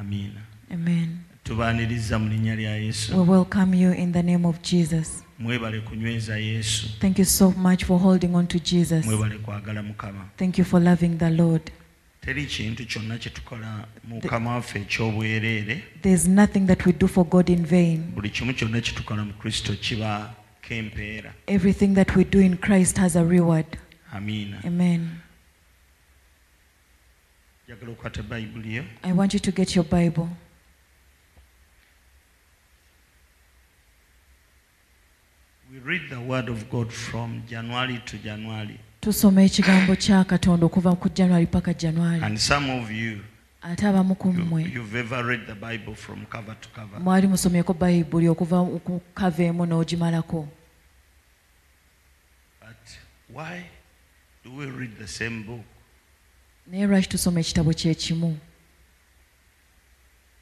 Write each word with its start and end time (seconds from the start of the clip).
amiina 0.00 0.40
Amen. 0.74 1.08
tubaaniriza 1.44 2.18
mu 2.18 2.28
linnya 2.28 2.56
lya 2.56 2.72
We 3.14 3.24
welcome 3.26 3.74
you 3.82 3.92
in 3.92 4.12
the 4.12 4.22
name 4.22 4.46
of 4.48 4.60
Jesus. 4.62 5.24
mwebale 5.38 5.80
kunyweza 5.80 6.38
yesu 6.38 6.88
Thank 7.00 7.18
you 7.18 7.24
so 7.24 7.50
much 7.50 7.84
for 7.84 8.00
holding 8.00 8.34
on 8.34 8.46
to 8.46 8.58
Jesus. 8.58 9.04
mwebale 9.06 9.38
kwagala 9.38 9.82
mukama 9.82 10.24
Thank 10.36 10.58
you 10.58 10.64
for 10.64 10.82
loving 10.82 11.08
the 11.18 11.30
Lord. 11.30 11.70
teri 12.20 12.46
kintu 12.46 12.86
kyonna 12.86 13.18
kye 13.18 13.30
tukola 13.30 13.86
mu 14.08 14.14
mukama 14.14 14.50
waffe 14.54 14.78
eky'obwereere 14.78 15.82
There's 16.02 16.28
nothing 16.28 16.66
that 16.66 16.86
we 16.86 16.92
do 16.92 17.08
for 17.08 17.24
God 17.24 17.48
in 17.48 17.64
vain. 17.66 18.02
buli 18.14 18.30
kimu 18.30 18.54
kyonna 18.54 18.80
kye 18.80 18.92
tukola 18.94 19.24
mu 19.24 19.32
kristo 19.32 19.72
kiba 19.74 20.34
kempeera 20.62 21.32
Everything 21.46 21.94
that 21.94 22.16
we 22.16 22.24
do 22.24 22.40
in 22.40 22.56
Christ 22.56 22.96
has 22.98 23.16
a 23.16 23.24
reward. 23.24 23.66
amiina 24.12 24.60
Amen. 24.66 25.08
Njagala 27.70 27.92
okukwata 27.92 28.22
bayibuli 28.22 28.76
yo 28.76 28.84
I 29.02 29.12
want 29.12 29.34
you 29.34 29.40
to 29.40 29.52
get 29.52 29.76
your 29.76 29.84
Bible. 29.84 30.28
we 35.72 35.78
read 35.78 36.10
the 36.10 36.20
word 36.20 36.48
of 36.48 36.68
god 36.68 36.90
from 36.90 37.42
january 37.48 38.02
to 38.04 38.16
january. 38.18 38.80
Tusoma 39.00 39.42
ekigambo 39.42 39.96
kya 39.96 40.24
katonda 40.24 40.66
okuva 40.66 40.96
ku 40.96 41.08
january 41.08 41.46
paka 41.46 41.74
january. 41.74 42.20
And 42.22 42.40
some 42.40 42.70
of 42.70 42.90
you 42.90 43.20
ate 43.62 43.86
abamu 43.86 44.18
ku 44.18 44.28
you, 44.28 44.44
mmwe 44.44 44.72
you've 44.72 44.96
ever 44.96 45.24
read 45.24 45.46
the 45.46 45.54
bible 45.54 45.94
from 45.94 46.26
cover 46.26 46.56
to 46.60 46.68
cover. 46.68 47.00
Mwali 47.00 47.26
musomyeko 47.26 47.74
bayibuli 47.74 48.28
okuva 48.28 48.64
ku 48.84 49.00
kava 49.14 49.42
emu 49.42 49.64
n'ogimalako. 49.64 50.48
But 52.60 52.98
why 53.32 53.70
do 54.44 54.50
we 54.56 54.66
read 54.66 54.98
the 54.98 55.06
same 55.06 55.42
book 55.42 55.79
naye 56.70 56.86
lwaki 56.86 57.08
tusoma 57.08 57.40
ekitabo 57.40 57.72
kyekimu? 57.72 58.38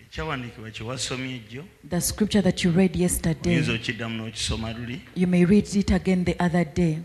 Ekyawandiikibwa 0.00 0.70
kye 0.70 0.86
wasomye 0.86 1.34
ejjo. 1.36 1.64
The 1.88 2.00
scripture 2.00 2.42
that 2.42 2.64
you 2.64 2.72
read 2.72 2.96
yesterday. 2.96 3.52
Oyinza 3.52 3.72
okiddamu 3.72 4.16
n'okisoma 4.16 4.72
luli? 4.72 5.00
You 5.16 5.26
may 5.26 5.44
read 5.44 5.76
it 5.76 5.90
again 5.90 6.24
the 6.24 6.36
other 6.38 6.64
day. 6.64 6.98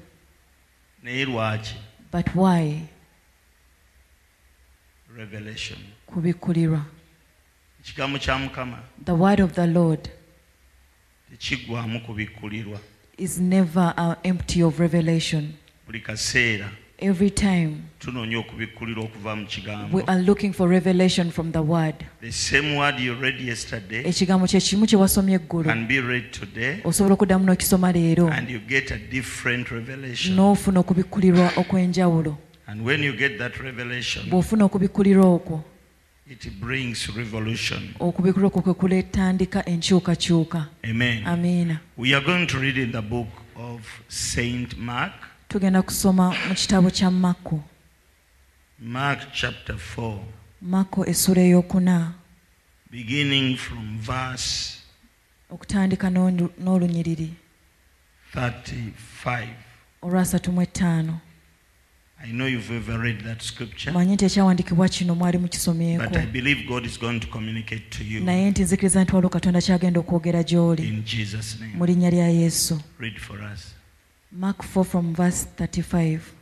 Naye 1.03 1.25
lwaki? 1.25 1.75
But 2.11 2.35
why? 2.35 2.89
Revelation. 5.17 5.79
Kubikkulirwa 6.07 6.85
ekigambo 7.79 8.19
kya 8.19 8.37
mukama. 8.37 8.79
The 9.05 9.15
word 9.15 9.39
of 9.39 9.53
the 9.53 9.67
lord 9.67 10.09
tekiggwamu 11.31 12.01
kubikkulirwa 12.01 12.79
is 13.17 13.39
never 13.39 13.93
uh, 13.97 14.15
empty 14.23 14.63
of 14.63 14.79
revelation. 14.79 15.53
Buli 15.85 15.99
kaseera 15.99 16.71
every 16.99 17.29
time. 17.29 17.83
Tunoonya 17.99 18.39
okubikkulirwa 18.39 19.03
okuva 19.03 19.35
mu 19.35 19.45
kigambo. 19.45 19.97
We 19.97 20.03
are 20.07 20.21
looking 20.21 20.53
for 20.53 20.69
revelation 20.69 21.31
from 21.31 21.51
the 21.51 21.61
word. 21.61 21.95
The 22.21 22.31
same 22.31 22.75
word 22.75 22.99
you 22.99 23.15
read 23.15 23.39
yesterday 23.39 24.03
ekigambo 24.05 24.47
kyekimu 24.47 24.87
kye 24.87 24.97
wasomye 24.97 25.35
eggulu. 25.35 25.65
can 25.65 25.87
be 25.87 26.01
read 26.01 26.31
today 26.31 26.81
osobola 26.83 27.13
okuddamu 27.13 27.45
n'okisoma 27.45 27.91
leero. 27.91 28.29
and 28.29 28.49
you 28.49 28.59
get 28.59 28.91
a 28.91 28.97
different 28.97 29.71
revelation. 29.71 30.35
N'ofuna 30.35 30.79
okubikkulirwa 30.79 31.51
okw'enjawulo. 31.55 32.37
And 32.67 32.85
when 32.85 33.03
you 33.03 33.13
get 33.13 33.37
that 33.37 33.57
revelation 33.57 34.29
bw'ofuna 34.29 34.65
okubikkulirwa 34.65 35.25
okwo 35.25 35.63
it 36.27 36.49
brings 36.59 37.09
revolution. 37.15 37.93
okubikkulirwa 37.99 38.51
okwo 38.55 38.73
kwe 38.73 39.05
enkyukakyuka. 39.65 40.67
Amen. 40.83 41.23
Amiina 41.25 41.79
we 41.97 42.13
are 42.13 42.25
going 42.25 42.45
to 42.47 42.59
read 42.59 42.77
in 42.77 42.91
the 42.91 43.01
book 43.01 43.27
of 43.55 43.81
saint 44.07 44.77
mark 44.77 45.32
tugenda 45.53 45.81
kusoma 45.81 46.33
mu 46.49 46.55
kitabo 46.55 46.89
kya 46.89 47.11
makko 47.11 47.59
mark 48.79 49.19
chapter 49.33 49.75
4 49.97 50.17
makko 50.61 51.05
essula 51.05 51.41
ey'okuna. 51.41 52.13
Beginning 52.91 53.57
from 53.57 53.99
verse 53.99 54.77
okutandika 55.49 56.09
n'olu- 56.09 56.49
n'olunyiriri. 56.59 57.33
35 58.35 59.47
olwasatu 60.01 60.51
mu 60.51 60.61
etaano 60.61 61.19
i 62.23 62.31
know 62.31 62.47
you've 62.47 62.75
ever 62.75 62.99
read 63.01 63.23
that 63.23 63.41
scripture 63.41 63.91
manyi 63.93 64.13
nti 64.13 64.25
ekyawandiikibwa 64.25 64.89
kino 64.89 65.15
mwali 65.15 65.37
but 65.37 65.41
mukisomyeko 65.51 66.17
i 66.19 66.25
believe 66.25 66.63
god 66.63 66.85
is 66.85 66.99
going 66.99 67.19
to 67.19 67.27
communicate 67.27 67.83
to 67.89 68.03
you 68.03 68.23
naye 68.23 68.49
nti 68.51 68.61
nzikiriza 68.63 69.03
nti 69.03 69.15
waliwo 69.15 69.29
katonda 69.29 69.61
kyagenda 69.61 69.99
okwogera 69.99 70.43
gy'oli. 70.43 70.87
in 70.87 71.03
jesus 71.03 71.59
name. 71.59 71.73
Mu 71.77 71.85
linnya 71.85 72.09
lya 72.09 72.27
yesu. 72.29 72.81
Read 72.99 73.17
for 73.19 73.39
us 73.53 73.75
Mark 74.35 74.63
4 74.63 74.83
from 74.83 75.13
verse 75.13 75.43
35. 75.43 76.33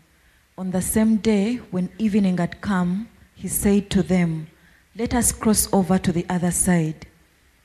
On 0.57 0.71
the 0.71 0.81
same 0.81 1.17
day, 1.17 1.57
when 1.71 1.89
evening 1.97 2.37
had 2.37 2.61
come, 2.61 3.09
he 3.35 3.49
said 3.49 3.89
to 3.89 4.01
them, 4.01 4.47
Let 4.95 5.13
us 5.13 5.33
cross 5.33 5.67
over 5.73 5.97
to 5.97 6.13
the 6.13 6.25
other 6.29 6.51
side. 6.51 7.05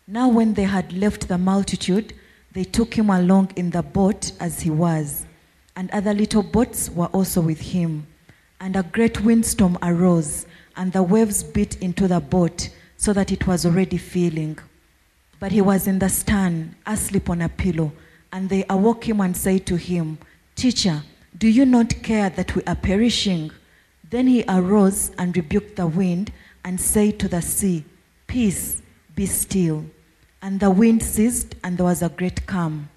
Now, 0.04 0.28
when 0.28 0.54
they 0.54 0.64
had 0.64 0.92
left 0.92 1.28
the 1.28 1.38
multitude, 1.38 2.12
they 2.50 2.64
took 2.64 2.94
him 2.94 3.08
along 3.08 3.52
in 3.54 3.70
the 3.70 3.84
boat 3.84 4.32
as 4.40 4.62
he 4.62 4.70
was, 4.70 5.26
and 5.76 5.92
other 5.92 6.12
little 6.12 6.42
boats 6.42 6.90
were 6.90 7.06
also 7.06 7.40
with 7.40 7.60
him. 7.60 8.08
And 8.60 8.74
a 8.74 8.82
great 8.82 9.20
windstorm 9.20 9.78
arose, 9.80 10.44
and 10.76 10.92
the 10.92 11.04
waves 11.04 11.44
beat 11.44 11.80
into 11.80 12.08
the 12.08 12.18
boat, 12.18 12.70
so 12.96 13.12
that 13.12 13.30
it 13.30 13.46
was 13.46 13.64
already 13.64 13.98
filling. 13.98 14.58
But 15.38 15.52
he 15.52 15.60
was 15.60 15.86
in 15.86 16.00
the 16.00 16.08
stern, 16.08 16.74
asleep 16.84 17.30
on 17.30 17.42
a 17.42 17.48
pillow. 17.48 17.92
And 18.36 18.50
they 18.50 18.66
awoke 18.68 19.08
him 19.08 19.22
and 19.22 19.34
said 19.34 19.64
to 19.64 19.76
him, 19.76 20.18
Teacher, 20.56 21.02
do 21.38 21.48
you 21.48 21.64
not 21.64 22.02
care 22.02 22.28
that 22.28 22.54
we 22.54 22.62
are 22.64 22.76
perishing? 22.76 23.50
Then 24.10 24.26
he 24.26 24.44
arose 24.46 25.10
and 25.16 25.34
rebuked 25.34 25.76
the 25.76 25.86
wind 25.86 26.32
and 26.62 26.78
said 26.78 27.18
to 27.20 27.28
the 27.28 27.40
sea, 27.40 27.86
Peace, 28.26 28.82
be 29.14 29.24
still. 29.24 29.86
And 30.42 30.60
the 30.60 30.68
wind 30.68 31.02
ceased, 31.02 31.54
and 31.64 31.78
there 31.78 31.86
was 31.86 32.02
a 32.02 32.10
great 32.10 32.44
calm. 32.44 32.90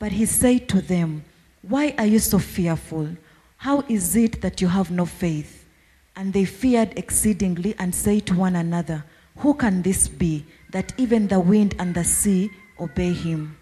But 0.00 0.10
he 0.10 0.26
said 0.26 0.68
to 0.70 0.80
them, 0.80 1.24
Why 1.62 1.94
are 1.96 2.06
you 2.06 2.18
so 2.18 2.40
fearful? 2.40 3.10
How 3.58 3.84
is 3.88 4.16
it 4.16 4.42
that 4.42 4.60
you 4.60 4.66
have 4.66 4.90
no 4.90 5.06
faith? 5.06 5.68
And 6.16 6.32
they 6.32 6.44
feared 6.44 6.98
exceedingly 6.98 7.76
and 7.78 7.94
said 7.94 8.26
to 8.26 8.34
one 8.34 8.56
another, 8.56 9.04
Who 9.36 9.54
can 9.54 9.82
this 9.82 10.08
be, 10.08 10.46
that 10.70 10.92
even 10.98 11.28
the 11.28 11.38
wind 11.38 11.76
and 11.78 11.94
the 11.94 12.02
sea 12.02 12.50
obey 12.80 13.12
him? 13.12 13.56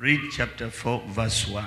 Read 0.00 0.20
chapter 0.30 0.70
4 0.70 1.02
verse 1.08 1.48
1 1.48 1.64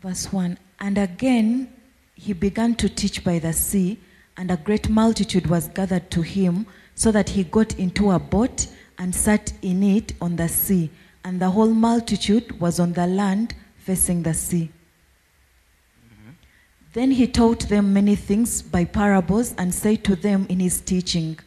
Verse 0.00 0.32
1 0.32 0.58
And 0.80 0.96
again 0.96 1.70
he 2.14 2.32
began 2.32 2.74
to 2.76 2.88
teach 2.88 3.22
by 3.22 3.38
the 3.38 3.52
sea, 3.52 3.98
and 4.36 4.50
a 4.50 4.56
great 4.56 4.88
multitude 4.88 5.46
was 5.46 5.68
gathered 5.68 6.10
to 6.10 6.22
him, 6.22 6.66
so 6.94 7.12
that 7.12 7.30
he 7.30 7.44
got 7.44 7.78
into 7.78 8.10
a 8.10 8.18
boat 8.18 8.66
and 8.98 9.14
sat 9.14 9.52
in 9.62 9.82
it 9.82 10.12
on 10.20 10.36
the 10.36 10.48
sea, 10.48 10.90
and 11.24 11.40
the 11.40 11.50
whole 11.50 11.72
multitude 11.72 12.58
was 12.60 12.80
on 12.80 12.92
the 12.94 13.06
land 13.06 13.54
facing 13.76 14.22
the 14.22 14.34
sea. 14.34 14.70
Then 16.92 17.10
he 17.10 17.26
taught 17.26 17.68
them 17.68 17.92
many 17.92 18.16
things 18.16 18.62
by 18.62 18.84
parables 18.84 19.54
and 19.56 19.72
said 19.72 20.02
to 20.04 20.16
them 20.16 20.46
in 20.48 20.60
his 20.60 20.80
teaching, 20.80 21.38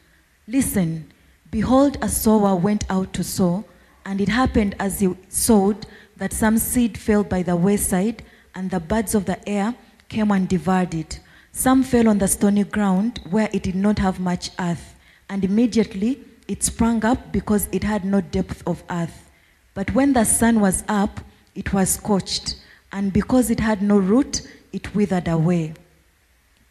Listen, 0.48 1.12
behold, 1.53 2.00
a 2.02 2.09
sower 2.09 2.56
went 2.56 2.84
out 2.90 3.14
to 3.14 3.24
sow, 3.24 3.64
and 4.08 4.19
it 4.19 4.28
happened 4.28 4.75
as 4.80 5.00
he 5.00 5.16
sowed 5.30 5.86
that 6.18 6.34
some 6.34 6.58
seed 6.58 6.97
fell 6.97 7.24
by 7.24 7.44
the 7.44 7.56
wayside, 7.56 8.24
and 8.56 8.72
the 8.72 8.80
birds 8.80 9.14
of 9.14 9.25
the 9.25 9.38
air 9.47 9.75
came 10.09 10.31
and 10.31 10.50
devoured 10.50 10.96
it. 10.96 11.19
Some 11.52 11.84
fell 11.84 12.08
on 12.08 12.18
the 12.18 12.28
stony 12.28 12.63
ground 12.63 13.19
where 13.30 13.52
it 13.53 13.62
did 13.62 13.75
not 13.75 14.00
have 14.00 14.19
much 14.19 14.50
earth, 14.58 14.96
and 15.30 15.46
immediately 15.46 16.24
it 16.47 16.63
sprang 16.63 17.06
up 17.06 17.31
because 17.31 17.69
it 17.72 17.84
had 17.84 18.03
no 18.03 18.19
depth 18.19 18.63
of 18.66 18.84
earth. 18.90 19.30
But 19.75 19.94
when 19.94 20.13
the 20.13 20.24
sun 20.24 20.59
was 20.59 20.84
up, 20.88 21.19
it 21.53 21.72
was 21.72 21.92
scorched, 21.92 22.56
and 22.92 23.13
because 23.13 23.52
it 23.52 23.59
had 23.59 23.84
no 23.84 24.00
root, 24.00 24.42
it 24.72 24.96
withered 24.96 25.28
away. 25.28 25.75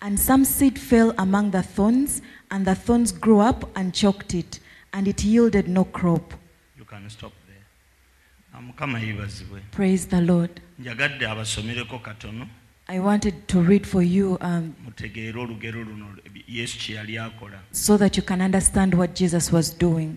And 0.01 0.19
some 0.19 0.45
seed 0.45 0.77
fell 0.77 1.15
among 1.19 1.53
the 1.53 1.63
thorns, 1.63 2.21
and 2.51 2.67
the 2.67 2.75
thorns 2.75 3.13
grew 3.13 3.39
up 3.39 3.71
and 3.77 3.95
choked 3.95 4.35
it, 4.35 4.59
and 4.93 5.09
it 5.09 5.25
yielded 5.25 5.69
no 5.69 5.85
crop. 5.85 6.33
you 6.79 6.85
can 6.85 7.11
stop 7.11 7.33
there 7.47 8.63
mukama 8.63 9.01
yeebazibwe 9.01 9.61
Praise 9.71 10.09
the 10.09 10.21
Lord. 10.21 10.51
njagadde 10.79 11.27
abasomereko 11.27 11.99
katono 11.99 12.47
I 12.89 12.99
wanted 12.99 13.35
to 13.47 13.63
read 13.63 13.87
for 13.87 14.03
you 14.03 14.39
um, 14.41 14.73
mutegeere 14.85 15.41
olugero 15.41 15.85
luno 15.85 16.07
yesu 16.49 16.79
kye 16.79 16.95
yali 16.97 17.19
akola 17.19 17.59
so 17.71 17.99
that 17.99 18.17
you 18.17 18.23
can 18.23 18.41
understand 18.43 18.95
what 18.95 19.15
Jesus 19.15 19.53
was 19.53 19.79
doing. 19.79 20.17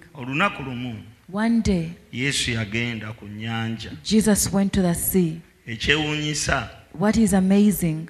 One 1.32 1.62
day, 1.62 1.90
yesu 2.12 2.52
yagenda 2.52 3.14
ku 3.14 3.26
nnyanja 3.28 3.92
Jesus 4.04 4.54
went 4.54 4.74
to 4.74 4.82
the 4.82 4.94
sea. 4.96 5.42
What 6.94 7.18
is 7.18 7.34
amazing, 7.34 8.10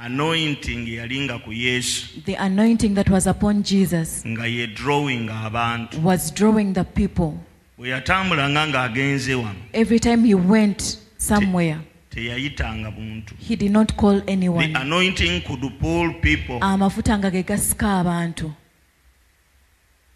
anointing 0.00 0.86
yali 0.86 1.28
ku 1.44 1.52
yesu. 1.52 2.24
The 2.24 2.34
anointing 2.34 2.94
that 2.94 3.10
was 3.10 3.26
upon 3.26 3.62
Jesus 3.62 4.24
nga 4.26 4.48
ye 4.48 4.66
drawing 4.66 5.28
abantu. 5.28 6.00
was 6.02 6.30
drawing 6.30 6.72
the 6.72 6.84
people. 6.84 7.38
bwe 7.78 7.88
yatambulanga 7.90 8.66
ng'agenze 8.66 9.34
wano. 9.34 9.60
Every 9.74 9.98
time 9.98 10.24
he 10.24 10.34
went 10.34 10.98
somewhere, 11.18 11.80
teyayitanga 12.10 12.90
muntu. 12.90 13.34
He 13.38 13.56
did 13.56 13.72
not 13.72 13.96
call 13.96 14.20
the 14.20 14.72
anointing 14.74 15.42
could 15.42 15.60
pull 15.78 16.14
people. 16.14 16.60
Amafuta 16.60 17.18
nga 17.18 17.30
ge 17.30 17.42
gasika 17.44 18.00
abantu. 18.00 18.54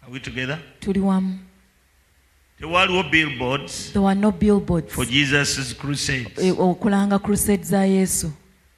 are 0.03 0.11
we 0.11 0.19
together? 0.19 0.59
Tuli 0.79 0.99
wamu. 0.99 1.39
tewaliwo 2.59 3.11
billboards 3.11 3.91
There 3.91 4.01
were 4.01 4.15
no 4.15 4.31
billboards. 4.31 4.93
for 4.93 5.05
jesus 5.05 5.73
crusades. 5.73 6.39
Eh, 6.39 6.53
okulanga 6.59 7.19
crusade 7.19 7.63
za 7.63 7.85
yesu 7.85 8.31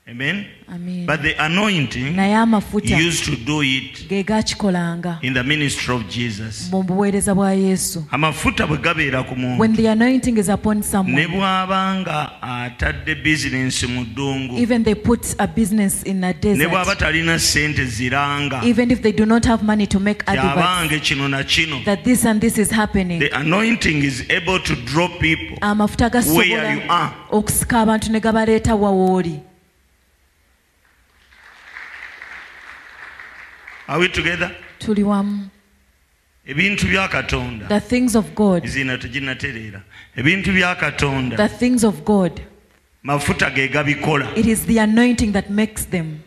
amen? 0.09 0.45
Amen. 0.69 1.05
but 1.05 1.21
the 1.21 1.33
anointing 1.43 2.15
naye 2.15 2.35
amafuta 2.35 2.97
used 2.97 3.25
to 3.25 3.35
do 3.35 3.61
it 3.61 4.07
ge 4.09 4.23
gakikolanga 4.23 5.19
in 5.21 5.33
the 5.33 5.43
ministry 5.43 5.95
of 5.95 6.07
jesus. 6.09 6.71
Mu 6.71 6.83
buweereza 6.83 7.35
bwa 7.35 7.53
yesu. 7.53 8.05
Amafuta 8.11 8.67
bwe 8.67 8.77
gabeera 8.77 9.23
ku 9.23 9.35
muntu. 9.35 9.59
When 9.59 9.75
the 9.75 9.87
anointing 9.87 10.37
is 10.37 10.49
upon 10.49 10.77
ne 10.77 10.83
someone 10.83 11.27
bw'aba 11.27 11.95
nga 11.99 12.41
atadde 12.41 13.15
bizinensi 13.15 13.87
mu 13.87 14.05
ddungu 14.05 14.57
even 14.57 14.83
they 14.83 14.95
put 14.95 15.35
a 15.39 15.47
business 15.47 16.03
in 16.03 16.23
a 16.23 16.33
ne 16.33 16.67
bw'aba 16.67 16.95
desert 16.95 16.99
talina 16.99 17.39
ssente 17.39 17.85
ziranga 17.85 18.63
even 18.63 18.91
if 18.91 19.01
they 19.01 19.11
do 19.11 19.25
not 19.25 19.45
have 19.45 19.63
money 19.63 19.87
to 19.87 19.99
make 19.99 20.23
adverts 20.27 21.07
kino 21.07 21.27
na 21.27 21.43
kino. 21.43 21.83
that 21.85 22.03
this 22.03 22.25
and 22.25 22.41
this 22.41 22.57
is 22.57 22.71
happening 22.71 23.19
the 23.19 23.29
anointing 23.37 24.03
is 24.03 24.23
able 24.29 24.59
to 24.59 24.75
draw 24.75 25.07
people 25.19 25.57
amafuta 25.61 26.09
gasobola 26.09 26.89
are. 26.89 27.11
okusika 27.31 27.81
abantu 27.81 28.11
ne 28.11 28.19
gabaleeta 28.19 28.75
wawooli 28.75 29.39
are 33.87 33.99
we 33.99 34.07
together? 34.09 34.51
Tuli 34.79 35.03
wamu 35.03 35.49
ebintu 36.47 36.87
bya 36.87 37.07
katonda. 37.07 37.67
The 37.67 37.79
things 37.79 38.15
of 38.15 38.35
god. 38.35 38.63
Izina 38.63 38.97
tujinaterera. 38.97 39.81
ebintu 40.15 40.51
bya 40.51 40.75
katonda. 40.75 41.37
The 41.37 41.49
things 41.49 41.83
of 41.83 42.03
god. 42.05 42.41
Mafuta 43.03 43.49
ge 43.49 43.67
gabikola. 43.67 44.37
It 44.37 44.45
is 44.45 44.65
the 44.65 44.77
anointing 44.79 45.31
that 45.33 45.49
makes 45.49 45.85
them. 45.85 46.23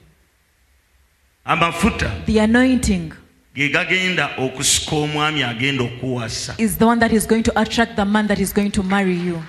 Amafuta 1.46 2.24
the 2.26 2.38
anointing 2.38 3.12
ge 3.54 3.68
gagenda 3.68 4.36
okusika 4.38 4.96
omwami 4.96 5.42
agenda 5.42 5.84
okuwasa. 5.84 6.54
is 6.58 6.76
the 6.76 6.86
one 6.86 7.00
that 7.00 7.12
is 7.12 7.26
going 7.26 7.42
to 7.42 7.60
attract 7.60 7.96
the 7.96 8.04
man 8.04 8.26
that 8.26 8.38
is 8.38 8.52
going 8.52 8.70
to 8.70 8.82
marry 8.82 9.14
you 9.14 9.42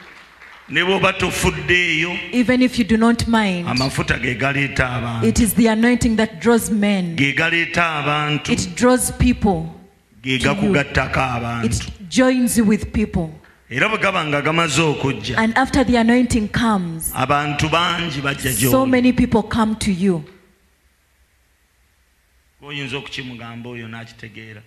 ne 0.72 0.84
bw'oba 0.84 1.14
tofuddeeyo 1.14 2.18
even 2.32 2.62
if 2.62 2.80
you 2.80 2.86
do 2.86 2.98
not 2.98 3.28
mind 3.28 3.68
amafuta 3.68 4.18
ge 4.18 4.36
galeeta 4.36 4.90
abantu. 4.90 5.28
it 5.28 5.40
is 5.40 5.54
the 5.56 5.68
anointing 5.68 6.16
that 6.16 6.40
draws 6.40 6.72
men. 6.72 7.16
Ge 7.18 7.36
galeeta 7.36 7.84
abantu. 8.00 8.52
It 8.52 8.76
draws 8.76 9.12
people. 9.12 9.66
Ge 10.24 10.24
to 10.24 10.32
you. 10.32 10.40
gakugattako 10.40 11.20
abantu. 11.20 11.66
It 11.66 12.10
joins 12.10 12.58
you 12.58 12.64
with 12.64 12.94
people. 12.94 13.30
Era 13.70 13.90
bwe 13.90 13.98
gaba 13.98 14.26
nga 14.26 14.42
gamaze 14.42 14.82
okujja 14.82 15.38
and 15.38 15.58
after 15.58 15.84
the 15.84 15.98
anointing 15.98 16.48
comes 16.48 17.12
abantu 17.14 17.70
bangi 17.70 18.22
bajja 18.22 18.54
so 18.54 18.86
gy'oli. 18.86 18.90
many 18.90 19.12
people 19.12 19.44
come 19.44 19.76
to 19.76 19.92
you. 19.92 20.24
Oyinza 22.64 22.98
okukimugamba 22.98 23.70
oyo 23.70 23.88
n'akitegeera. 23.88 24.62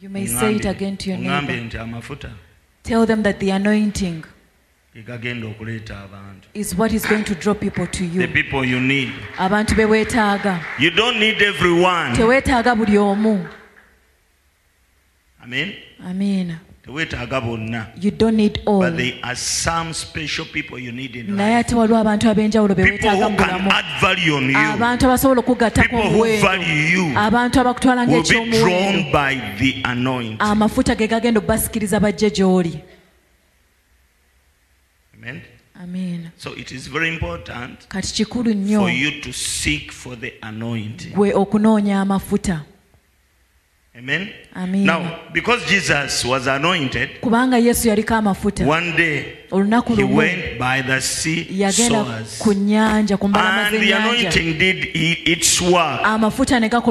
You 0.00 0.08
may 0.08 0.26
say 0.26 0.56
it 0.56 0.64
again 0.64 0.96
to 0.96 1.10
your 1.10 1.18
neighbor. 1.18 2.30
tell 2.82 3.06
them 3.06 3.22
that 3.22 3.38
the 3.38 3.50
anointing 3.50 4.24
ge 4.94 5.02
gagenda 5.02 5.46
okuleeta 5.46 6.00
abantu. 6.00 6.48
is 6.52 6.74
what 6.74 6.92
is 6.92 7.06
going 7.06 7.24
to 7.24 7.34
draw 7.34 7.54
people 7.54 7.86
to 7.86 8.06
the 8.06 8.20
you 8.20 8.28
people 8.28 8.62
you 8.62 8.78
need. 8.78 9.10
Abantu 9.38 9.74
be 9.74 9.84
weetaaga. 9.84 10.60
You 10.78 10.90
don't 10.90 11.18
need 11.18 11.40
everyone. 11.40 12.14
Teweetaaga 12.14 12.76
buli 12.76 12.98
omu. 12.98 13.48
Amen? 15.42 15.72
Amiina 16.06 16.58
teweetaaga 16.84 17.40
bonna. 17.40 17.86
You 17.96 18.10
don't 18.10 18.36
need 18.36 18.60
all. 18.66 18.80
But 18.80 18.98
there 18.98 19.14
are 19.22 19.34
some 19.34 19.94
special 19.94 20.44
people 20.44 20.78
you 20.78 20.92
need 20.92 21.16
in 21.16 21.26
naye 21.36 21.56
life. 21.56 21.66
ate 21.66 21.74
waliwo 21.74 21.98
abantu 21.98 22.28
ab'enjawulo 22.28 22.76
be 22.76 22.84
people 22.84 22.98
weetaaga 22.98 23.24
who 23.24 23.30
mu 23.30 23.36
can 23.36 23.48
bulamu 23.48 23.72
add 23.72 24.00
value 24.00 24.34
on 24.34 24.50
you. 24.50 24.58
Abantu 24.58 25.06
abasobola 25.06 25.40
okugattako 25.40 25.96
omuwendo 25.96 26.46
value 26.46 26.92
you 26.92 27.18
abantu 27.18 27.60
abakutwala 27.60 28.06
ng'ekyomuwendo 28.06 29.58
the 29.58 29.82
amafuta 30.38 30.94
ge 30.94 31.08
gagenda 31.08 31.40
okubasikiriza 31.40 32.00
bajje 32.00 32.30
gy'oli 32.30 32.84
amen. 35.22 35.40
Amen. 35.82 36.30
so 36.36 36.52
it 36.56 36.72
is 36.72 36.90
very 36.90 37.08
important 37.08 37.88
kati 37.88 38.12
kikulu 38.14 38.54
nnyo 38.54 38.80
for 38.80 38.90
you 38.90 39.10
to 39.20 39.32
seek 39.32 39.92
for 39.92 40.20
the 40.20 40.32
anointing. 40.40 41.12
gwe 41.14 41.34
okunoonya 41.34 42.00
amafuta. 42.00 42.64
Amen. 43.98 44.28
Amen. 44.54 44.84
now 44.86 45.18
because 45.32 45.66
jesus 45.68 46.24
was 46.24 46.46
anointed 46.48 47.20
kubanga 47.20 47.58
yesu 47.58 47.88
yaliko 47.88 48.14
amafuta. 48.14 48.66
one 48.66 48.92
day 48.96 49.24
olunaku 49.52 49.96
lumu 49.96 50.22
yagenda 51.50 52.04
ku 52.38 52.52
nnyanja 52.54 53.16
ku 53.16 53.28
mbalama 53.28 53.70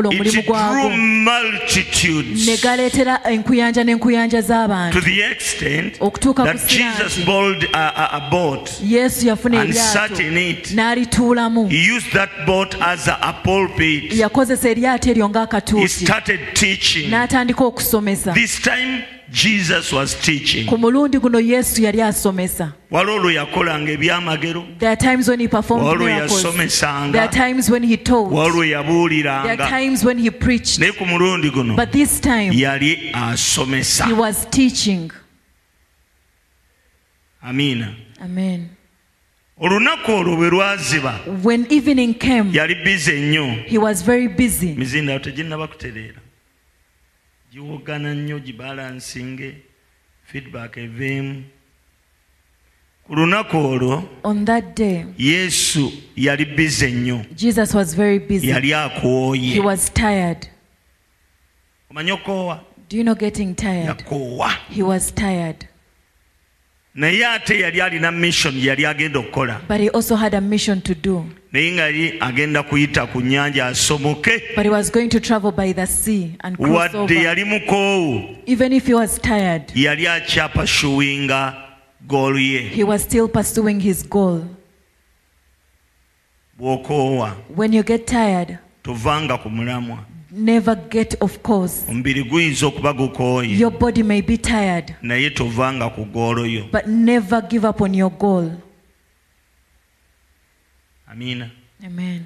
omulimu 0.09 0.43
gwago. 0.43 0.89
ne 2.45 2.57
enkuyanja 3.29 3.83
n'enkuyanja 3.83 4.41
z'abantu. 4.41 4.99
yafuna 9.27 9.63
eryato 9.63 10.23
n'alituulamu. 10.75 11.67
Yakozesa 14.19 14.69
eryato 14.69 15.09
eryo 15.09 15.29
ng'akatuuti. 15.29 16.05
N'atandika 17.09 17.63
okusomesa. 17.65 18.33
Jesus 19.31 19.93
was 19.93 20.13
teaching. 20.21 20.67
ku 20.67 20.77
mulundi 20.77 21.17
guno 21.19 21.39
yesu 21.39 21.81
yali 21.81 22.01
asomesa. 22.01 22.73
Waliwo 22.91 23.15
olwo 23.15 23.31
yakolanga 23.31 23.91
ebyamagero 23.91 24.65
olwo 25.71 26.09
yasomesanga. 26.09 27.29
Olwo 28.35 28.65
yabuuliranga. 28.65 29.69
Naye 30.79 30.91
ku 30.91 31.05
mulundi 31.05 31.49
guno 31.49 31.75
yali 32.51 33.11
asomesa. 33.13 34.05
amiina 37.41 37.93
olunaku 39.57 40.11
olwo 40.11 40.35
bwe 40.35 40.49
lwaziba 40.49 41.19
yali 42.53 42.75
bize 42.75 43.17
ennyo 43.17 43.55
mizindawo 44.77 45.19
teginnabakutereera 45.19 46.19
giwogana 47.51 48.13
nnyo 48.13 48.39
gibalansinge 48.39 49.55
feedback 50.23 50.77
evemu 50.77 51.43
ku 53.07 53.15
lunaku 53.15 53.57
olwo 53.57 54.03
yesu 55.17 55.91
yali 56.15 56.45
bize 56.45 56.91
nnyo. 56.91 57.25
Yali 58.47 58.73
akooye. 58.73 59.55
Omanyi 61.89 62.11
okoowa? 62.11 62.63
Naye 66.95 67.25
ate 67.27 67.59
yali 67.59 67.81
alina 67.81 68.11
mission 68.11 68.57
yali 68.57 68.85
agenda 68.85 69.19
okukola. 69.19 69.61
Naye 71.51 71.71
nga 71.71 71.81
yali 71.81 72.13
agenda 72.19 72.63
kuyita 72.63 73.07
ku 73.07 73.21
nnyanja 73.21 73.65
asomoke. 73.67 74.41
Wadde 76.59 77.15
yali 77.15 77.43
mukoowu. 77.43 78.35
Yali 79.75 80.07
akyapashuwinga 80.07 81.53
goolu 82.07 82.39
ye. 82.39 82.85
Bw'okoowa. 86.59 87.35
Tovanga 88.83 89.37
ku 89.37 89.49
mulamwa. 89.49 90.05
never 90.31 90.75
get 90.75 91.15
off 91.21 91.37
course. 91.43 91.83
Omubiri 91.89 92.23
guyinza 92.23 92.67
okuba 92.67 92.93
gukooye. 92.93 93.59
Your 93.59 93.71
body 93.71 94.03
may 94.03 94.21
be 94.21 94.37
tired 94.37 94.95
naye 95.01 95.29
tovanga 95.29 95.89
ku 95.93 96.05
goolo 96.05 96.45
yo 96.45 96.67
but 96.71 96.87
never 96.87 97.41
give 97.41 97.65
up 97.65 97.81
on 97.81 97.93
your 97.93 98.11
goal 98.11 98.51
amiina 101.11 101.49
amen. 101.85 102.25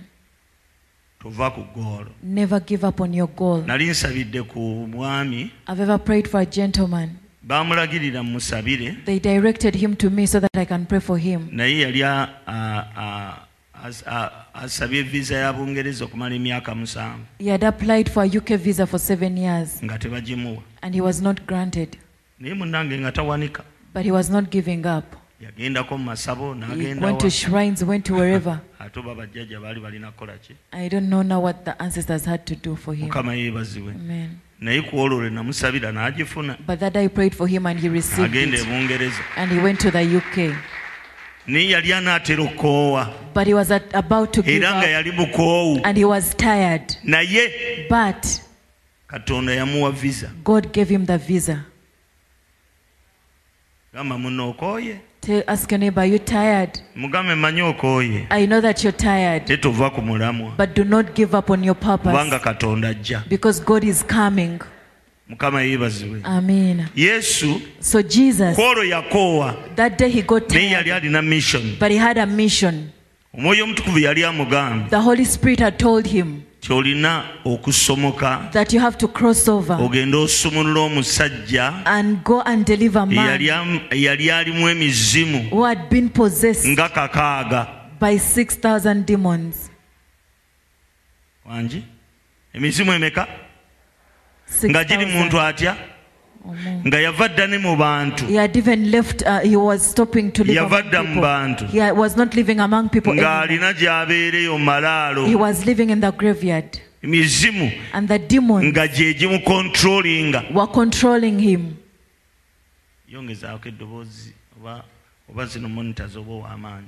Tova 1.20 1.50
ku 1.52 1.66
goal. 1.74 2.06
Never 2.22 2.60
give 2.60 2.84
up 2.84 3.02
on 3.02 3.14
your 3.14 3.28
goal. 3.28 3.64
Nali 3.64 3.90
nsabidde 3.90 4.44
ku 4.44 4.88
mwami. 4.88 5.52
I've 5.68 5.80
ever 5.80 5.98
prayed 5.98 6.28
for 6.28 6.40
a 6.40 6.46
gentleman. 6.46 7.10
Bamulagirira 7.44 8.24
musabire 8.24 9.06
they 9.06 9.20
directed 9.20 9.76
him 9.76 9.96
to 9.96 10.10
me 10.10 10.26
so 10.26 10.40
that 10.40 10.50
i 10.58 10.66
can 10.66 10.86
pray 10.86 11.00
for 11.00 11.18
him. 11.18 11.48
Naye 11.52 11.80
yali 11.80 12.04
asabye 14.54 15.04
visa 15.04 15.36
ya 15.36 15.54
bungereza 15.54 16.06
okumala 16.06 16.36
emyaka 16.36 16.76
musanvu. 16.76 17.26
He 17.40 17.50
had 17.50 17.64
applied 17.64 18.10
for 18.10 18.24
a 18.24 18.38
uk 18.38 18.50
visa 18.58 18.86
for 18.86 19.00
seven 19.00 19.38
years. 19.38 19.84
Nga 19.84 20.00
tebagimuwa. 20.00 20.62
And 20.82 20.96
he 20.96 21.02
was 21.02 21.22
not 21.22 21.46
granted. 21.48 21.98
Naye 22.40 22.54
munnange 22.54 23.00
nga 23.00 23.12
tawanika. 23.12 23.64
But 23.94 24.06
he 24.06 24.12
was 24.12 24.30
not 24.30 24.50
giving 24.52 24.86
up 24.86 25.16
yagendako 25.42 25.98
mu 25.98 26.04
masabo 26.04 26.56
n'agenda 26.56 27.08
ate 28.80 29.00
oba 29.00 29.16
bajjajja 29.16 29.60
baali 29.60 29.80
balina 29.80 30.12
kukola 30.12 30.34
ki? 30.38 30.56
Mukama 33.06 33.34
yeebazibwe 33.36 33.94
naye 34.60 34.82
ku 34.82 34.98
olwo 35.00 35.20
lwe 35.22 35.30
namusabira 35.30 35.92
n'agifuna. 35.92 36.58
Agenda 38.24 38.58
e 38.58 38.64
bungereza. 38.64 39.20
Naye 41.48 41.70
yali 41.70 41.94
anaatera 41.94 42.44
okukoowa. 42.44 43.14
Era 44.46 44.76
nga 44.76 44.88
yali 44.88 45.12
mukoowu. 45.12 45.80
Naye 47.04 47.86
katonda 49.08 49.54
yamuwa 49.54 49.92
visa. 49.92 50.32
Gamba 53.94 54.18
munookooye 54.18 55.00
Tell, 55.26 55.42
ask 55.48 55.72
your 55.72 55.80
neighbor, 55.80 56.06
you 56.06 56.20
tired? 56.20 56.80
mugambe 56.96 57.36
manyi 57.36 57.62
okooye 57.62 58.28
I 58.30 58.46
know 58.46 58.62
that 58.62 58.84
you're 58.84 58.92
tired, 58.98 59.46
tetova 59.46 59.90
ku 59.90 60.02
mulamwa 60.02 60.56
but 60.58 60.76
do 60.76 60.84
not 60.84 61.16
give 61.16 61.34
up 61.34 61.50
on 61.50 61.64
your 61.64 61.76
kubanga 61.76 62.40
purpose 62.40 62.44
katonda 62.44 62.90
ajja 62.90 63.24
because 63.28 63.60
God 63.60 63.84
is 63.84 64.04
coming. 64.04 64.60
mukama 65.30 65.62
yeebazibwe 65.62 66.22
Amen. 66.24 66.88
yesu 66.96 67.62
So 67.80 68.02
Jesus, 68.04 68.56
kwolwo 68.56 68.84
yakoowa 68.84 69.56
that 69.76 69.98
day 69.98 70.10
he 70.10 70.22
got 70.22 70.50
naye 70.54 70.70
yali 70.72 70.92
alina 70.92 71.22
mission 71.22 71.76
but 71.80 71.92
he 71.92 71.98
had 71.98 72.18
a 72.20 72.26
mission. 72.26 72.90
omwoyo 73.34 73.64
omutukuvu 73.64 74.00
yali 74.00 74.24
amugamba 74.24 74.90
The 74.90 75.02
Holy 75.02 75.26
Spirit 75.26 75.60
had 75.60 75.78
told 75.80 76.06
him 76.08 76.42
kyolina 76.66 77.24
okusomoka 77.46 78.50
ogende 79.80 80.18
osumulula 80.18 80.80
omusajja 80.80 81.74
eyali 83.90 84.32
alimu 84.32 84.70
emizimu 84.70 85.48
nga 86.68 86.90
kakaaga 86.90 87.68
by 88.02 88.16
6,000 88.16 89.06
demons. 89.06 89.70
wangi 91.46 91.84
emizimu 92.54 92.94
emeka 92.94 93.28
nga 94.66 94.84
giri 94.84 95.06
6,000 95.06 95.18
muntu 95.18 95.42
atya. 95.42 95.95
nga 96.86 97.00
yava 97.00 97.28
dda 97.28 97.48
ne 97.48 97.58
mu 97.58 97.76
bantu? 97.76 98.26
Dda 100.82 101.04
mu 101.04 101.22
bantu. 101.22 101.66
Ng'alina 103.14 103.74
gy'abeereyo 103.74 104.58
malaalo. 104.58 105.28
Mizimu. 107.04 107.72
Nga 108.64 108.88
gye 108.88 109.14
gimukontrolinga 109.14 110.44
eddoboozi 113.70 114.34
oba 115.30 115.46
zino 115.46 115.70
monitazi 115.70 116.18
oba 116.18 116.34
ow'amaanyi. 116.34 116.88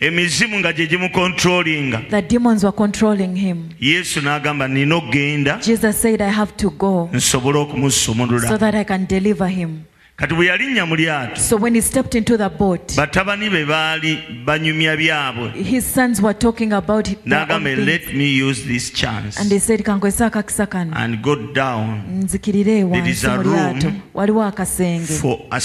Emizimu 0.00 0.58
nga 0.58 0.72
gye 0.72 0.86
gimukontrolinga 0.86 1.98
The 2.10 2.22
demons 2.22 2.64
were 2.64 2.72
controlling 2.76 3.36
him. 3.36 3.68
yesu 3.80 4.20
n'agamba 4.20 4.68
nina 4.68 4.94
okgenda 4.96 5.58
Jesus 5.62 5.96
said, 6.02 6.20
I 6.22 6.30
have 6.30 6.52
to 6.56 6.70
go 6.70 7.08
nsobole 7.12 7.54
so 7.54 7.62
okumusumulula 7.62 8.58
that 8.58 8.74
I 8.74 8.84
can 8.84 9.06
deliver 9.06 9.48
him. 9.48 9.84
kati 10.16 10.34
bwe 10.34 10.46
yalinnya 10.46 10.86
mu 10.86 10.96
lyato 10.96 11.36
So 11.40 11.56
when 11.56 11.74
he 11.74 11.80
stepped 11.80 12.14
into 12.14 12.36
the 12.36 12.48
boat, 12.50 12.88
batabani 12.96 13.50
be 13.50 13.64
baali 13.64 14.18
banyumya 14.44 14.96
byabwe. 14.96 15.52
his 15.64 15.86
sons 15.86 16.20
were 16.20 16.34
talking 16.34 16.72
about 16.72 17.06
n'agamba 17.24 17.74
let 17.86 18.12
me 18.14 18.28
use 18.28 18.64
this 18.66 18.90
chance. 18.90 19.38
And 19.40 19.50
he 19.50 19.58
said, 19.58 19.80
kankwesa 19.84 20.26
akakisa 20.30 20.66
kano 20.68 20.92
and 20.94 21.22
go 21.22 21.36
down. 21.52 22.02
Nzikirire 22.22 22.84
wansi 22.84 23.26
mu 23.28 23.42
lyato. 23.42 23.92
Waliwo 24.14 24.44
akasenge. 24.44 25.06
for 25.20 25.40
a 25.50 25.60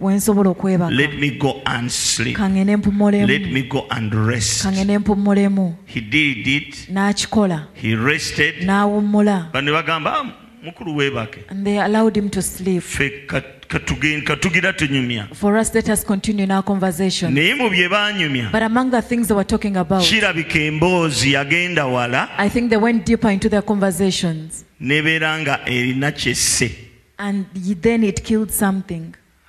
let 0.00 1.14
me 1.14 1.30
go 1.30 1.62
and 1.66 1.90
sleep. 1.90 2.38
Let 2.38 3.46
me 3.52 3.62
go 3.62 3.86
and 3.90 4.14
rest. 4.14 4.66
He 5.86 6.00
did 6.00 6.46
it. 6.46 6.88
He 7.74 7.94
rested. 7.94 8.54
And 8.62 8.70
ah, 8.70 10.24
they 11.62 11.78
allowed 11.78 12.16
him 12.16 12.28
to 12.30 12.42
sleep. 12.42 12.82
For 15.34 15.56
us, 15.56 15.74
let 15.74 15.88
us 15.88 16.04
continue 16.04 16.46
our 16.50 16.62
conversation. 16.62 17.34
But 18.52 18.62
among 18.62 18.90
the 18.90 19.02
things 19.02 19.28
they 19.28 19.34
were 19.34 19.44
talking 19.44 19.76
about, 19.76 20.02
I 22.38 22.48
think 22.48 22.70
they 22.70 22.76
went 22.76 23.06
deeper 23.06 23.30
into 23.30 23.48
their 23.48 23.62
conversations. 23.62 24.64
And 27.18 27.44
then 27.82 28.04
it 28.04 28.24
killed 28.24 28.50
something. 28.50 29.14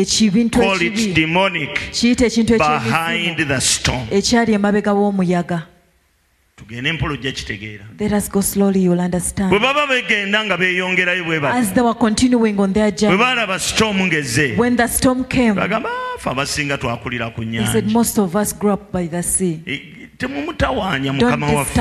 it 0.00 0.08
ekibi. 0.92 1.24
kiyita 1.92 2.26
ekintu 2.26 2.54
ekyali 4.10 4.52
emabega 4.52 4.92
w'omuyaga. 4.92 5.62
Tugende 6.56 6.92
mpolo 6.92 7.14
ojja 7.14 7.32
kitegeera. 7.32 7.84
Bwe 9.50 9.58
baba 9.58 9.86
begenda 9.86 10.44
nga 10.44 10.56
beeyongerayo 10.56 11.24
bwe 11.24 11.40
baalaba 13.18 13.58
storm 13.58 14.08
came 15.24 15.52
bagamba 15.54 15.90
"Ah, 15.90 16.18
ffe 16.18 16.30
abasinga 16.30 16.78
twakulira 16.78 17.30
ku 17.34 17.42
he 19.66 20.03
temumutawaanya 20.18 21.12
mukama 21.12 21.46
waffe. 21.56 21.74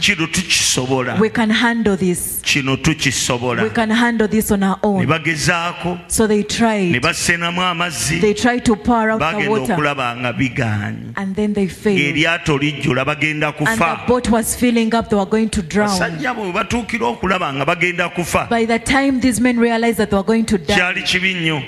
kino 0.00 0.26
tukisobola. 0.26 1.16
Kino 2.42 2.76
tukisobola. 2.76 3.62
Ne 5.00 5.06
bagezaako 5.06 5.98
ne 6.92 7.00
basenamu 7.00 7.62
amazzi. 7.62 8.20
Bagenda 9.18 9.50
okulaba 9.74 10.16
nga 10.16 10.32
bigaanyi. 10.32 11.12
Ng'eryato 12.12 12.58
lijjula 12.58 13.04
bagenda 13.04 13.52
kufa. 13.52 13.70
basajja 15.88 16.34
bwe 16.34 16.52
batuukira 16.52 17.06
okulaba 17.06 17.52
bagenda 17.64 18.08
kufa. 18.08 18.46
Kyali 20.76 21.02
kibi 21.02 21.34
nnyo. 21.34 21.62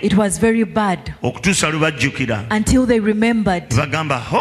okutuusa 1.23 1.71
lwe 1.71 1.79
bajjukira. 1.81 2.45
Bagamba 3.77 4.19
ho 4.19 4.41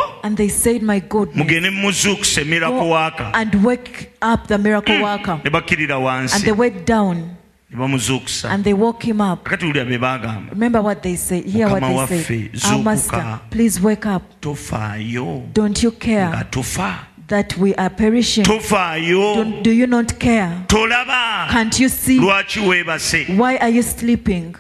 and 1.26 1.50
they 1.50 1.56
said 1.56 1.74
my 1.74 1.74
goodness 1.74 1.74
mugende 1.74 1.82
muzuukusa 1.82 2.42
emiraku 2.42 2.80
go 2.80 3.32
and 3.34 3.56
wake 3.66 4.10
up 4.22 4.48
the 4.48 4.58
miracle 4.58 4.96
hmm. 4.96 5.04
worker. 5.04 5.40
Ne 5.44 5.50
bakkirira 5.50 5.98
and 6.34 6.44
they 6.44 6.52
went 6.52 6.86
down. 6.86 7.38
And 7.76 8.64
they 8.64 8.74
woke 8.74 9.02
him 9.02 9.20
up. 9.20 9.44
Kakati 9.44 9.66
wulira 9.66 9.86
be 9.88 9.98
baagamba 9.98 10.52
remember 10.52 10.82
what 10.82 11.02
they 11.02 11.16
say 11.16 11.42
hear 11.42 11.68
what 11.70 11.82
they 11.82 12.50
say. 12.52 12.52
our 12.66 12.84
master 12.84 13.40
please 13.50 13.82
wake 13.82 14.06
up. 14.06 14.22
Tofaayo 14.42 15.52
don't 15.54 15.82
you 15.82 15.90
nga 15.92 16.00
care 16.00 16.48
tufa 16.52 17.00
that 17.28 17.58
we 17.58 17.74
are 17.76 17.90
perishing? 17.90 18.44
Don't, 18.44 19.64
do 19.64 19.72
you 19.72 19.88
not 19.88 20.20
care? 20.20 20.66
Can't 20.70 21.80
you 21.80 21.90
see 21.90 22.20
why 22.20 23.58
are 23.58 23.70
you 23.70 23.82
sleeping? 23.82 24.56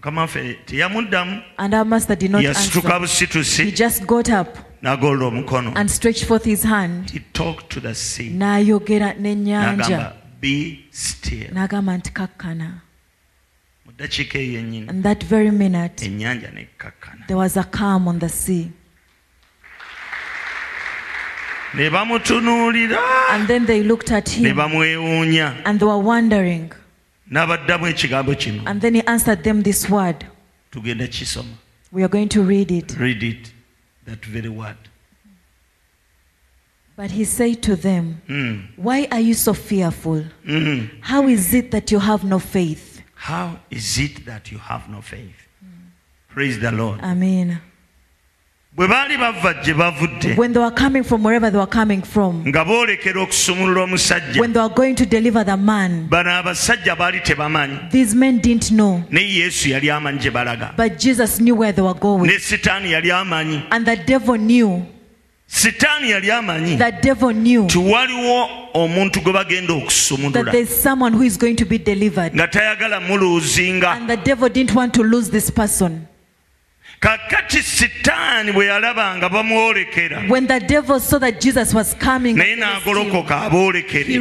Mukama 0.00 0.20
waffe 0.20 0.58
teyamuddamu 0.66 1.42
and 1.58 1.74
our 1.74 1.84
master 1.84 2.14
did 2.14 2.30
not 2.30 2.44
answer. 2.44 3.62
he 3.62 3.68
eh? 3.68 3.70
just 3.72 4.06
got 4.06 4.30
up 4.30 4.67
omukono 4.82 5.72
and 5.76 5.90
stretched 5.90 6.24
forth 6.24 6.44
his 6.44 6.62
hand. 6.62 7.10
He 7.10 7.20
talked 7.32 7.70
to 7.70 7.80
the 7.80 7.94
sea. 7.94 8.30
N'ayogera 8.30 9.14
n'ennyanja 9.18 9.76
n'agamba 9.76 10.12
be 10.40 10.84
still. 10.90 11.50
N'agamba 11.50 11.98
nti 11.98 12.12
kakkana. 12.12 12.80
Mu 13.86 13.92
ddakiika 13.92 14.38
eyo 14.38 14.52
yennyini 14.52 14.88
and 14.88 15.02
that 15.02 15.22
very 15.24 15.50
minute 15.50 16.04
ennyanja 16.04 16.50
nekkakkana 16.52 17.26
there 17.26 17.36
was 17.36 17.56
a 17.56 17.64
calm 17.64 18.08
on 18.08 18.18
the 18.18 18.28
sea. 18.28 18.70
Ne 21.74 21.90
bamutunuulira. 21.90 22.98
And 23.30 23.46
then 23.46 23.66
they 23.66 23.82
looked 23.82 24.10
at 24.10 24.38
ne 24.38 24.48
him 24.48 24.56
bamwewuunya. 24.56 25.62
And 25.64 25.78
they 25.78 25.86
were 25.86 25.98
wondering. 25.98 26.72
N'abaddamu 27.30 27.92
ekigambo 27.92 28.38
kino. 28.38 28.62
And 28.64 28.80
then 28.80 28.94
he 28.94 29.02
answered 29.06 29.44
them 29.44 29.62
this 29.62 29.88
word. 29.90 30.24
Tugenda 30.72 31.06
kisoma. 31.06 31.52
We 31.92 32.02
are 32.02 32.08
going 32.08 32.28
to 32.30 32.42
read 32.42 32.70
it. 32.70 32.96
Read 32.98 33.22
it 33.22 33.52
that 34.08 34.24
very 34.24 34.48
word. 34.48 34.76
But 36.96 37.10
he 37.12 37.24
said 37.24 37.62
to 37.62 37.76
them 37.76 38.22
Mm. 38.28 38.66
why 38.76 39.06
are 39.12 39.20
you 39.20 39.34
so 39.34 39.52
fearful? 39.54 40.24
Mm. 40.46 40.90
how 41.00 41.28
is 41.28 41.54
it 41.54 41.70
that 41.70 41.92
you 41.92 41.98
have 42.00 42.24
no 42.24 42.38
faith? 42.38 43.02
How 43.14 43.60
is 43.70 43.98
it 43.98 44.24
that 44.26 44.50
you 44.50 44.58
have 44.58 44.88
no 44.88 45.00
faith? 45.02 45.40
Praise 46.28 46.58
the 46.58 46.72
lord. 46.72 47.00
Amen 47.00 47.60
bwe 48.78 48.86
baali 48.88 49.16
bava 49.18 49.54
gye 49.64 49.74
bavudde 49.74 50.34
nga 52.46 52.64
boolekera 52.64 53.20
okusumulula 53.22 53.82
omusajja 53.82 54.40
bano 56.08 56.30
abasajja 56.30 56.94
baali 56.96 57.20
tebamanyi. 57.20 57.78
ne 59.10 59.20
yesu 59.20 59.68
yali 59.70 59.90
amanyi 59.90 60.18
gye 60.20 60.30
balaga. 60.30 60.74
Ne 62.26 62.38
sitaani 62.38 62.92
yali 62.92 63.10
amanyi. 63.10 63.62
Sitaani 65.48 66.10
yali 66.10 66.30
amanyi 66.30 66.76
nti 67.64 67.78
waliwo 67.78 68.48
omuntu 68.74 69.20
gwe 69.20 69.32
bagenda 69.32 69.72
okusumulula 69.74 70.52
nga 72.34 72.46
tayagala 72.46 73.00
muluuzinga 73.00 73.96
kakati 77.00 77.62
sitaani 77.62 78.52
bwe 78.52 78.66
yalaba 78.66 79.16
nga 79.16 79.28
bamwolekera 79.28 80.20
naye 82.38 82.56
n'agolokoka 82.56 83.40
aboolekere. 83.46 84.14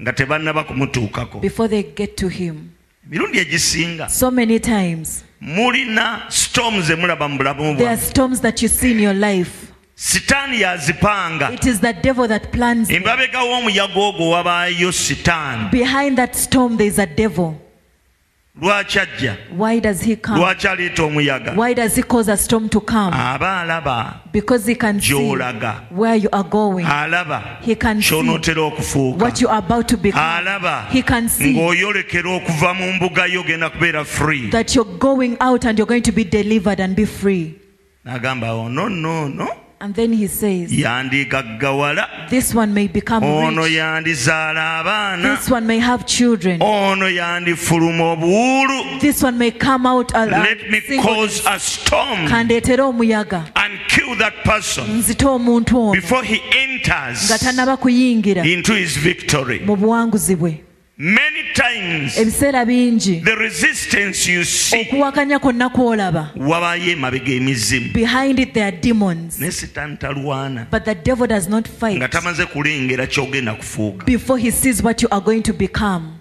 nga 0.00 0.12
tebannaba 0.12 0.64
kumutuukako. 0.64 1.40
emirundi 3.06 3.38
egisinga 3.38 4.08
mulina 5.40 6.22
storms 6.28 6.90
emulaba 6.90 7.28
mu 7.28 7.36
bulamu 7.38 7.76
sitaani 9.94 10.60
yazipanga. 10.60 11.50
Emabega 12.90 13.38
ogwo 14.08 14.30
wabaayo 14.30 14.92
sitaani. 14.92 15.68
Lwaki 18.60 18.98
ajja? 18.98 19.36
Lwaki 20.36 20.68
aleeta 20.68 21.02
omuyaga? 21.02 21.52
Aba 23.12 23.60
alaba 23.60 24.20
gy'olaga. 24.32 25.82
alaba 26.84 27.42
ky'onootera 27.62 28.62
okufuuka. 28.62 29.22
what 29.22 29.40
you 29.40 29.48
are 29.48 29.58
about 29.58 29.88
to 29.88 29.96
become. 29.96 30.22
alaba 30.22 30.86
He 30.90 31.02
can 31.02 31.28
see 31.28 31.54
ng'oyolekera 31.54 32.36
okuva 32.36 32.74
mu 32.74 32.92
mbuga 32.92 33.26
yo 33.26 33.40
ogenda 33.40 33.70
kubeera 33.70 34.04
free. 34.04 34.50
that 34.50 34.74
you're 34.74 34.98
going 34.98 35.36
out 35.40 35.64
and 35.64 35.78
you're 35.78 35.88
going 35.88 36.02
to 36.02 36.12
be 36.12 36.24
delivered 36.24 36.80
and 36.80 36.94
be 36.96 37.06
free. 37.06 37.54
n'agamba 38.04 38.52
ono 38.52 38.88
nno 38.88 39.48
And 39.82 39.94
then 39.94 40.12
he 40.12 40.26
says, 40.26 40.70
yandigaggawala 40.70 42.28
ono 43.22 43.62
yandizaala 43.62 44.80
abaana. 44.80 45.38
Ono 46.60 47.06
yandifuluma 47.08 48.12
obuwuulu 48.12 49.00
storm 51.58 52.28
kandeetera 52.28 52.84
omuyaga. 52.84 53.50
and 53.56 53.80
kill 53.88 54.14
that 54.16 54.34
person 54.44 54.84
nzite 54.98 55.24
omuntu 55.24 55.74
ono. 55.74 55.92
before 55.92 56.24
he 56.24 56.36
nga 56.36 56.56
enters 56.58 57.30
tannaba 57.40 57.78
kuyingira. 57.78 58.44
into 58.44 58.74
his 58.74 58.98
victory. 58.98 59.60
Mu 59.60 59.76
buwanguzi 59.76 60.36
bwe 60.36 60.60
many 61.00 61.42
times 61.54 62.18
ebiseera 62.18 62.64
bingi 62.64 63.24
the 63.24 63.34
resistance 63.34 64.30
you 64.30 64.44
see 64.44 64.80
okuwakanya 64.80 65.38
kwonna 65.38 65.68
kwolaba. 65.68 66.30
wabayo 66.36 66.92
emabega 66.92 67.32
emizimu. 67.32 67.92
Behind 67.92 68.38
it 68.38 68.52
there 68.52 68.66
are 68.66 68.76
demons. 68.76 69.40
Ne 69.40 69.50
sitaani 69.50 69.96
talwana. 69.96 70.66
But 70.70 70.84
the 70.84 70.94
devil 70.94 71.26
does 71.26 71.48
not 71.48 71.68
nga 71.68 71.78
fight 71.78 72.10
tamaze 72.10 72.46
kulengera 72.46 73.06
kyogenda 73.06 73.54
kufuuka 73.54 74.04
before 74.04 74.38
he 74.38 74.50
sees 74.50 74.82
what 74.82 75.02
you 75.02 75.08
are 75.10 75.24
going 75.24 75.42
to 75.42 75.54
become. 75.54 76.20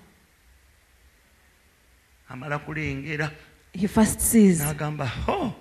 Amala 2.29 2.59
kulengera. 2.59 3.31
He 3.73 3.87
first 3.87 4.21
sees. 4.21 4.61
N'agamba 4.61 5.07
ho! 5.25 5.53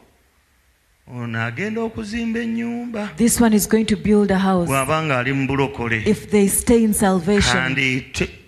Ono 1.09 1.45
agenda 1.45 1.81
okuzimba 1.81 2.39
ennyumba. 2.39 3.17
This 3.17 3.41
one 3.41 3.53
is 3.53 3.67
going 3.67 3.87
to 3.87 3.97
build 3.97 4.31
a 4.31 4.39
house. 4.39 4.69
Bw'aba 4.69 5.03
ng'ali 5.03 5.33
mu 5.35 5.49
bulokole. 5.49 6.07
If 6.07 6.31
they 6.31 6.47
stay 6.47 6.85
in 6.85 6.95
salvation. 6.95 7.75
Kandeete 7.75 8.38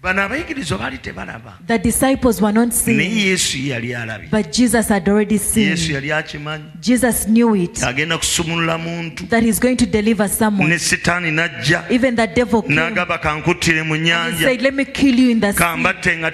bano 0.00 0.22
abayigirizwa 0.22 0.78
baali 0.78 0.98
tebalaba 0.98 1.58
the 1.66 1.78
disciples 1.78 2.40
were 2.40 2.52
not 2.52 2.68
naye 2.68 2.72
seeing 2.72 3.26
yesu 3.26 3.58
yali 3.58 3.94
alabye. 3.94 4.30
But 4.30 4.52
jesus 4.52 4.88
had 4.88 5.08
already 5.08 5.34
yesu 5.34 5.76
seen 5.76 5.94
yali 5.94 6.12
akimanyi. 6.12 6.64
Jesus 6.80 7.26
knew 7.26 7.56
it. 7.56 7.82
Agenda 7.82 8.18
kusumulula 8.18 8.78
muntu. 8.78 9.28
That 9.28 9.42
he's 9.42 9.58
going 9.58 9.76
to 9.76 9.86
deliver 9.86 10.28
someone. 10.28 10.68
Ne 10.68 10.78
sitaani 10.78 11.30
n'ajja. 11.30 11.90
Even 11.90 12.14
the 12.14 12.26
devil 12.26 12.62
came. 12.62 12.76
N'agamba 12.76 13.18
kankuttire 13.18 13.82
mu 13.82 13.94
he 13.94 14.00
nnyanja. 14.00 14.38
said 14.38 14.62
let 14.62 14.74
me 14.74 14.84
kill 14.84 15.18
you 15.18 15.30
in 15.30 15.40
the 15.40 15.52
sea. 15.52 15.58
Kambatte 15.58 16.16
nga 16.18 16.30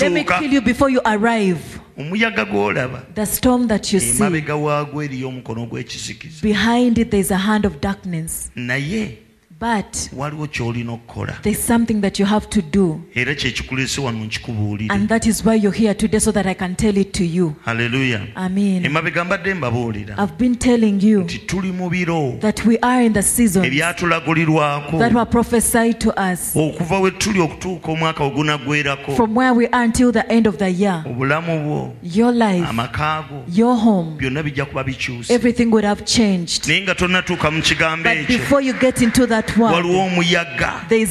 let 0.00 0.12
me 0.12 0.24
kill 0.24 0.52
you 0.52 0.60
before 0.62 0.88
you 0.88 1.00
arrive. 1.04 1.80
Omuyaga 1.98 2.46
gw'olaba. 2.46 3.14
The 3.14 3.26
storm 3.26 3.68
that 3.68 3.92
you 3.92 4.00
see. 4.00 4.22
Emabega 4.22 4.56
waagwo 4.56 5.02
eriyo 5.02 5.28
omukono 5.28 5.66
gw'ekizikiza. 5.66 6.40
Behind 6.42 6.96
it 6.96 7.10
there's 7.10 7.30
a 7.30 7.36
hand 7.36 7.66
of 7.66 7.78
darkness. 7.80 8.50
Naye 8.56 9.18
but 9.62 10.10
waliwo 10.16 10.46
ky'olina 10.46 10.92
okukola. 10.92 11.38
there's 11.42 11.66
something 11.66 12.00
that 12.00 12.18
you 12.18 12.26
have 12.26 12.48
to 12.48 12.62
do. 12.62 13.00
Era 13.14 13.34
kyekikuleese 13.34 14.00
wano 14.00 14.24
nkikubuulire 14.24 14.94
and 14.94 15.08
that 15.08 15.26
is 15.26 15.44
why 15.44 15.54
you're 15.54 15.78
here 15.78 15.94
today 15.94 16.20
so 16.20 16.32
that 16.32 16.46
i 16.46 16.54
can 16.54 16.74
tell 16.74 16.98
it 16.98 17.12
to 17.12 17.24
you. 17.24 17.54
Haleluya 17.64 18.20
amen. 18.34 18.84
Emabega 18.86 19.24
mbadde 19.24 19.54
mbabuulira 19.54 20.16
i've 20.18 20.36
been 20.38 20.56
telling 20.56 20.98
you 21.02 21.20
nti 21.20 21.38
tuli 21.38 21.72
mu 21.72 21.90
biro 21.90 22.38
that 22.40 22.66
we 22.66 22.78
are 22.82 23.06
in 23.06 23.12
the 23.12 23.22
season 23.22 23.64
ebyatulagulirwako 23.64 24.98
that 24.98 25.12
were 25.12 25.26
prophesied 25.26 25.98
to 26.00 26.10
us. 26.32 26.56
okuva 26.56 27.00
we 27.00 27.10
tuli 27.10 27.40
okutuuka 27.40 27.92
omwaka 27.92 28.24
ogunaggwerako 28.24 29.16
from 29.16 29.36
where 29.36 29.52
we 29.52 29.66
are 29.66 29.84
until 29.84 30.12
the 30.12 30.32
end 30.32 30.46
of 30.46 30.56
the 30.56 30.70
year. 30.70 31.04
Obulamu 31.06 31.64
bwo 31.64 31.94
your 32.02 32.32
life 32.32 32.66
amaka 32.68 33.24
go 33.28 33.44
your 33.48 33.76
home 33.76 34.16
byonna 34.18 34.42
bijja 34.42 34.64
kuba 34.64 34.84
bikyuse. 34.84 35.34
everything 35.34 35.66
would 35.66 35.84
have 35.84 36.04
changed. 36.04 36.66
Naye 36.66 36.82
nga 36.82 36.94
tonnatuuka 36.94 37.50
mu 37.50 37.62
kigambo 37.62 38.02
but 38.02 38.18
ekyo 38.18 38.38
before 38.38 38.64
you 38.64 38.72
get 38.72 39.02
into 39.02 39.26
that 39.26 39.51
waliwo 39.58 40.04
omuyaga 40.04 40.72
The 40.88 41.02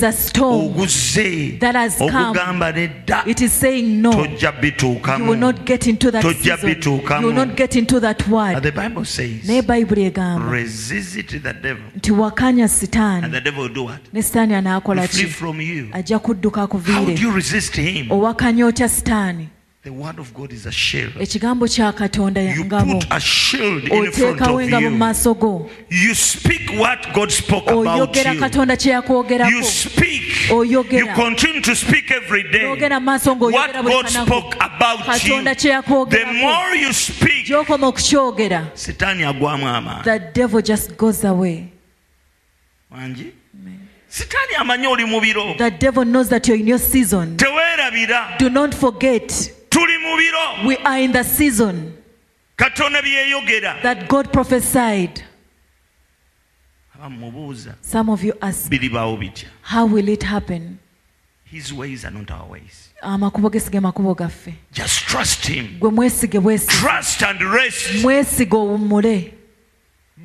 Bible 2.31 2.71
nedda. 2.71 3.23
Tojja 4.11 4.51
bituukamutojja 4.51 6.57
bituukamunaye 6.57 7.45
bayibuli 9.61 10.03
egamba 10.05 10.57
nti 11.95 12.11
wakanya 12.11 12.67
sitaani. 12.67 13.27
Ne 14.13 14.21
sitaani 14.21 14.53
anaakola 14.53 15.07
ki? 15.07 15.17
ajja 15.93 16.19
kudduka 16.19 16.61
akuviire 16.61 17.15
owakanya 18.09 18.65
otya 18.65 18.89
sitaani? 18.89 19.47
Ekigambo 21.19 21.67
kya 21.67 21.91
katonda 21.91 22.41
ngabo. 22.41 23.03
oteekawo 23.91 24.61
engabo 24.61 24.89
mu 24.89 24.97
maaso 24.97 25.33
go. 25.33 25.69
Oyogera 27.67 28.35
katonda 28.35 28.77
kye 28.77 28.91
yakwogerako. 28.91 29.63
Speak. 29.63 30.51
Oyogera. 30.51 30.99
you 30.99 31.07
continue 31.15 31.61
to 31.61 31.75
speak 31.75 32.11
every 32.11 32.43
day. 32.51 32.65
Oyogera 32.65 32.99
mu 32.99 33.05
maaso 33.05 33.35
ng'oyogera 33.35 33.81
buli 33.81 33.93
katonda 35.05 35.55
kye 35.55 35.71
yakwogerako. 35.71 36.31
Gy'okoma 37.45 37.87
okukyogera. 37.87 38.67
The 40.03 40.19
devil 40.33 40.61
just 40.61 40.95
goes 40.95 41.23
away. 41.23 41.71
Wangi 42.91 43.33
sitaani 44.07 44.55
amanyi 44.59 44.87
oli 44.87 45.05
mu 45.05 45.19
biro. 45.21 45.55
Teweerabira. 47.37 48.37
Do 48.37 48.49
not 48.49 48.75
forget 48.75 49.53
tuli 49.71 49.97
mu 49.97 50.17
biro. 50.17 50.65
We 50.67 50.77
are 50.77 50.99
in 51.01 51.11
the 51.11 51.23
season 51.23 51.93
katonda 52.57 53.01
bye 53.01 53.09
yeeyogera 53.09 53.81
that 53.81 54.07
god 54.07 54.31
prophesied. 54.31 55.23
Abamubuuza 56.95 57.75
some 57.81 58.11
of 58.11 58.23
you 58.23 58.33
ask 58.41 58.69
biribaawo 58.69 59.17
bitya? 59.17 59.47
how 59.63 59.85
will 59.85 60.07
it 60.09 60.23
happen? 60.23 60.77
His 61.45 61.73
ways 61.73 62.05
are 62.05 62.11
not 62.11 62.31
our 62.31 62.47
ways. 62.51 62.93
Amakubo 63.03 63.51
ge 63.51 63.59
sige 63.59 63.79
makubo 63.81 64.15
gaffe. 64.15 64.53
Just 64.71 64.99
trust 65.07 65.45
him. 65.47 65.79
Gwe 65.79 65.89
mwesige 65.91 66.39
bwesige 66.39 66.71
trust 66.71 67.23
and 67.23 67.41
rest. 67.41 68.03
Mwesige 68.03 68.55
owummule. 68.55 69.33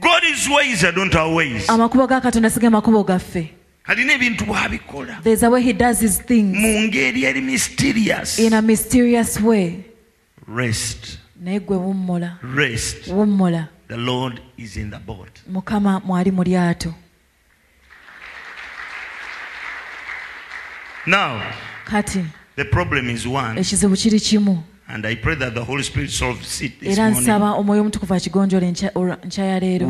God's 0.00 0.48
ways 0.48 0.84
are 0.84 0.92
not 0.92 1.14
our 1.14 1.34
ways. 1.34 1.66
Amakubo 1.68 2.06
ga 2.06 2.20
katonda 2.20 2.50
sige 2.50 2.68
makubo 2.68 3.04
gaffe 3.04 3.55
alina 3.86 4.12
ebintu 4.12 4.44
bw'abikola. 4.44 5.20
Mu 6.42 6.80
ngeri 6.82 7.24
eri 7.24 7.40
mysterious. 7.40 8.38
Naye 11.40 11.60
gwe 11.60 11.76
the 14.90 14.98
boat. 14.98 15.40
mukama 15.48 16.00
mwali 16.00 16.30
mu 16.30 16.42
lyato. 16.42 16.94
Kati 21.84 22.24
ekizibu 23.56 23.96
kiri 23.96 24.20
kimu. 24.20 24.62
And 24.88 25.04
I 25.04 25.16
pray 25.16 25.34
that 25.34 25.54
the 25.54 25.64
Holy 25.64 25.82
Spirit 25.82 26.10
solves 26.10 26.62
it 26.62 26.78
this 26.78 26.96
morning. 26.96 27.26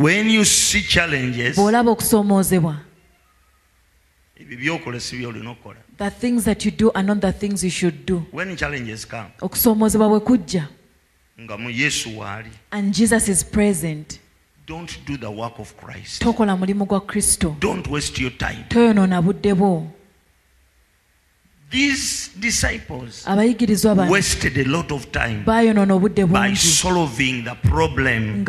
When 0.03 0.31
you 0.31 0.45
see 0.45 0.81
challenges, 0.83 1.59
ebyo 4.41 4.59
byokola 4.59 5.01
si 5.01 5.17
byolina 5.17 5.51
okukola 5.51 5.77
the 5.99 6.11
things 6.11 6.45
that 6.45 6.65
you 6.65 6.71
do 6.71 6.91
are 6.95 7.07
not 7.07 7.21
the 7.21 7.33
things 7.33 7.65
you 7.65 7.71
should 7.71 8.07
do. 8.07 8.27
When 8.33 8.57
challenges 8.57 9.07
come 9.07 9.31
okusoomoozebwa 9.41 10.09
bwe 10.09 10.21
kujja. 10.21 10.69
nga 11.41 11.57
mu 11.57 11.71
yesu 11.71 12.19
waali 12.19 12.51
and 12.71 12.95
Jesus 12.95 13.29
is 13.29 13.45
present, 13.45 14.19
don't 14.67 14.99
do 15.07 15.17
the 15.17 15.31
work 15.31 15.59
of 15.59 15.75
christ. 15.77 16.23
Tokola 16.23 16.57
mulimu 16.57 16.87
gwa 16.87 17.01
Kristo. 17.01 17.57
don't 17.61 17.87
waste 17.89 18.23
your 18.23 18.37
time. 18.39 18.65
Toyonoona 18.69 19.23
budde 19.23 19.55
bwo. 19.55 19.97
these 21.71 22.29
disciples 22.39 23.27
wasted 24.09 24.57
a 24.59 24.65
lot 24.65 24.93
of 24.93 25.11
time 25.11 25.45
by 25.45 25.67
solving 26.55 27.45
the 27.45 27.57
problem 27.63 28.45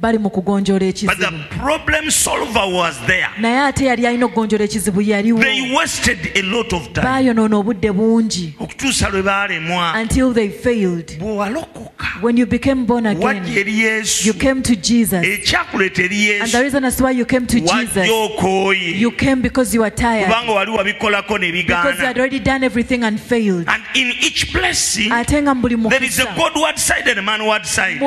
bali 0.00 0.18
mu 0.18 0.30
kugonjoola 0.30 0.78
but 0.80 0.96
the 0.96 1.06
ekizibu. 1.06 1.48
problem 1.58 2.10
solver 2.10 2.66
was 2.72 2.98
there 3.06 3.28
Naye 3.38 3.68
ate 3.68 3.84
yali 3.86 4.06
alina 4.06 4.26
okugonjoola 4.26 4.64
ekizibu 4.64 5.02
yaliwo. 5.02 5.40
they 5.40 5.74
wasted 5.74 6.18
a 6.34 6.42
lot 6.42 6.72
of 6.76 6.92
time 6.92 7.04
Baayonoona 7.04 7.56
obudde 7.56 7.92
bungi 7.92 8.54
okutuusa 8.58 9.08
lwe 9.10 9.22
baalemwa 9.22 9.94
until 10.00 10.32
they 10.32 10.48
failed. 10.48 11.10
When 12.22 12.36
you 12.36 12.46
became 12.46 12.84
born 12.86 13.06
again, 13.06 13.44
you 13.46 14.32
came 14.34 14.62
to 14.62 14.76
Jesus. 14.76 15.24
And 15.24 16.50
the 16.50 16.60
reason 16.62 16.84
as 16.84 17.00
why 17.00 17.10
you 17.10 17.24
came 17.26 17.46
to 17.46 17.60
Jesus, 17.60 18.08
you 18.08 19.10
came 19.12 19.42
because 19.42 19.74
you 19.74 19.80
were 19.82 19.90
tired. 19.90 20.26
kubanga 20.26 20.52
wali 20.52 20.70
wabikolako 20.70 21.38
ne 21.40 21.52
Because 21.62 21.98
you 21.98 22.06
had 22.06 22.18
already 22.18 22.38
done 22.38 22.64
everything 22.64 23.04
and 23.04 23.20
failed. 23.20 23.68
and 23.68 23.82
in 23.94 24.12
each 24.20 24.52
blessing 24.52 25.12
ate 25.12 25.42
nga 25.42 25.54
mu 25.54 25.62
buli 25.62 25.76
there 25.90 26.04
is 26.04 26.18
a 26.18 26.24
godward 26.36 26.78
side 26.78 27.06
and 27.08 27.18
a 27.18 27.22
manward 27.22 27.64
side 27.66 27.98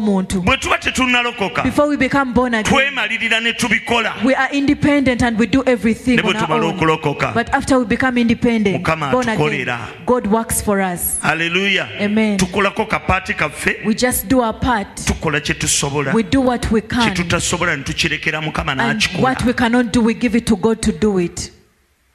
mulimu 0.00 0.18
omulimu 0.18 0.18
gwa 0.18 0.18
katonda 0.18 0.18
n'omulimu 0.18 0.18
gw'omuntu 0.18 0.42
bwe 0.42 0.56
tuba 0.56 0.78
tetunnalokoka 0.78 1.62
before 1.62 1.88
we 1.88 1.96
become 1.96 2.32
born 2.32 2.54
again 2.54 2.72
twemalirira 2.72 3.40
ne 3.40 3.52
tubikola. 3.52 4.14
we 4.24 4.34
are 4.34 4.48
independent 4.52 5.22
and 5.22 5.38
we 5.38 5.46
do 5.46 5.62
everything 5.66 6.16
ne 6.16 6.22
bwe 6.22 6.30
on 6.30 6.36
our 6.36 6.46
tumala 6.46 6.66
own. 6.66 6.74
okulokoka 6.74 7.34
but 7.34 7.48
after 7.54 7.78
we 7.78 7.84
become 7.84 8.20
independent 8.20 8.76
Mukama 8.76 9.10
born 9.10 9.28
again 9.28 9.38
atukolera. 9.38 9.78
God 10.06 10.26
works 10.26 10.62
for 10.62 10.80
us. 10.80 11.18
Haleluya 11.20 11.88
Amen. 12.00 12.38
tukolako 12.38 12.86
kapaati 12.86 13.34
kaffe 13.34 13.76
we 13.86 13.94
just 13.94 14.28
do 14.28 14.40
our 14.40 14.60
part. 14.60 14.96
tukola 15.06 15.40
kye 15.40 15.54
tusobola. 15.54 16.14
We 16.14 16.22
do 16.22 16.40
what 16.40 16.70
we 16.70 16.80
kye 16.80 16.88
can. 16.88 17.14
tutasobola 17.14 17.76
ne 17.76 17.84
tukirekera 17.84 18.40
mukama 18.40 18.78
and 18.78 19.02
what 19.20 19.44
we 19.44 19.52
cannot 19.52 19.92
do 19.92 20.02
we 20.02 20.14
give 20.14 20.34
it 20.34 20.46
to 20.46 20.56
God 20.56 20.80
to 20.82 20.92
do 20.92 21.18
it 21.18 21.57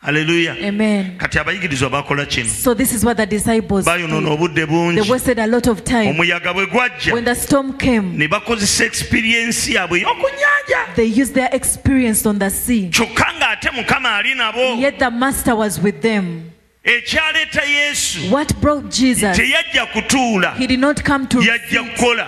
haleluya 0.04 0.56
amen. 0.68 1.18
Kati 1.18 1.40
abayigirizwa 1.40 1.90
bakola 1.90 2.26
kino 2.26 2.50
so 2.50 2.74
this 2.74 2.94
is 2.94 3.04
what 3.04 3.18
the 3.18 3.26
disciples 3.26 3.86
bayonoona 3.86 4.30
obudde 4.30 4.56
they 4.56 4.66
bungi 4.66 5.10
wasted 5.10 5.40
a 5.40 5.48
lot 5.48 5.68
of 5.68 5.84
time. 5.84 6.10
Omuyaga 6.10 6.54
bwe 6.54 6.66
gwajja. 6.66 7.14
When 7.14 7.26
the 7.26 7.36
storm 7.36 7.78
came 7.78 8.18
ne 8.18 8.28
bakozesa 8.28 8.86
experience 8.86 9.74
yaabwe 9.74 10.02
y'okunnyanja. 10.02 10.96
they 10.96 11.06
used 11.06 11.34
their 11.34 11.50
experience 11.52 12.26
on 12.26 12.40
the 12.40 12.50
sea. 12.50 12.90
Kyokka 12.90 13.26
ng'ate 13.40 13.72
mukama 13.72 14.18
ali 14.18 14.34
nabo. 14.36 14.80
Yet 14.80 15.00
the 15.00 15.10
master 15.10 15.56
was 15.56 15.80
with 15.80 16.02
them. 16.02 16.52
ekyaleeta 16.84 17.62
yesu. 17.62 18.30
What 18.30 18.60
brought 18.62 18.90
Jesus? 18.90 19.38
teyajja 19.38 19.86
kutuula. 19.94 20.56
He 20.56 20.68
did 20.68 20.80
not 20.80 21.04
come 21.04 21.28
to 21.28 21.38
yajja 21.38 21.84
kukola 21.84 22.28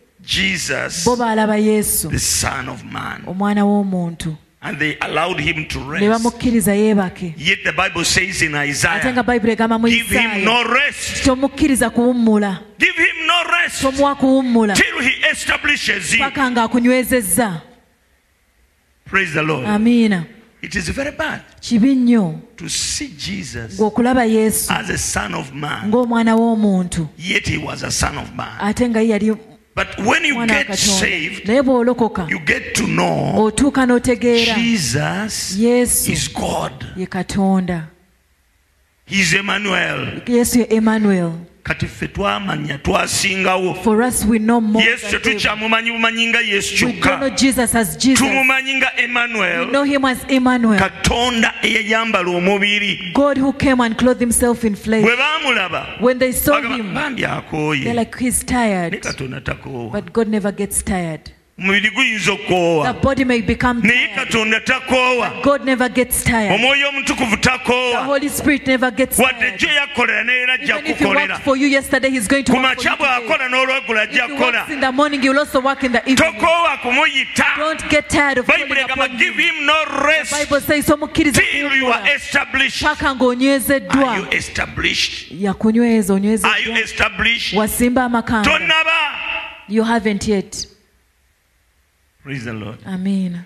jesus 0.23 1.05
bo 1.05 1.15
baalaba 1.15 1.57
Yesu, 1.57 2.09
the 2.09 2.19
son 2.19 2.69
of 2.69 2.83
man. 2.83 3.23
omwana 3.25 3.61
w'omuntu, 3.63 4.37
and 4.61 4.79
they 4.79 4.97
allowed 5.01 5.39
him 5.39 5.67
to 5.67 5.79
rest. 5.79 6.03
yet 7.37 7.63
the 7.63 7.73
bible 7.75 8.05
says 8.05 8.41
in 8.41 8.55
isaiah 8.55 9.01
give 9.01 10.09
him 10.09 10.45
no 10.45 10.63
rest. 10.63 11.23
give 11.23 12.95
him 12.95 13.27
no 13.27 13.43
rest 13.49 13.81
till 13.81 15.01
he 15.01 15.23
establishes 15.31 16.13
you 16.13 16.31
praise 19.05 19.33
the 19.33 19.43
lord. 19.43 19.65
Amiina. 19.65 20.25
It 20.61 20.75
is 20.75 20.89
very 20.89 21.11
bad 21.11 21.41
kibi 21.59 21.95
nnyo 21.95 22.39
ng'okulaba 23.77 24.25
yesu 24.25 24.73
ng'omwana 25.87 26.35
w'omuntu. 26.35 27.07
ate 28.59 28.89
nga 28.89 29.01
ye 29.01 29.09
yali 29.09 29.50
But 29.75 29.87
when 29.99 30.25
you 30.25 30.35
get 30.47 30.67
saved, 30.77 31.47
you 32.29 32.39
get 32.39 32.75
to 32.75 32.87
know 32.87 33.51
Jesus 34.55 35.55
is 36.09 36.27
God. 36.33 36.85
He's 39.05 39.33
Emmanuel. 39.33 40.21
Yes, 40.27 40.55
Emmanuel. 40.55 41.33
kati 41.63 41.87
ffe 41.87 42.07
twamanya 42.07 42.77
twasingawo 42.77 43.73
yesu 44.81 45.19
tetukyamumanyi 45.19 45.91
bumanyi 45.91 46.27
nga 46.27 46.39
yesu 46.39 46.75
kyokka. 46.75 47.31
tumumanyi 48.17 48.75
nga 48.75 48.91
emmanuel. 48.97 49.67
Katonda 50.79 51.53
eyayambala 51.61 52.29
omubiri. 52.29 53.11
Bwe 55.01 55.15
akooye 57.25 58.05
katonda 59.01 59.41
takoowa 59.41 60.01
mubiri 61.61 61.89
guyinza 61.89 62.31
okukoowa 62.31 62.95
naye 63.83 64.07
katonda 64.15 64.59
takoowa 64.59 65.31
omwoyo 66.55 66.89
omutukuvu 66.89 67.37
takoowa 67.37 68.07
wadde 68.07 69.47
ekyo 69.47 69.69
yakolera 69.73 70.23
neera 70.23 70.53
ajja 70.53 70.77
kukolera 70.77 71.39
ku 71.39 72.57
makya 72.57 72.95
bw'akola 72.95 73.47
n'olwegula 73.49 74.01
ajja 74.01 74.27
kukola 74.27 74.65
tokoowa 76.15 76.77
kumuyita 76.77 77.45
bayibuli 78.47 78.79
egamba 78.81 79.07
give 79.07 79.43
him. 79.43 79.65
no 79.65 79.85
rest 80.07 80.33
till 81.33 81.71
you 81.77 81.93
are 81.93 82.15
established. 82.15 82.81
Paka 82.83 83.15
ng'onywezeddwa 83.15 84.27
yakunyweza 85.39 86.13
onywezwasimba 86.13 88.03
amakanda 88.05 88.51
You 89.69 89.83
haven't 89.83 90.27
yet 90.27 90.67
praise 92.23 92.45
the 92.45 92.53
lord. 92.53 92.79
Amen. 92.85 93.45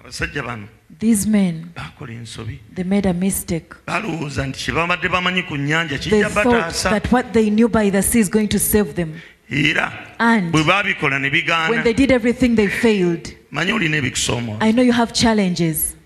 abasajja 0.00 0.42
bano. 0.42 0.68
These 0.98 1.26
men 1.26 1.72
bakola 1.74 2.12
ensobi. 2.12 2.58
they 2.74 2.84
made 2.84 3.06
a 3.06 3.12
mistake. 3.12 3.74
Balowooza 3.86 4.46
nti 4.46 4.64
kye 4.64 4.74
babadde 4.74 5.08
bamanyi 5.08 5.42
ku 5.42 5.56
nnyanja 5.56 5.98
they 5.98 6.10
kijja 6.10 6.30
thought 6.30 6.46
bataasa 6.46 6.90
that 6.90 7.12
what 7.12 7.32
they 7.32 7.50
knew 7.50 7.68
by 7.68 7.90
the 7.90 8.02
sea 8.02 8.20
is 8.20 8.30
going 8.30 8.48
to 8.48 8.58
save 8.58 8.94
them. 8.94 9.20
Era 9.50 9.92
and 10.18 10.52
bwe 10.52 10.64
baabikola 10.64 11.20
ne 11.20 11.30
when 11.68 11.82
they 11.82 11.92
did 11.92 12.10
everything 12.10 12.56
they 12.56 12.68
failed. 12.68 13.34
Manyi 13.52 13.72
olina 13.72 13.96
ebikusoomooza 13.96 14.62
I 14.62 14.72
know 14.72 14.82
you 14.82 14.92
have 14.92 15.12
challenges. 15.12 15.96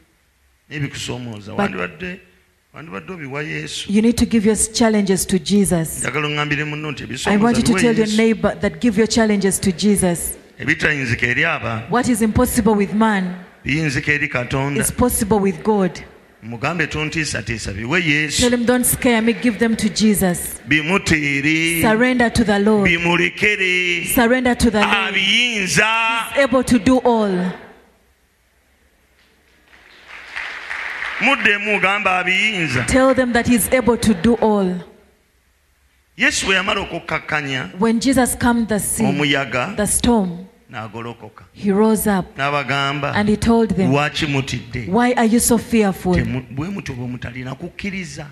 But- 0.69 1.49
wandibadde 1.57 2.21
wandibadde 2.75 3.13
obiwa 3.13 3.43
yesu. 3.43 3.93
You 3.93 4.03
need 4.03 4.17
to 4.17 4.27
give 4.27 4.45
your 4.47 4.57
challenges 4.57 5.27
to 5.27 5.39
Jesus. 5.39 6.01
njagala 6.01 6.27
oŋŋambire 6.27 6.65
munno 6.65 6.91
nti 6.91 7.29
I 7.29 7.37
want 7.37 7.57
you 7.59 7.63
to 7.63 7.75
tell 7.75 7.97
your 7.97 8.17
neighbor 8.17 8.59
that 8.61 8.81
give 8.81 8.99
your 8.99 9.07
challenges 9.07 9.61
to 9.61 9.71
Jesus. 9.71 10.37
ebitayinzika 10.59 11.27
eri 11.27 11.45
aba 11.45 11.83
what 11.91 12.09
is 12.09 12.23
impossible 12.23 12.75
with 12.75 12.93
man 12.93 13.35
biyinzika 13.65 14.13
eri 14.13 14.29
katonda. 14.29 14.81
is 14.81 14.93
possible 14.93 15.39
with 15.39 15.63
god. 15.63 16.01
Mugambe 16.45 16.87
tontiisatiisa 16.87 17.73
biwe 17.73 18.05
yesu. 18.05 18.51
Bimutiire 20.67 21.83
bimulekere. 22.85 24.07
Abiyinza. 25.07 25.87
Muddemu 31.21 31.77
ugamba 31.77 32.19
abiyinza. 32.19 32.85
Yesu 36.17 36.47
bwe 36.47 36.55
yamala 36.55 36.81
okukkakkanya 36.81 37.71
omuyaga 39.01 39.75
n'agolokoka 40.71 41.45
he 41.53 41.71
rose 41.73 42.07
up 42.19 42.37
n'abagamba 42.39 43.13
and 43.15 43.29
he 43.29 43.37
told 43.37 43.71
them, 43.77 43.91
lwaki 43.93 44.27
mutidde 44.27 44.87
Why 44.89 45.13
are 45.13 45.27
you 45.27 45.41
so 45.41 45.59
fearful? 45.59 46.15
Bwe 46.51 46.69
mutyo 46.69 46.95
bwe 46.95 47.07
mutalina 47.07 47.55
kukkiriza 47.55 48.27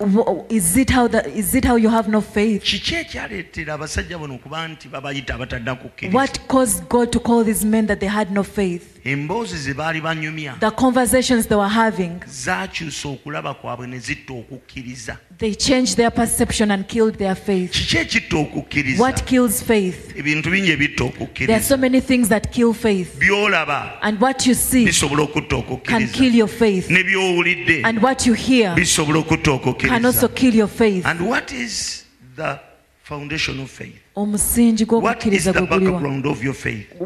Is 0.49 0.77
it 0.77 0.89
how 0.91 1.07
the, 1.07 1.37
is 1.37 1.55
it 1.55 1.65
how 1.65 1.75
you 1.77 1.89
have 1.89 2.09
no 2.11 2.21
faith? 2.21 2.63
kiki 2.63 2.95
ekyaleetera 2.95 3.73
abasajja 3.73 4.17
bano 4.17 4.35
okuba 4.35 4.67
nti 4.67 4.87
babayita 4.87 5.35
abatadda 5.35 5.75
kukkiriza 5.75 6.17
What 6.17 6.39
caused 6.47 6.87
God 6.89 7.11
to 7.11 7.19
call 7.19 7.43
these 7.45 7.65
men 7.65 7.87
that 7.87 7.99
they 7.99 8.09
had 8.09 8.31
no 8.31 8.43
faith? 8.43 8.83
emboozi 9.05 9.57
ze 9.57 9.73
baali 9.73 10.01
banyumya 10.01 10.55
The 10.59 10.71
conversations 10.71 11.47
they 11.47 11.57
were 11.57 11.69
having, 11.73 12.11
zaakyusa 12.27 13.09
okulaba 13.09 13.53
kwabwe 13.53 13.87
ne 13.87 13.99
zitta 13.99 14.33
okukkiriza 14.33 15.17
They 15.37 15.55
changed 15.55 15.95
their 15.97 16.11
perception 16.11 16.71
and 16.71 16.85
killed 16.87 17.17
their 17.17 17.35
faith. 17.35 17.71
kiki 17.71 17.97
ekitta 17.97 18.37
okukkiriza 18.37 19.03
What 19.03 19.23
kills 19.25 19.63
faith? 19.63 20.15
ebintu 20.17 20.49
bingi 20.49 20.71
ebitta 20.71 21.03
There 21.33 21.55
are 21.55 21.63
so 21.63 21.77
many 21.77 22.01
things 22.01 22.22
that 22.29 22.51
kill 22.51 22.73
faith. 22.73 23.19
byolaba. 23.19 23.97
And 24.01 24.19
what 24.19 24.45
you 24.45 24.53
see 24.53 24.85
bisobola 24.85 25.23
okutta 25.23 25.49
can 25.49 25.63
okukkiriza 25.63 26.13
kill 26.13 26.35
your 26.35 26.47
faith. 26.47 26.89
ne 26.89 27.03
byowulidde. 27.03 27.83
And 27.83 28.01
what 28.01 28.25
you 28.25 28.33
hear 28.33 28.75
bisobola 28.75 29.19
okutta 29.19 29.79
can 29.79 30.05
also 30.05 30.27
okukkiriza 30.27 30.35
kill 30.35 30.55
your 30.55 30.67
faith. 30.67 31.05
and 31.05 31.21
what 31.21 31.51
is 31.51 32.05
the 32.35 32.59
foundation 33.03 33.59
of 33.59 33.69
faith? 33.69 33.99
Omusingi 34.15 34.85
gw'okukkiriza 34.85 35.53
gwe 35.53 35.67
guliwa. 35.67 36.01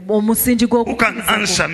omusingi 0.09 0.67
gw'okukkiriza 0.67 1.67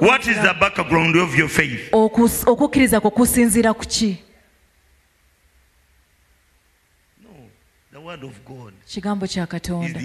what 0.00 0.26
is 0.26 0.36
the 0.36 0.48
okukkiriza 0.48 0.54
background 0.60 1.16
of 1.16 1.38
your 1.38 1.48
faith? 1.48 1.92
Okukkiriza 1.92 3.00
kwo 3.00 3.10
kusinziira 3.10 3.74
ku 3.74 3.84
ki? 3.86 4.18
Kigambo 8.86 9.26
kya 9.26 9.46
katonda. 9.46 10.00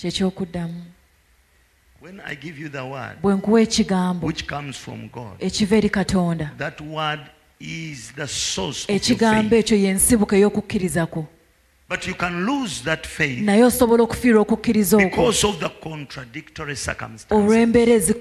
kyekyokuddamu 0.00 0.74
when 0.74 0.78
i 0.78 0.78
give 0.80 0.80
you 0.80 0.88
the 0.88 0.88
word 0.88 1.89
bwe 3.22 3.34
nkuwa 3.34 3.60
ekigambo 3.60 4.32
ekiva 5.38 5.76
eri 5.76 5.90
katonda 5.90 6.50
ekigambo 8.88 9.56
ekyo 9.56 9.76
yensibuka 9.76 10.36
ey'okukkiriza 10.36 11.06
kwo. 11.06 11.26
But 11.88 12.06
you 12.06 12.14
can 12.14 12.46
lose 12.46 12.84
that 12.84 13.06
faith 13.06 13.40
naye 13.40 13.64
osobola 13.64 14.02
okufiirwa 14.02 14.42
okukkiriza 14.42 14.96
okwo. 14.96 15.10
because 15.10 15.46
of 15.46 15.58
the 15.58 15.68
contradictory 15.68 16.76
circumstances. 16.76 18.14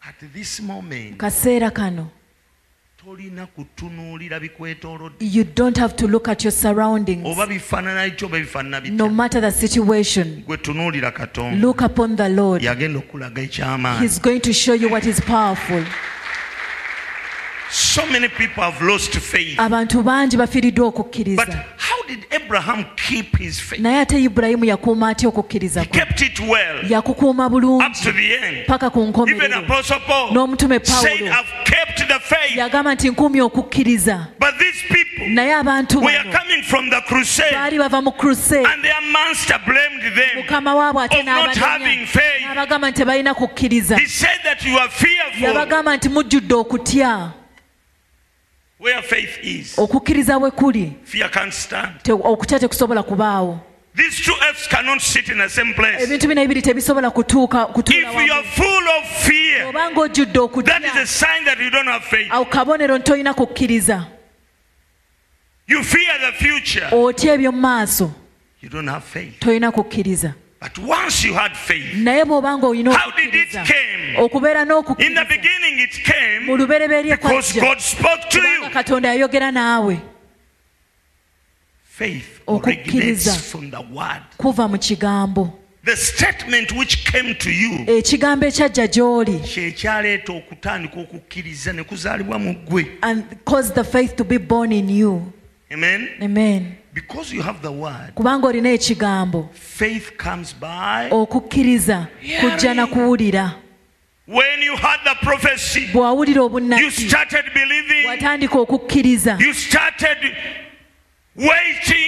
At 0.00 0.32
this 0.32 0.60
moment 0.60 1.18
you 5.20 5.44
don't 5.44 5.76
have 5.76 5.94
to 5.96 6.08
look 6.08 6.28
at 6.28 6.42
your 6.42 6.50
surroundings. 6.50 7.24
Oba 7.24 7.46
bifaanana 7.46 8.10
kityo 8.10 8.26
oba 8.26 8.40
bifaanana 8.40 8.90
no 8.90 9.08
matter 9.08 9.40
the 9.40 9.52
situation. 9.52 10.42
Gwe 10.46 10.56
tunuulira 10.56 11.12
katonda. 11.12 11.60
Look 11.60 11.80
upon 11.80 12.16
the 12.16 12.28
lord. 12.28 12.62
Yagenda 12.62 12.98
okulaga 12.98 13.42
ekyamaanyi. 13.42 14.00
He's 14.00 14.18
going 14.18 14.40
to 14.40 14.52
show 14.52 14.74
you 14.74 14.88
what 14.88 15.06
is 15.06 15.20
powerful. 15.20 15.84
So 17.70 18.06
many 18.06 18.28
people 18.28 18.62
have 18.62 18.82
lost 18.82 19.14
faith. 19.14 19.58
Abantu 19.58 20.02
bangi 20.02 20.36
bafiiriddwa 20.36 20.90
but 20.90 20.94
okukkiriza 20.94 21.64
how 21.76 22.02
did 22.06 22.26
abraham 22.30 22.84
keep 22.96 23.36
his 23.36 23.60
faith? 23.60 23.80
Naye 23.80 24.00
ate 24.00 24.22
ibulayimu 24.24 24.64
yakuuma 24.64 25.08
atya 25.08 25.28
okukkiriza 25.28 25.82
he 25.82 25.86
kwe? 25.86 26.00
kept 26.00 26.22
it 26.22 26.40
well. 26.40 26.82
Yakukuuma 26.88 27.46
up 27.46 27.52
bulungi 27.52 28.02
to 28.02 28.12
the 28.12 28.34
end. 28.34 28.66
Paka 28.66 28.90
ku 28.90 29.00
even 29.00 29.12
nkomerero 29.12 29.64
apostle 29.64 30.00
paul 30.00 30.30
n'omutume 30.32 30.80
pawulo 30.80 31.34
yagamba 32.56 32.94
nti 32.94 33.10
nkuumye 33.10 33.42
okukkiriza. 33.42 34.26
Naye 35.28 35.54
abantu 35.54 36.00
baali 36.00 37.78
bava 37.78 38.02
mu 38.02 38.12
crusade. 38.12 38.66
And 38.66 38.84
their 38.84 39.00
master 39.12 39.58
blamed 39.66 40.14
them 40.14 40.42
mukama 40.42 40.74
waabwe 40.74 41.04
ate 41.04 41.22
n'abagamba 41.22 42.90
nti 42.90 42.98
tebalina 42.98 43.34
kukkiriza. 43.34 43.98
Yabagamba 45.40 45.96
nti 45.96 46.08
mujjudde 46.08 46.54
okutya. 46.54 47.32
Okukkiriza 49.76 50.38
bwe 50.38 50.50
kuli. 50.50 50.92
okutya 52.24 52.58
tekusobola 52.58 53.02
kubaawo 53.02 53.67
these 53.98 54.24
two 54.24 54.34
f's 54.54 54.66
cannot 54.68 55.00
sit 55.00 55.28
in 55.28 55.38
the 55.38 55.48
same 55.48 55.74
place. 55.74 55.96
If 56.00 56.22
you 56.24 56.32
are 58.32 58.44
full 58.44 58.88
of 58.96 59.04
fear 59.26 59.72
that 59.72 60.82
is 60.84 60.96
a 60.96 61.06
sign 61.06 61.44
that 61.44 61.58
you 61.58 61.70
don't 61.70 61.86
have 61.86 62.04
faith. 62.04 62.30
you 65.66 65.82
fear 65.82 66.18
the 66.20 66.32
future. 66.32 66.88
Otya 66.92 67.34
eby'omu 67.34 67.60
maaso 67.60 68.10
you 68.60 68.68
don't 68.68 68.86
have 68.86 69.04
faith. 69.04 69.40
tolina 69.40 69.72
kukkiriza. 69.72 70.34
But 70.60 70.78
once 70.78 71.24
you 71.24 71.34
had 71.34 71.56
faith 71.56 71.94
naye 71.94 72.24
bw'obanga 72.24 72.66
olina 72.66 72.92
how 72.92 73.10
did 73.10 73.34
it 73.34 73.52
okubeera 74.16 74.62
in 74.62 74.68
the 74.68 74.74
n'okukkiriza 74.74 75.28
beginning 75.28 75.78
it 75.80 75.98
mu 75.98 76.04
came 76.04 76.56
lubereberye 76.56 77.16
because 77.16 77.52
god 77.60 77.80
spoke 77.80 78.28
to 78.30 78.38
you. 78.38 78.70
Katonda 78.70 79.08
yayogera 79.08 79.50
naawe. 79.50 79.96
faith 79.96 80.17
Okukkiriza. 82.46 83.36
kuva 84.36 84.68
mu 84.68 84.78
kigambo. 84.78 85.58
Ekigambo 87.86 88.46
ekyajja 88.46 88.86
gy'oli. 88.86 89.40
kyekyaleeta 89.40 90.32
okutandika 90.32 91.00
okukkiriza 91.00 91.72
ne 91.72 91.82
kuzaalibwa 91.82 92.38
mu 92.38 92.54
ggwe. 92.54 92.86
Amen? 95.72 96.08
Amen. 96.22 96.76
Because 96.94 97.32
you 97.32 97.42
have 97.42 97.60
the 97.62 97.70
word 97.70 98.14
kubanga 98.14 98.46
olina 98.46 98.70
ekigambo. 98.70 99.48
faith 99.52 100.16
comes 100.16 100.54
by 100.54 101.08
okukkiriza 101.10 102.06
kujja 102.40 102.74
na 102.74 102.86
kuwulira. 102.86 103.54
When 104.26 104.62
you 104.62 104.76
had 104.76 105.00
the 105.04 105.14
prophecy 105.24 105.88
you 105.92 106.90
started 106.90 107.44
believing. 107.54 108.06
watandika 108.06 108.58
okukkiriza. 108.58 109.38
You 109.40 109.54
started 109.54 110.18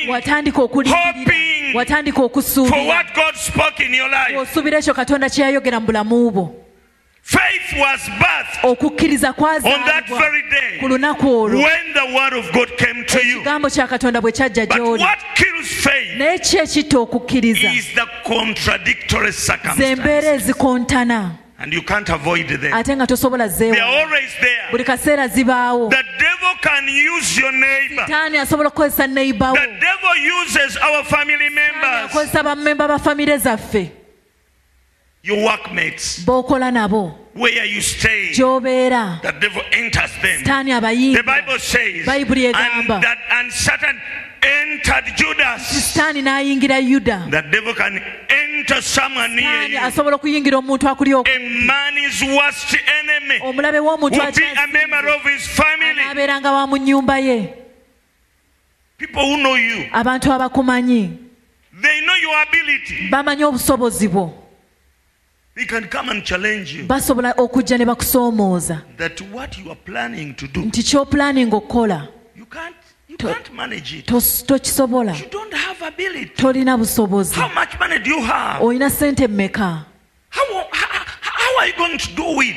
watandika 0.08 0.62
okulindirira 0.62 1.12
Hoping 1.12 1.74
watandika 1.74 2.16
for 2.16 2.24
okusuubira 2.24 2.86
what 2.86 3.14
god 3.14 3.34
spoke 3.34 3.84
in 3.86 3.94
your 3.94 4.10
life. 4.10 4.36
Osuubira 4.36 4.78
ekyo 4.78 4.94
katonda 4.94 5.30
kye 5.30 5.44
yayogera 5.44 5.80
mu 5.80 5.86
bulamu 5.86 6.30
bwo. 6.30 6.54
Okukkiriza 8.62 9.32
kwazaalibwa 9.32 10.22
ku 10.80 10.88
lunaku 10.88 11.26
olwo. 11.26 11.62
when 11.62 11.92
the 11.94 12.14
word 12.14 12.32
of 12.34 12.52
god 12.52 12.68
came 12.76 13.04
to 13.04 13.18
you. 13.18 13.40
Ekigambo 13.40 13.70
kya 13.70 13.86
katonda 13.86 14.20
bwe 14.20 14.32
kyajja 14.32 14.66
but 14.66 14.76
gy'oli. 14.76 15.00
what 15.00 15.18
kills 15.34 15.68
faith 15.68 16.18
naye 16.18 16.38
ki 16.38 16.58
ekitta 16.58 16.98
okukkiriza? 16.98 17.70
zembeera 19.76 20.32
ezikontana 20.34 21.39
and 21.60 21.72
you 21.72 21.82
can't 21.82 22.08
avoid 22.08 22.48
them. 22.48 22.72
Ate 22.72 22.96
nga 22.96 23.06
tosobola 23.06 23.46
they 23.46 23.70
are 23.70 23.74
zeewa 23.76 24.00
always 24.00 24.32
there. 24.40 24.68
Buli 24.72 24.84
kaseera 24.84 25.28
zibaawo. 25.28 25.90
The 25.90 26.04
devil 26.18 26.54
can 26.62 26.88
use 26.88 27.38
your 27.38 27.52
neighbor. 27.52 28.06
Taani 28.08 28.38
asobola 28.38 28.70
okukozesa 28.70 29.06
neibawo 29.06 29.54
the 29.54 29.78
devil 29.78 30.16
uses 30.40 30.76
our 30.78 31.04
family 31.04 31.50
members. 31.50 32.10
akozesa 32.10 32.42
bammemba 32.42 32.88
ba 32.88 32.98
famire 32.98 33.38
zaffe. 33.38 33.92
B'okola 35.22 36.70
nabo. 36.72 37.14
Gy'obeera. 37.36 39.20
The 39.20 39.32
devil 39.32 39.62
enters 39.72 40.12
them. 40.22 40.42
Taani 40.42 40.70
the 40.70 40.80
abayingira 40.80 41.24
bible 41.26 41.58
says 41.58 42.06
Bayibuli 42.06 42.46
and, 42.46 42.56
egamba. 42.56 43.00
sitaani 45.60 46.22
n'ayingira 46.22 46.78
yuda 46.80 47.28
enter 48.70 48.82
someone 48.82 49.34
near 49.34 49.70
you 49.70 49.78
asobola 49.78 50.16
okuyingira 50.16 50.58
omuntu 50.58 50.88
akuli 50.88 51.14
oku? 51.14 51.28
A 51.28 51.38
man's 51.38 52.22
worst 52.22 52.76
enemy. 53.00 53.40
Omulabe 53.42 53.78
w'omuntu 53.78 54.18
will 54.18 54.32
be 54.32 54.44
a 54.44 54.66
member 54.66 55.08
of 55.08 55.22
his 55.22 55.46
family. 55.48 56.00
Anaabeeranga 56.00 56.52
wa 56.52 56.66
mu 56.66 56.76
nnyumba 56.76 57.18
ye. 57.18 57.54
Abantu 59.92 60.32
abakumanyi. 60.32 61.18
Bamanyi 63.10 63.44
obusobozi 63.44 64.08
bwo. 64.08 64.34
Basobola 66.86 67.34
okujja 67.36 67.78
ne 67.78 67.84
bakusoomooza. 67.84 68.82
Nti 70.56 70.82
ky'opulaninga 70.82 71.56
okukola 71.56 72.08
tokisobola. 74.46 75.16
Tolina 76.36 76.76
busobozi. 76.78 77.34
Olina 78.60 78.90
sente 78.90 79.28
mmeka? 79.28 79.84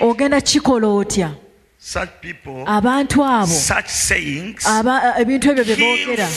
Ogenda 0.02 0.42
kikola 0.42 0.88
otya? 0.88 1.32
Abantu 2.66 3.24
abo. 3.24 3.54
ebintu 5.20 5.50
ebyo 5.52 5.64
bye 5.66 5.76
boogera 5.76 6.28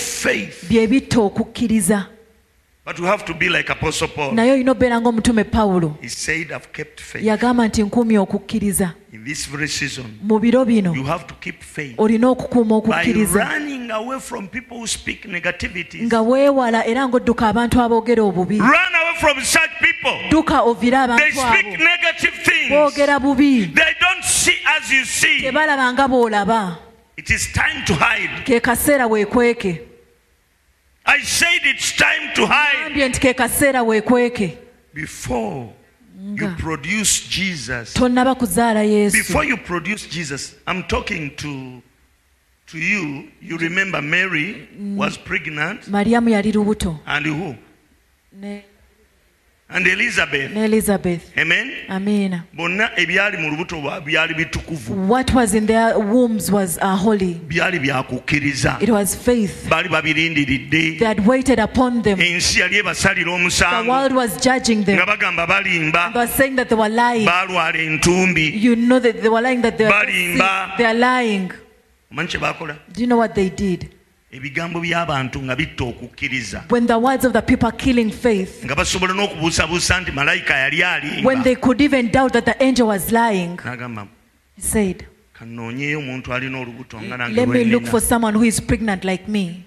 bye 0.68 0.86
bitta 0.86 1.20
okukkiriza 1.20 2.06
but 2.86 3.00
we 3.00 3.06
have 3.06 3.24
to 3.24 3.34
be 3.34 3.48
like 3.48 3.68
apostle 3.68 4.06
paul. 4.06 4.32
Naye 4.32 4.52
olina 4.52 4.70
okubeera 4.70 5.00
ng'omutume 5.00 5.44
pawulo. 5.44 5.98
He 6.00 6.08
said 6.08 6.52
i've 6.52 6.72
kept 6.72 7.00
faith. 7.00 7.24
Yagamba 7.24 7.68
nti 7.68 7.82
nkuumye 7.82 8.18
okukkiriza. 8.18 8.94
In 9.12 9.24
this 9.24 9.46
very 9.46 9.66
season 9.66 10.18
mu 10.22 10.38
biro 10.38 10.64
bino 10.64 10.94
you 10.94 11.02
have 11.02 11.26
to 11.26 11.34
keep 11.34 11.62
faith. 11.62 11.96
olina 11.98 12.28
okukuuma 12.28 12.80
by 12.80 13.02
okukkiriza. 13.02 13.34
running 13.34 13.90
away 13.90 14.20
from 14.20 14.46
people 14.46 14.78
who 14.78 14.86
speak 14.86 15.24
negativities. 15.24 16.06
Nga 16.06 16.22
weewala 16.22 16.86
era 16.86 17.08
ng'odduka 17.08 17.48
abantu 17.48 17.80
aboogera 17.80 18.22
obubi. 18.22 18.60
Run 18.60 18.94
away 18.94 19.16
from 19.18 19.42
such 19.42 19.70
people. 19.80 20.18
Dduka 20.30 20.62
ovire 20.62 20.90
they 20.90 21.30
abantu 21.30 21.32
speak 21.32 21.66
abo. 21.66 21.78
negative 21.78 22.34
things. 22.44 22.70
Boogera 22.70 23.18
bubi. 23.18 23.74
They 23.74 23.94
don't 24.00 24.24
see 24.24 24.58
as 24.78 24.92
you 24.92 25.04
see. 25.04 25.42
Tebalaba 25.42 25.92
nga 25.92 26.06
bw'olaba. 26.06 26.78
It 27.16 27.30
is 27.30 27.52
time 27.52 27.84
to 27.86 27.94
hide. 27.94 28.44
Ke 28.44 28.62
kaseera 28.62 29.08
weekweke 29.08 29.95
i 31.06 31.22
said 31.22 31.60
it's 31.64 31.92
time 31.96 32.34
to 32.34 32.46
hide. 32.46 33.08
Nti 33.08 33.20
ke 33.20 33.34
kaseera 33.36 33.82
weekweke 33.82 34.58
before 34.94 35.72
you 36.34 36.48
nga. 36.48 36.56
produce 36.58 37.28
jesus. 37.28 37.94
Tonnaba 37.94 38.34
kuzaala 38.34 38.82
yesu. 38.82 39.16
Before 39.16 39.44
you 39.44 39.56
produce 39.56 40.06
jesus 40.08 40.54
i'm 40.66 40.82
talking 40.82 41.30
to 41.36 41.82
to 42.66 42.78
you. 42.78 43.28
You 43.40 43.58
remember 43.58 44.02
mary 44.02 44.68
was 44.96 45.16
pregnant. 45.16 45.82
Mariyamu 45.82 46.30
yali 46.30 46.52
lubuto. 46.52 46.98
And 47.06 47.26
who? 47.26 47.54
Ne, 48.32 48.64
and 49.68 49.86
elizabeth. 49.86 50.56
Elizabeth. 50.56 51.32
Amen. 51.36 51.72
Amiina 51.88 52.44
bonna 52.54 52.90
ebyali 52.96 53.36
mu 53.38 53.50
lubuto 53.50 53.76
byali 54.04 54.34
bitukuvu. 54.34 55.08
What 55.08 55.34
was 55.34 55.54
in 55.54 55.66
their 55.66 55.98
wombs 55.98 56.50
was 56.50 56.78
uh, 56.78 56.96
holy. 56.96 57.34
Byali 57.34 57.80
byakukkiriza 57.80 58.80
it 58.80 58.90
was 58.90 59.14
faith 59.16 59.68
Bali 59.68 59.88
babirindiridde. 59.88 60.98
they 60.98 61.04
had 61.04 61.26
waited 61.26 61.58
upon 61.58 62.02
them. 62.02 62.18
Ensi 62.18 62.60
yali 62.60 62.80
ebasalira 62.80 63.26
the 63.82 63.88
world 63.90 64.12
was 64.12 64.40
judging 64.40 64.84
them. 64.84 64.98
Nga 64.98 65.06
bagamba 65.06 65.46
balimba. 65.46 66.12
They 66.12 66.20
were 66.20 66.26
saying 66.26 66.56
that 66.56 66.68
they 66.68 66.76
were 66.76 66.88
lying. 66.88 67.26
Balwala 67.26 67.74
entumbi. 67.74 68.52
You 68.60 68.76
know 68.76 69.00
that 69.00 69.20
they 69.20 69.28
were 69.28 69.40
lying 69.42 69.62
that 69.62 69.76
they 69.78 69.86
are 69.86 70.04
Balimba. 70.04 70.76
they 70.78 70.84
are 70.84 70.94
lying. 70.94 71.52
Omanyi 72.12 72.28
kye 72.28 72.76
do 72.92 73.00
you 73.00 73.06
know 73.08 73.16
what 73.16 73.34
they 73.34 73.48
did 73.48 73.95
ebigambo 74.30 74.80
by'abantu 74.80 75.42
nga 75.42 75.56
bitta 75.56 75.84
okukkiriza. 75.84 76.64
When 76.68 76.86
the 76.86 76.98
words 76.98 77.24
of 77.24 77.32
the 77.32 77.42
people 77.42 77.68
are 77.68 77.76
killing 77.76 78.10
faith 78.10 78.64
nga 78.64 78.74
basobola 78.74 79.14
n'okubuusabuusa 79.14 80.00
nti 80.00 80.12
malayika 80.12 80.54
yali 80.54 81.24
when 81.24 81.42
they 81.42 81.54
could 81.54 81.80
even 81.80 82.10
doubt 82.10 82.32
that 82.32 82.44
the 82.44 82.62
angel 82.62 82.88
was 82.88 83.12
lying 83.12 83.56
n'agamba 83.56 84.08
he 84.56 84.62
said 84.62 85.06
kanoonyeyo 85.32 85.98
omuntu 85.98 86.34
alina 86.34 86.58
olubuto 86.58 87.00
nga 87.00 87.16
nange 87.16 87.36
let 87.36 87.48
me 87.48 87.64
look 87.64 87.86
for 87.86 88.00
someone 88.00 88.34
who 88.34 88.44
is 88.44 88.60
pregnant 88.60 89.04
like 89.04 89.28
me 89.28 89.65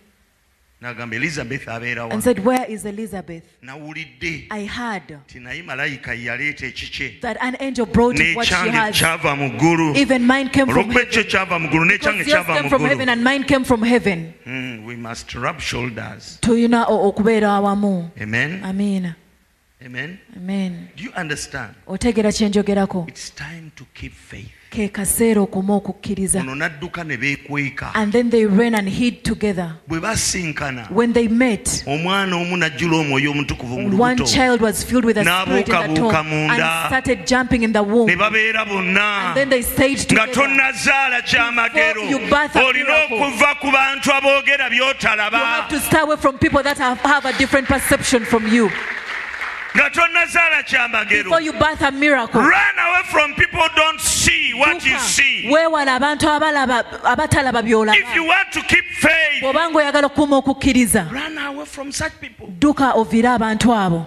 n'agamba 0.81 1.15
elizabeth 1.15 1.67
and 1.67 2.23
said 2.23 2.39
where 2.39 2.65
is 2.65 2.85
elizabeth? 2.85 3.43
Nawulidde. 3.61 4.47
I 4.49 4.65
heard 4.65 5.19
nti 5.27 5.39
naye 5.39 5.63
malayika 5.63 6.13
ye 6.13 6.25
yaleeta 6.25 6.65
ekikye 6.67 7.21
that 7.21 7.37
an 7.41 7.57
angel 7.59 7.85
brought 7.85 8.17
what 8.35 8.47
she 8.47 8.53
has. 8.53 8.95
kyava 8.95 9.37
mu 9.37 9.57
ggulu. 9.57 9.95
Even 9.97 10.25
mine 10.25 10.49
came 10.49 10.67
from 10.67 10.89
heaven 10.89 11.05
ekyo 11.05 11.23
kyava 11.23 11.59
mu 11.59 11.67
ggulu 11.67 11.85
n'ekyange 11.85 12.19
because 12.19 12.27
yours 12.27 12.45
kyava 12.45 12.53
came 12.53 12.63
mu 12.63 12.69
from 12.69 12.81
heaven 12.85 13.09
and 13.09 13.23
mine 13.23 13.43
came 13.43 13.63
from 13.63 13.81
heaven. 13.81 14.33
Mm, 14.45 14.85
we 14.85 14.95
must 14.95 15.33
rub 15.35 15.59
shoulders. 15.59 16.39
Okubeera 16.41 17.59
awamu. 17.59 18.11
Amen 18.21 19.15
amen? 19.85 20.19
Amen. 20.35 20.89
Do 20.95 21.03
you 21.03 21.11
understand? 21.15 21.75
Kyenjogerako 21.87 23.07
it's 23.07 23.29
time 23.29 23.71
to 23.75 23.85
keep 23.93 24.13
faith. 24.13 24.51
Ke 24.69 24.91
kaseera 24.91 25.41
okuma 25.41 25.75
okukkiriza. 25.81 26.41
Ono 26.41 26.53
n'adduka 26.53 27.03
ne 27.05 27.17
beekweka. 27.17 27.91
And 27.95 28.13
then 28.13 28.29
they 28.29 28.45
ran 28.45 28.75
and 28.75 28.87
hid 28.87 29.23
together. 29.23 29.75
Bwe 29.87 29.99
basinkana 29.99 30.91
when 30.91 31.13
they 31.13 31.27
met 31.27 31.65
omwana 31.87 32.35
omu 32.35 32.57
n'ajjula 32.57 32.99
omwoyo 32.99 33.31
omutukuvu 33.31 33.89
mu 33.89 33.97
one 33.97 34.17
child 34.25 34.61
was 34.61 34.83
filled 34.83 35.05
with 35.05 35.17
a 35.17 35.23
spirit 35.23 35.69
in 35.69 35.93
the 35.93 35.99
tomb 35.99 36.15
and 36.15 36.87
started 36.87 37.25
jumping 37.25 37.63
in 37.63 37.71
the 37.71 37.81
womb. 37.81 38.07
Ne 38.07 38.15
babeera 38.15 38.65
bonna. 38.67 38.99
And 38.99 39.37
then 39.37 39.49
they 39.49 39.61
stayed 39.61 39.97
nga 39.97 40.27
together. 40.27 40.33
tonnazaala 40.33 41.21
kyamagero 41.21 41.93
Before 41.93 42.09
you 42.09 42.19
birth 42.29 42.55
a 42.55 42.59
olina 42.59 43.07
okuva 43.07 43.59
ku 43.59 43.71
bantu 43.71 44.11
aboogera 44.11 44.69
you 44.71 44.83
by'otalaba 44.83 45.37
have 45.37 45.69
to 45.69 45.79
stay 45.79 45.99
away 45.99 46.17
from 46.17 46.37
people 46.37 46.61
that 46.61 46.77
have, 46.77 46.99
have 46.99 47.25
a 47.25 47.33
different 47.37 47.67
perception 47.67 48.23
from 48.23 48.45
you 48.47 48.69
nga 49.75 49.89
tonnazaala 49.89 50.63
kyamagero 50.63 51.23
before 51.23 51.41
you 51.41 51.53
birth 51.53 51.81
a 51.81 51.91
miracle. 51.91 52.41
Run 52.41 52.79
away 52.79 53.03
from 53.11 53.35
people 53.35 53.59
who 53.59 53.75
don't 53.75 53.99
see 54.01 54.53
what 54.53 54.83
you 54.85 54.95
Dduka. 54.95 54.99
see. 54.99 55.49
Weewala 55.51 55.95
abantu 55.95 56.27
abalaba 56.27 56.83
abatalaba 57.03 57.61
bw'oba 59.41 59.69
ngaoyagala 59.69 60.07
okukuuma 60.07 60.37
okukkiriza 60.37 61.05
dduka 62.59 62.93
oviire 62.93 63.29
abantu 63.29 63.73
abo. 63.73 64.05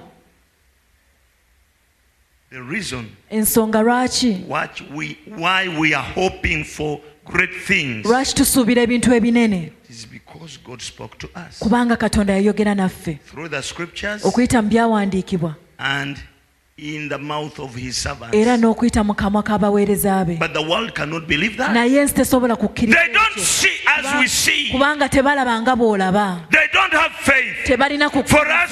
Ensonga 3.30 3.80
lwaki? 3.82 4.44
lwaki 8.04 8.34
tusuubira 8.34 8.82
ebintu 8.82 9.14
ebinene 9.14 9.72
kubanga 11.60 11.96
katonda 11.96 12.32
yayogera 12.32 12.74
naffe 12.74 13.18
okuyita 14.24 14.62
mu 14.62 14.68
byawandiikibwa 14.68 15.54
era 18.32 18.56
n'okuyita 18.56 19.04
mu 19.04 19.14
kamwa 19.14 19.42
k'abaweereza 19.42 20.24
be. 20.24 20.38
Naye 21.72 22.00
ensi 22.00 22.14
tesobola 22.14 22.56
kukkiriza 22.56 22.98
They 22.98 23.12
don't 23.12 23.32
ekyo. 23.36 23.44
see 23.44 23.68
as 23.86 24.20
we 24.20 24.26
see. 24.28 24.70
kubanga 24.72 25.08
tebalaba 25.08 25.60
nga 25.62 25.76
bw'olaba. 25.76 26.40
Tebalina 27.66 28.08
kukkiriza. 28.10 28.66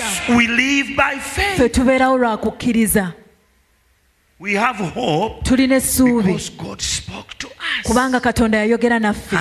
ffe 1.21 1.21
faith. 1.57 1.73
tubeerawo 1.73 2.19
lwa 2.19 2.37
kukkiriza 2.37 3.13
We 4.41 4.55
have 4.55 4.79
hope 4.95 5.45
tulina 5.45 5.77
essuubi. 5.77 6.33
kubanga 7.83 8.21
katonda 8.21 8.59
yayogera 8.59 8.99
naffe. 8.99 9.37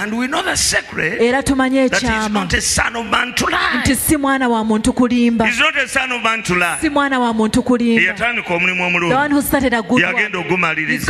Era 1.21 1.41
he's 1.41 1.89
ekyama. 1.89 2.45
nti 2.45 3.95
si 3.95 4.17
mwana 4.17 4.49
wa 4.49 4.63
muntu 4.63 4.93
kulimba. 4.93 5.47
Si 6.81 6.89
mwana 6.89 7.19
wa 7.19 7.33
muntu 7.33 7.63
kulimba. 7.63 8.01
Yatandika 8.03 8.53
omulimu 8.53 8.83
omulungi. 8.87 9.13
Ogumaliriza. 10.37 11.05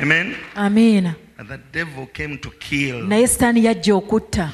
amen. 0.00 0.36
Amiina 0.54 1.14
Naye 3.08 3.26
sitaani 3.28 3.64
yajja 3.64 3.94
okutta. 3.94 4.50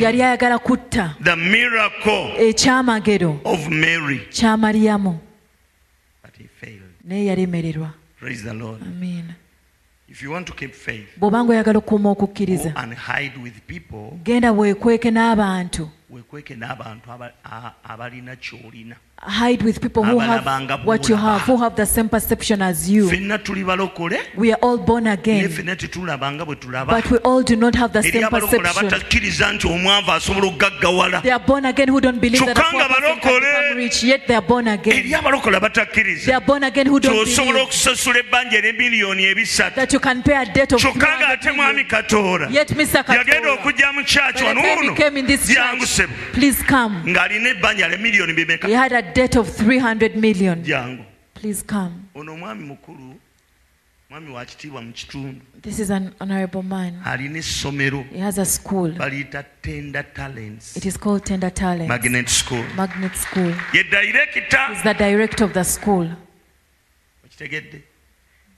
Yali 0.00 0.22
ayagala 0.22 0.58
kutta. 0.58 1.14
ekyamagero 2.38 3.40
kya 4.30 4.56
mariyamu 4.56 5.18
naye 7.04 7.24
yalemererwa. 7.26 7.90
Amiina 8.82 9.34
bw'obanga 11.18 11.52
oyagala 11.52 11.78
okukuuma 11.78 12.10
okukkiriza 12.10 12.74
genda 14.24 14.52
weekweke 14.52 15.10
n'abantu 15.10 15.88
Hide 19.26 19.62
with 19.64 19.80
people 19.80 20.02
who 20.04 20.18
have 20.18 20.44
what 20.84 21.08
you 21.08 21.16
have, 21.16 21.42
who 21.46 21.56
have 21.56 21.76
the 21.76 21.86
same 21.86 22.08
perception 22.10 22.60
as 22.60 22.90
you. 22.90 23.08
We 24.36 24.52
are 24.52 24.58
all 24.60 24.76
born 24.76 25.06
again. 25.06 25.48
But 26.86 27.10
we 27.10 27.18
all 27.24 27.42
do 27.42 27.56
not 27.56 27.74
have 27.74 27.92
the 27.92 28.02
same 28.02 28.28
perception. 28.28 28.90
They 31.22 31.30
are 31.30 31.38
born 31.46 31.64
again 31.64 31.88
who 31.88 32.00
don't 32.00 32.20
believe 32.20 32.40
that 32.44 32.58
a 32.58 33.20
can 33.20 33.76
rich, 33.76 34.02
yet 34.02 34.26
they 34.26 34.34
are 34.34 34.42
born 34.46 34.68
again. 34.68 35.02
They 36.26 36.34
are 36.34 36.44
born 36.44 36.64
again 36.64 36.86
who 36.86 37.00
don't 37.00 37.14
believe. 37.24 37.36
that 39.76 39.92
you 39.92 40.00
can 40.00 40.22
pay 40.22 40.36
a 40.36 40.44
debt 40.44 40.72
of 40.72 40.80
Yet 42.50 42.68
Mr. 42.74 43.02
Katora, 43.04 43.64
when 44.44 44.56
came 44.96 45.16
in 45.20 45.26
this 45.26 45.48
sebo 45.96 46.12
please 46.32 46.62
come. 46.62 46.94
ng'alina 47.12 47.48
ebbanja 47.54 47.88
lya 47.88 47.98
miliyoni 47.98 48.32
bimeka. 48.32 48.66
He 48.66 48.74
had 48.74 48.92
a 48.92 49.02
debt 49.02 49.36
of 49.36 49.48
300 49.48 50.16
million. 50.16 50.62
Jangu 50.64 51.04
please 51.34 51.62
come. 51.62 51.94
Ono 52.14 52.32
omwami 52.32 52.64
mukulu 52.64 53.20
mwami 54.10 54.30
wa 54.32 54.44
kitiibwa 54.44 54.82
mu 54.82 54.92
kitundu 54.92 55.40
this 55.62 55.78
is 55.78 55.90
an 55.90 56.12
honorable 56.20 56.62
man. 56.62 57.00
Alina 57.04 57.38
essomero 57.38 58.04
he 58.12 58.18
has 58.18 58.38
a 58.38 58.44
school. 58.44 58.90
Baliyita 58.90 59.44
tender 59.62 60.04
talents. 60.14 60.76
It 60.76 60.86
is 60.86 60.96
called 60.96 61.24
tender 61.24 61.50
talent 61.50 61.88
magnet 61.88 62.28
school. 62.28 62.64
Magnet 62.76 63.16
school. 63.16 63.52
Ye 63.72 63.84
dayirekita 63.84 64.76
is 64.76 64.82
the 64.82 64.94
director 64.94 65.44
of 65.44 65.52
the 65.52 65.64
school. 65.64 66.08
Okitegedde 67.24 67.82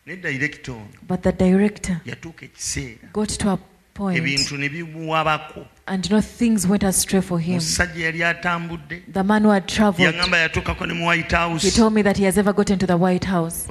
ne 0.07 0.17
dayirekita 0.17 0.73
ono. 0.73 0.89
But 1.07 1.23
the 1.23 1.33
director 1.33 2.01
yatuuka 2.05 2.45
ekiseera. 2.47 3.13
got 3.13 3.29
to 3.29 3.51
a 3.51 3.59
point 3.95 4.19
ebintu 4.19 4.59
ne 4.59 4.69
bimuwabako 4.69 5.67
and 5.89 6.11
know 6.11 6.21
things 6.21 6.67
went 6.67 6.83
astray 6.83 7.21
for 7.21 7.39
him. 7.39 7.59
The 7.59 9.25
man 9.25 9.43
who 9.43 9.51
had 9.51 9.69
traveled 9.69 10.15
he 11.61 11.71
told 11.71 11.93
me 11.93 12.03
that 12.03 12.17
he 12.17 12.25
has 12.25 12.39
ever 12.39 12.53
gotten 12.53 12.79
to 12.79 12.87
the 12.87 12.97
white 12.97 13.25
house. 13.25 13.67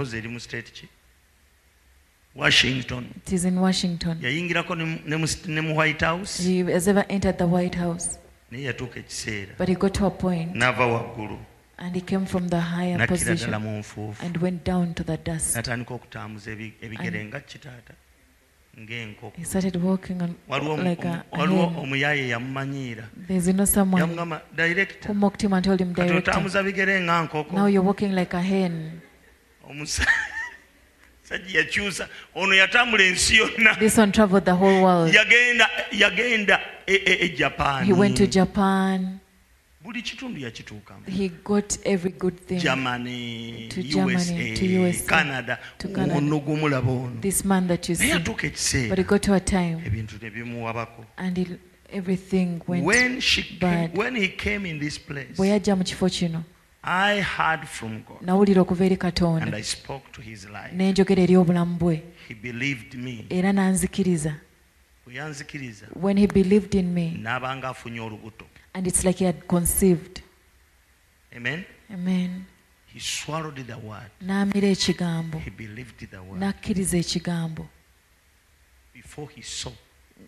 Washington. 2.36 3.22
It 3.26 3.34
is 3.34 3.46
in 3.46 3.62
washington. 3.62 4.20
Yayingirako 4.20 4.76
ne 5.48 5.62
mu 5.62 5.74
white 5.74 6.02
house. 6.02 6.38
He 6.38 6.60
has 6.60 6.88
ever 6.88 7.06
entered 7.10 7.38
the 7.38 7.48
white 7.48 7.76
house. 7.76 8.18
Naye 8.52 8.64
yatuuka 8.64 9.00
ekiseera. 9.00 9.58
But 9.58 9.70
he 9.70 9.76
got 9.76 9.94
to 9.94 10.06
a 10.06 10.12
point 10.12 10.54
n'ava 10.54 10.86
waggulu. 10.86 11.38
and 11.78 11.96
he 11.96 12.02
came 12.02 12.26
from 12.26 12.48
the 12.50 12.60
higher 12.60 13.08
position 13.08 13.54
and 13.54 14.38
went 14.38 14.64
down 14.64 14.94
to 14.94 15.04
the 15.04 15.18
dust. 15.18 15.56
N'atandika 15.56 15.94
okutambuza 15.94 16.52
ebigere 16.52 17.26
nga 17.26 17.40
kitaata 17.40 17.94
ng'enkoko 18.80 19.32
waliwo 21.32 21.74
omuyaye 21.82 22.28
yamumanyiira 22.30 23.04
yamugamba 24.00 24.42
direktotambuza 26.08 26.64
bigere 26.64 27.02
nga 27.02 27.22
nkoko. 27.24 27.56
Sajja 31.30 31.60
yakyusa 31.60 32.08
ono 32.36 32.54
yatambula 32.54 33.04
ensi 33.04 33.36
yonna. 33.38 33.76
Yagenda 35.14 36.60
e, 36.86 36.94
e, 36.96 37.18
e 37.26 37.30
japan. 37.30 37.88
Buli 39.86 40.02
kitundu 40.02 40.40
yakituukamu 40.42 41.06
He 41.18 41.30
got 41.30 41.78
every 41.84 42.12
good 42.12 42.36
thing. 42.48 42.60
germany 42.60 43.68
To 43.70 43.84
Germany, 43.84 44.54
to 44.58 44.66
usa 44.66 45.06
canada 45.06 45.60
to 45.78 45.88
Canada. 45.88 46.18
ono 46.18 46.40
gwomulaba 46.40 46.92
ono. 46.92 47.22
This 47.22 47.46
man 47.46 47.68
that 47.68 47.90
you 47.90 47.96
see. 47.96 48.90
But 48.90 49.00
it 49.00 49.08
got 49.08 49.22
to 49.22 49.34
a 49.34 49.40
time 49.40 49.82
ebintu 49.86 50.16
ne 50.22 50.30
bimuwabako. 50.30 51.06
and 51.18 51.38
it, 51.38 51.60
everything 51.90 52.62
went 52.68 52.86
when, 52.86 53.20
she 53.22 53.44
came, 53.44 53.92
when 53.94 54.16
he 54.16 54.28
came 54.28 54.70
in 54.70 54.80
this 54.80 55.00
place 55.00 55.34
bwe 55.38 55.48
yajja 55.48 55.76
mu 55.76 55.84
kifo 55.84 56.10
kino 56.10 56.44
i 56.84 57.22
heard 57.22 57.66
from 57.66 58.04
god. 58.04 58.22
nawulira 58.22 58.62
okuva 58.62 58.86
eri 58.86 58.94
and 58.94 59.02
katonda 59.02 59.58
i 59.58 59.64
spoke 59.64 60.12
to 60.12 60.22
his 60.22 60.46
life. 60.46 60.76
N'enjogera 60.76 61.24
eri 61.24 61.38
obulamu 61.38 61.78
bwe. 61.78 62.02
He 62.28 62.34
believed 62.34 62.94
me. 62.96 63.26
Era 63.30 63.54
n'anzikiriza. 63.54 64.36
When 66.02 66.18
he 66.18 66.28
believed 66.28 66.76
in 66.76 66.94
me 66.94 67.18
n'abanga 67.22 67.70
afunye 67.70 68.00
olubuto 68.00 68.46
and 68.76 68.86
it's 68.88 69.06
like 69.06 69.20
he 69.20 69.26
had 69.26 69.48
conceived. 69.48 70.22
Amen? 71.34 71.66
Amen. 71.92 72.46
He 72.88 73.00
swallowed 73.00 73.56
the 73.56 73.78
word. 73.78 74.12
N'amira 74.22 74.68
ekigambo. 74.68 75.40
He 75.40 75.50
believed 75.50 76.12
the 76.12 76.22
word. 76.22 76.42
N'akkiriza 76.42 76.98
ekigambo. 76.98 77.68
Before 78.94 79.30
he 79.36 79.42
saw 79.42 79.72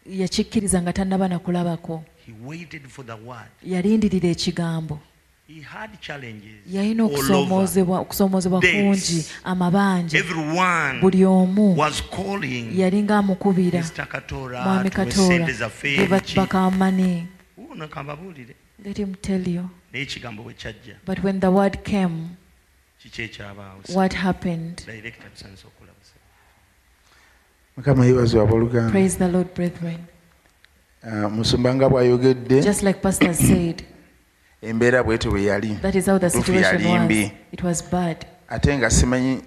yakikkiriza 0.06 0.82
nga 0.82 0.93
tannaba 0.93 1.28
nakulabako 1.28 2.04
he 2.26 2.34
waited 2.43 2.88
for 2.88 3.06
the 3.06 3.16
word. 3.16 3.52
Yalindirira 3.64 4.30
ekigambo. 4.30 5.00
He 5.48 5.62
had 5.62 6.02
challenges 6.02 6.60
yalina 6.68 7.04
okusoomoozebwa 7.04 8.00
okusoomoozebwa 8.00 8.62
kungi 8.62 9.26
amabanja. 9.43 10.18
Everyone 10.18 11.00
buli 11.02 11.26
omu 11.26 11.78
was 11.78 12.02
calling. 12.02 12.80
yalinga 12.80 13.18
amukubira. 13.18 13.80
Mr. 13.80 14.08
Katora 14.08 14.64
mwami 14.64 14.89
katora 14.89 15.48
kambabuulire 17.89 18.55
let 18.86 18.97
him 18.97 19.15
tell 19.15 19.47
you. 19.47 19.70
Naye 19.93 20.03
ekigambo 20.03 20.43
bwe 20.43 20.53
kyajja 20.53 20.95
but 21.05 21.24
when 21.24 21.39
the 21.39 21.49
word 21.49 21.84
came 21.84 22.38
kiki 22.99 23.22
ekyabaawo 23.22 23.95
what 23.95 24.13
happened? 24.13 24.84
Mukama 27.78 28.05
abooluganda 28.05 28.91
praise 28.91 29.18
the 29.18 29.28
lord 29.28 29.53
brethren. 29.53 30.07
Ah, 31.03 31.30
musumba 31.30 31.76
nga 31.76 31.89
bw'ayogedde 31.89 32.63
just 32.63 32.84
like 32.84 33.01
pastor 33.01 33.34
said 33.34 33.84
embeera 34.61 35.03
bwetyo 35.03 35.32
bwe 35.32 35.43
yali. 35.43 35.82
that 35.82 35.95
is 35.95 36.05
how 36.05 36.18
the 36.18 36.30
situation 36.30 36.84
was. 36.86 37.32
it 37.51 37.63
was 37.63 37.82
bad. 37.91 38.26
Ate 38.49 38.78
nga 38.78 38.89
simanyi 38.89 39.41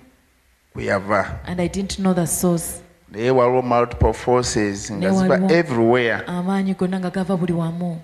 kwe 0.73 0.85
yava. 0.85 1.41
And 1.47 1.61
i 1.61 1.69
didn't 1.69 1.99
know 1.99 2.15
the 2.15 2.27
source. 2.27 2.83
Naye 3.13 3.31
waliwo 3.31 3.63
multiple 3.63 4.13
forces 4.13 4.93
nga 4.93 5.11
Ne 5.11 5.55
everywhere. 5.55 6.25
amaanyi 6.27 6.75
gonna 6.75 6.99
nga 7.01 7.11
gava 7.11 7.37
buli 7.37 7.53
wamu 7.53 8.03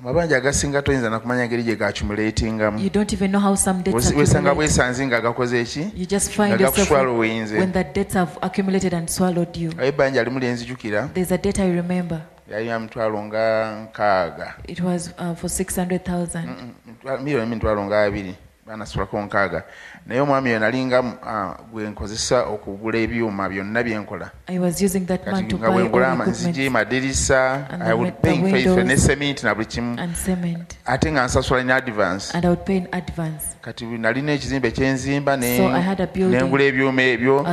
amabanja 0.00 0.36
agasinga 0.36 0.82
toyinza 0.82 1.10
nakumanya 1.10 1.46
ngeri 1.46 1.62
gye 1.62 1.76
debts 3.82 4.12
wesanga 4.16 4.54
bwesanze 4.54 5.06
nga 5.06 5.20
gakoze 5.20 5.60
eki 5.60 5.90
nga 6.34 6.56
gakuswalowinze 6.76 7.58
aye 9.78 9.88
ebbanja 9.88 10.24
limu 10.24 10.38
lyenzijukira 10.38 11.08
yali 12.52 12.68
ya 12.68 12.78
mitwalo 12.80 13.22
nga 13.24 13.72
nkaaga. 13.82 14.54
Uh, 15.18 15.34
for 15.36 15.50
600000 15.50 16.44
mitwalo- 16.86 17.22
miliyoni 17.22 17.50
mitwalo 17.54 17.84
nga 17.84 18.02
abiri 18.02 18.34
banasulako 18.66 19.22
nkaaga. 19.22 19.62
Naye 20.06 20.20
omwami 20.20 20.50
oyo 20.50 20.58
nalinga 20.58 21.04
ah, 21.26 21.54
gwe 21.72 21.90
nkozesa 21.90 22.44
okugula 22.44 22.98
ebyuma 22.98 23.48
byonna 23.48 23.82
byenkola 23.82 24.30
nga 25.58 25.70
bwengula 25.70 26.12
amanzigi 26.12 26.70
madirisa 26.70 27.66
ne 28.84 28.96
cement 28.96 29.42
na 29.42 29.54
buli 29.54 29.66
kimu. 29.66 29.96
ate 30.84 31.12
nga 31.12 31.24
nsasula 31.24 31.62
ne 31.64 31.72
advance. 31.72 32.34
Kati 33.60 33.84
nalina 33.84 34.32
ekizimbe 34.32 34.70
kyenzimba 34.70 35.36
nengula 35.36 36.64
ebyuma 36.64 37.02
ebyo 37.02 37.46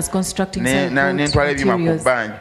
nentwala 1.13 1.51
ebyuma 1.51 1.77
ku 1.77 1.99
bbanja 2.01 2.39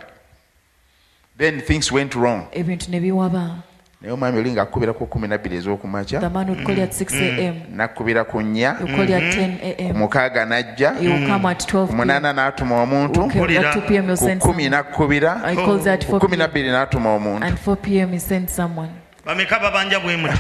then 1.39 1.61
things 1.61 1.93
went 1.93 2.15
wrong. 2.15 2.47
Ebintu 2.53 2.91
ne 2.91 3.01
biwaba 3.01 3.72
naye 4.03 4.13
omwami 4.15 4.39
oli 4.39 4.53
ng'akubira 4.53 4.93
ku 4.93 5.07
kumi 5.07 5.29
nabbiri 5.29 5.61
the 5.63 5.69
ez'okumakya 5.71 6.31
man 6.33 6.49
would 6.49 6.65
call 6.67 6.77
you 6.77 6.83
at 6.83 6.91
6 6.93 7.15
am 7.39 7.55
nakkubira 7.77 8.25
ku 8.25 8.43
nnya 8.43 8.75
he 8.79 8.85
would 8.85 8.97
call 8.97 9.09
you 9.09 9.15
at 9.17 9.23
10 9.35 9.59
ku 9.59 9.83
am 9.83 9.97
mukaaga 9.97 10.45
n'ajja 10.45 10.95
he 10.99 11.09
will 11.09 11.27
come 11.29 11.47
at 11.49 11.63
12 11.73 11.87
ku 11.87 11.93
munaana 11.95 12.33
n'atuma 12.33 12.83
omuntu 12.83 13.23
Okay, 13.23 13.39
Mpulira. 13.41 13.71
at 13.71 13.77
2 13.77 13.81
p.m. 13.87 14.05
you'll 14.09 14.17
ku 14.19 14.25
send 14.25 14.41
kumi 14.41 14.65
someone. 14.65 14.71
n'akkubira 14.71 15.33
ku 15.55 15.61
4 15.79 16.19
kumi 16.19 16.37
nabbiri 16.37 16.69
n'atuma 16.71 17.15
omuntu 17.15 17.47
and 17.47 17.59
4 17.59 17.77
p.m. 17.77 18.13
he 18.13 18.19
sent 18.19 18.51
someone. 18.51 18.91
bameka 19.27 19.59
babanja 19.59 20.01
bwe 20.01 20.17
muti 20.17 20.39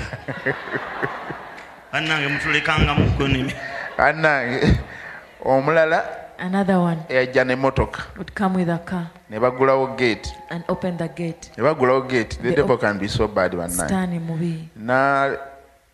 bannange 1.92 2.28
mutulekanga 2.28 2.94
mu 2.94 3.06
gonimi 3.18 3.52
annange 3.98 4.78
omulala 5.44 6.02
eyajja 7.08 7.44
n'emmotoka 7.44 8.02
ne 9.32 9.40
bagulawo 9.40 9.96
gate 9.96 10.28
and 10.50 10.62
open 10.68 10.96
the 10.98 11.08
gate. 11.08 11.50
ne 11.56 11.64
bagulawo 11.64 12.02
gate 12.02 12.36
the 12.42 12.50
The 12.50 12.56
devil 12.56 12.76
can 12.76 12.98
be 12.98 13.08
so 13.08 13.26
bad 13.28 13.54
in 13.54 13.60
mubi. 14.20 14.68
na 14.76 15.30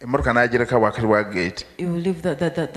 emmotoka 0.00 0.32
n'agireka 0.32 0.78
wakati 0.78 1.06
wa 1.06 1.22
gate 1.22 1.64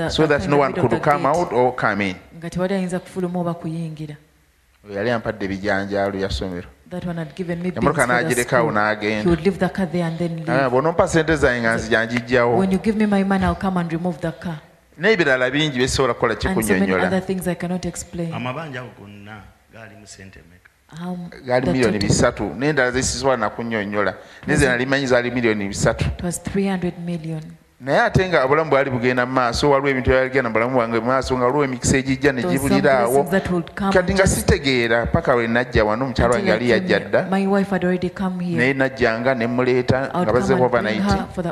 so 0.10 0.28
that 0.28 0.48
no 0.48 0.58
one 0.60 0.74
could 0.74 1.02
come 1.02 1.26
out 1.26 1.52
or 1.52 1.74
come 1.76 2.02
in 2.02 2.16
nga 2.38 2.50
tewali 2.50 2.74
ayinza 2.76 3.00
kufuluma 3.00 3.40
oba 3.40 3.54
kuyingira. 3.54 4.16
Oyo 4.86 4.98
yali 4.98 5.10
ampadde 5.12 5.46
ebijanjaalo 5.46 6.20
ya 6.20 6.30
ssomero 6.30 6.68
That 6.90 7.06
one 7.06 7.18
had 7.18 7.34
given 7.36 7.58
me 7.62 7.72
beans 7.72 7.78
emmotoka 7.78 8.06
n'agireka 8.08 8.58
awo 8.58 8.72
n'agenda 8.72 9.26
would 9.30 9.42
leave 9.44 9.58
the 9.58 9.70
car 9.70 9.88
there 9.92 10.04
and 10.06 10.18
then 10.20 10.44
Ah, 10.48 10.54
leave. 10.54 10.70
bw'onompa 10.70 11.08
sente 11.08 11.36
zange 11.36 11.62
nga 11.62 11.76
nzija 11.76 12.06
njijjawo 12.06 12.58
When 12.58 12.72
you 12.72 12.78
give 12.80 12.98
me 12.98 13.06
my 13.08 13.24
money, 13.24 13.46
I'll 13.46 13.56
come 13.56 13.80
and 13.80 13.92
remove 13.92 14.18
the 14.22 14.32
car. 14.32 14.60
n'ebirala 15.00 15.50
bingi 15.52 15.78
byesobola 15.78 16.14
kukola 16.14 16.34
And 16.34 16.42
so 16.42 16.50
many 16.50 16.62
other 16.62 16.86
kikunnyonnyola 16.86 17.22
things 17.26 17.48
I 17.48 17.56
cannot 17.56 17.86
explain. 17.86 18.34
amabanja 18.34 18.80
ago 18.82 18.90
gonna 19.00 19.42
ngaalimu 19.82 20.08
sentemeka 20.08 20.70
gali 21.46 21.72
miliyoni 21.72 22.00
bisatu. 22.00 22.44
N'endala 22.44 22.92
zesiswala 22.92 23.38
nakunyonyola 23.38 24.14
neze 24.48 24.68
nalimanyi 24.68 25.08
zaali 25.08 25.32
miliyoni 25.32 25.68
bisatu. 25.68 26.06
Naye 27.82 28.02
ate 28.02 28.30
nga 28.30 28.44
obulamu 28.46 28.70
bwali 28.70 28.90
bugenda 28.90 29.26
mu 29.26 29.34
maaso 29.34 29.70
waliwo 29.70 29.90
ebintu 29.90 30.12
ebyaligenda 30.12 30.50
mubulamu 30.50 30.76
bwange 30.76 31.00
mu 31.00 31.06
maaso 31.06 31.38
nga 31.38 31.46
waliwo 31.46 31.64
emikisa 31.64 31.98
egijja 31.98 32.32
ne 32.32 32.44
awo. 32.92 33.24
kati 33.94 34.14
nga 34.14 34.28
sitegeera 34.28 35.06
paka 35.06 35.36
we 35.36 35.48
najja 35.48 35.86
wano 35.86 36.06
mukyalo 36.06 36.34
wange 36.34 36.50
yali 36.50 36.70
yajja 36.70 37.00
dda. 37.00 37.26
Naye 37.26 38.74
najjanga 38.74 39.36
nemuleeta 39.36 40.12
nga 40.14 40.34
bazeeko 40.34 40.66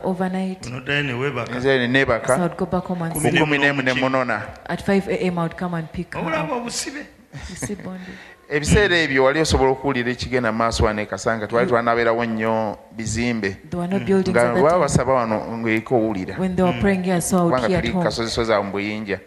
overnightnze 0.04 1.80
neneebaka 1.80 2.50
ku 2.50 2.66
n'emu 3.58 3.84
ne 3.84 3.92
obulamu 6.14 6.54
obusibe. 6.54 7.19
ebiseera 8.50 8.98
ebyo 8.98 9.24
wali 9.24 9.40
osobola 9.40 9.70
okuwulira 9.72 10.12
ekigenda 10.12 10.52
maaso 10.52 10.86
wano 10.86 11.02
ekasanga 11.02 11.48
twali 11.48 11.70
twanabeerawo 11.70 12.26
nnyo 12.26 12.78
bizimbe. 12.98 13.58
Buildings 13.72 14.30
nga 14.30 14.54
baba 14.54 14.80
basaba 14.80 15.14
wano 15.14 15.38
ng'eriko 15.58 15.96
owulira. 15.96 16.38
When 16.40 16.56
they 16.56 16.64
were 16.64 16.80
praying 16.82 17.04
here, 17.04 17.22
so 17.22 17.38
I 17.38 17.42
would 17.42 17.54
kubanga 17.54 17.68
tuli 17.68 17.88
at 17.90 17.94
home. 17.94 18.04
kasozisoza 18.04 18.62
mu 18.62 18.72
buyinja. 18.72 19.20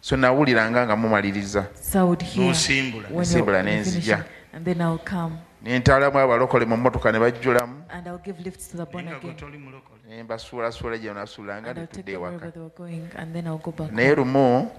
So 0.00 0.16
nawuliranga 0.16 0.86
nga 0.86 0.96
mumaliriza. 0.96 1.66
Nsimbula 1.74 3.08
you're 3.10 3.62
ne 3.62 3.70
finishing. 3.70 3.80
nzija. 3.80 4.24
And 4.52 4.64
then 4.64 4.80
I'll 4.80 4.98
come. 4.98 5.38
Ne 5.62 5.78
ntwalamu 5.78 6.18
abalokole 6.18 6.64
mu 6.64 6.76
mmotoka 6.76 7.12
ne 7.12 7.18
bajjulamu. 7.18 7.84
And 7.88 8.06
I'll 8.06 8.18
give 8.18 8.40
lifts 8.44 8.68
to 8.68 8.76
the 8.76 8.84
born 8.84 9.04
naye 9.04 9.16
nga 9.16 9.20
gwe 9.20 9.30
again. 9.30 9.40
toli 9.40 9.58
mulokole. 9.58 10.00
Ne 10.08 10.22
mbasuulasuula 10.22 10.98
gye 10.98 11.12
nasuulanga 11.12 11.70
And 11.70 11.78
I'll 11.78 11.86
take 11.86 12.02
netudde 12.02 12.12
ewaka. 12.12 13.92
naye 13.92 14.14
lumu 14.14 14.70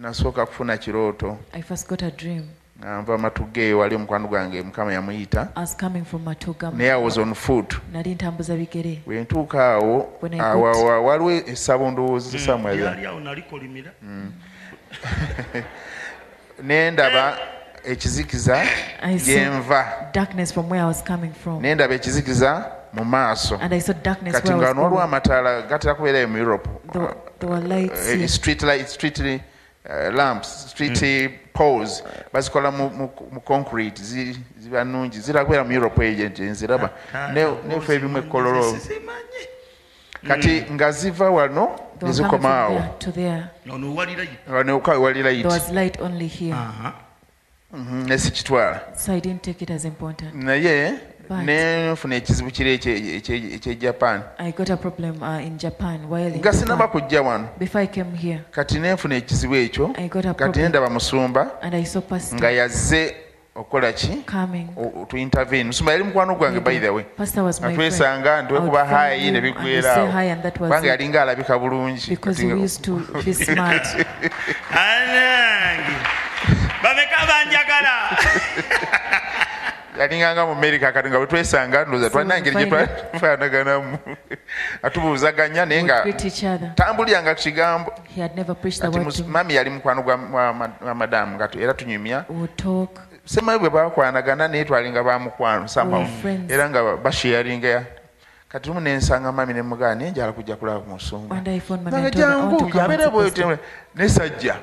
nasooka 0.00 0.46
kufuna 0.46 0.76
kirooto 0.76 1.38
I 1.52 1.62
first 1.62 1.88
got 1.88 2.02
a 2.02 2.10
dream. 2.10 2.42
nga 2.80 3.02
nva 3.02 3.18
matuga 3.18 3.60
eyo 3.62 3.78
wali 3.78 3.94
omukwano 3.94 4.28
gwange 4.28 4.62
mukama 4.62 4.92
yamuyita 4.92 5.48
I 5.56 5.60
was 5.60 5.76
coming 5.76 6.04
from 6.04 6.22
Matuga. 6.24 6.70
naye 6.70 6.92
I 6.92 7.04
was 7.04 7.18
on 7.18 7.34
foot 7.34 7.74
Nali 7.92 8.14
ntambuza 8.14 8.56
bigere. 8.56 9.02
bwe 9.06 9.20
ntuuka 9.22 9.72
awo 9.72 10.08
When 10.22 10.34
I 10.34 10.38
awo- 10.38 10.72
got- 10.72 10.76
awo- 10.76 11.04
waliwo 11.04 11.30
essabo 11.32 11.90
ndowooza 11.90 12.38
samwel 12.38 12.76
lyali 12.78 13.06
awo 13.06 13.20
nalikolimira 13.20 13.92
ne 16.62 16.90
ndaba 16.90 17.38
ekizikiza 17.84 18.62
I 19.02 19.14
saw- 19.18 19.24
gyenva 19.24 19.92
Darkness 20.12 20.52
from 20.52 20.70
where 20.70 20.84
I 20.84 20.86
was 20.86 21.04
coming 21.04 21.32
from. 21.44 21.62
ne 21.62 21.74
ndaba 21.74 21.94
ekizikiza 21.94 22.70
mu 22.92 23.04
maaso 23.04 23.58
And 23.60 23.74
I 23.74 23.80
saw 23.80 23.94
darkness 24.02 24.34
kati 24.34 24.48
nga 24.48 24.56
was 24.56 24.68
wano 24.68 24.82
waliwo 24.82 24.90
going. 25.00 25.04
amataala 25.04 25.62
gatera 25.62 25.94
kubeerayo 25.94 26.28
mu 26.28 26.38
europe 26.38 26.70
Eh, 26.94 27.90
here. 28.06 28.28
street 28.28 28.62
light 28.62 28.88
lamps 29.88 30.70
street 30.70 31.30
poles 31.52 32.04
bazikola 32.32 32.70
mu, 32.70 32.90
mu, 32.90 33.10
mu 33.32 33.40
concrete 33.40 34.02
zi- 34.02 34.36
ziba 34.60 34.84
nungi 34.84 35.20
zirakubeera 35.20 35.64
mu 35.64 35.72
europe 35.72 36.02
eyo 36.06 36.28
gye 36.28 36.44
nziraba. 36.50 36.90
Ne- 37.32 37.56
nefe 37.68 37.94
ebimu 37.94 38.18
ekololo 38.18 38.76
kati 40.28 40.64
nga 40.72 40.92
ziva 40.92 41.30
wano 41.30 41.66
They 41.98 42.08
ne 42.08 42.14
were 42.14 42.28
coming 42.28 42.40
zikoma 42.40 42.40
from 42.40 42.52
awo 42.52 42.78
there 42.78 42.92
to 42.98 43.12
there. 43.12 43.44
ono 43.70 43.94
walira 43.94 44.24
wali 45.00 45.22
There 45.22 45.32
light. 45.34 45.46
Was 45.46 45.70
light 45.70 46.00
only 46.00 46.26
here. 46.26 46.52
aha. 46.54 46.92
Mhm, 47.72 48.06
ne 48.08 48.18
sikitwala 48.18 48.80
So 48.96 49.12
I 49.12 49.20
didn't 49.20 49.42
take 49.42 49.62
it 49.64 49.70
as 49.70 49.84
important. 49.84 50.34
naye 50.34 50.94
nenfuna 51.30 52.16
ekizibu 52.16 52.50
kiri 52.50 52.74
ekye- 52.76 53.16
ekye- 53.16 53.54
ekyejapan 53.54 54.22
I 54.38 54.52
got 54.52 54.70
a 54.70 54.76
problem 54.76 55.22
uh, 55.22 55.38
in 55.46 55.58
Japan 55.58 56.00
in 56.10 56.38
nga 56.40 56.52
sinaba 56.52 56.88
kujja 56.88 57.22
wano. 57.22 57.48
Before 57.58 57.82
I 57.82 57.86
came 57.86 58.14
here, 58.16 58.40
kati 58.50 58.78
nenfuna 58.78 59.14
ekizibu 59.16 59.54
ekyo 59.56 59.94
I 59.98 60.08
got 60.08 60.24
a 60.24 60.28
kati 60.28 60.36
problem. 60.38 60.62
nendaba 60.64 60.90
musumba 60.90 61.50
nga 62.34 62.50
yazze 62.50 63.14
okukola 63.54 63.92
ki? 63.92 64.22
Coming. 64.26 64.68
O- 64.76 65.06
tu 65.08 65.16
intervene. 65.16 65.64
Musumba 65.64 65.92
yali 65.92 66.04
mukwano 66.04 66.34
gwange 66.34 66.60
by 66.60 66.78
the 66.78 66.88
way. 66.92 67.04
Atwesanga 67.18 68.38
I 68.38 68.42
ntwekuba 68.42 68.84
hayi 68.84 69.30
ne 69.30 69.38
and 69.38 69.46
we 69.46 69.52
bigwera 69.52 69.82
say 69.82 70.00
awo 70.00 70.10
hi 70.12 70.24
and 70.30 70.42
that 70.42 70.60
was 70.60 70.70
kubanga 70.70 70.88
yalinga 70.88 71.22
alabika 71.22 71.58
bulungi. 71.58 72.16
To 72.82 72.92
anange 74.70 75.96
bameka 76.82 77.26
banjagala 77.26 78.18
yalinganga 79.98 80.46
mu 80.46 80.54
merika 80.54 80.92
katonga 80.92 81.18
bwetwesanga 81.18 81.84
ndoza 81.84 82.10
twalina 82.10 82.40
ngeri 82.40 82.54
naye 85.66 85.82
nga 87.22 87.34
kigambo. 87.34 87.92
Mami 89.26 89.54
yali 89.54 89.70
mukwano 89.70 90.02
gwa 90.02 90.94
madamu 90.94 91.38
era 91.60 91.74
tunyumya. 91.74 92.24
Semayi 93.24 93.58
bwe 93.58 93.70
bakwanagana 93.70 94.48
naye 94.48 94.64
twalinga 94.64 95.02
bamukwano 95.02 95.66
era 96.48 96.70
nga 96.70 96.96
basheyaringa 96.96 97.84
kati 98.48 98.68
lumu 98.68 98.80
nensanga 98.80 99.32
mami 99.32 99.54
nemugaa 99.54 99.94
naye 99.94 100.10
njala 100.10 100.32
kujja 100.32 100.56
kulaba 100.56 100.80
ku 100.80 100.94
nsonga 100.96 101.36
jangu 102.10 102.70
yabeera 102.78 103.10
bwete 103.10 103.58
nesajja 103.94 104.56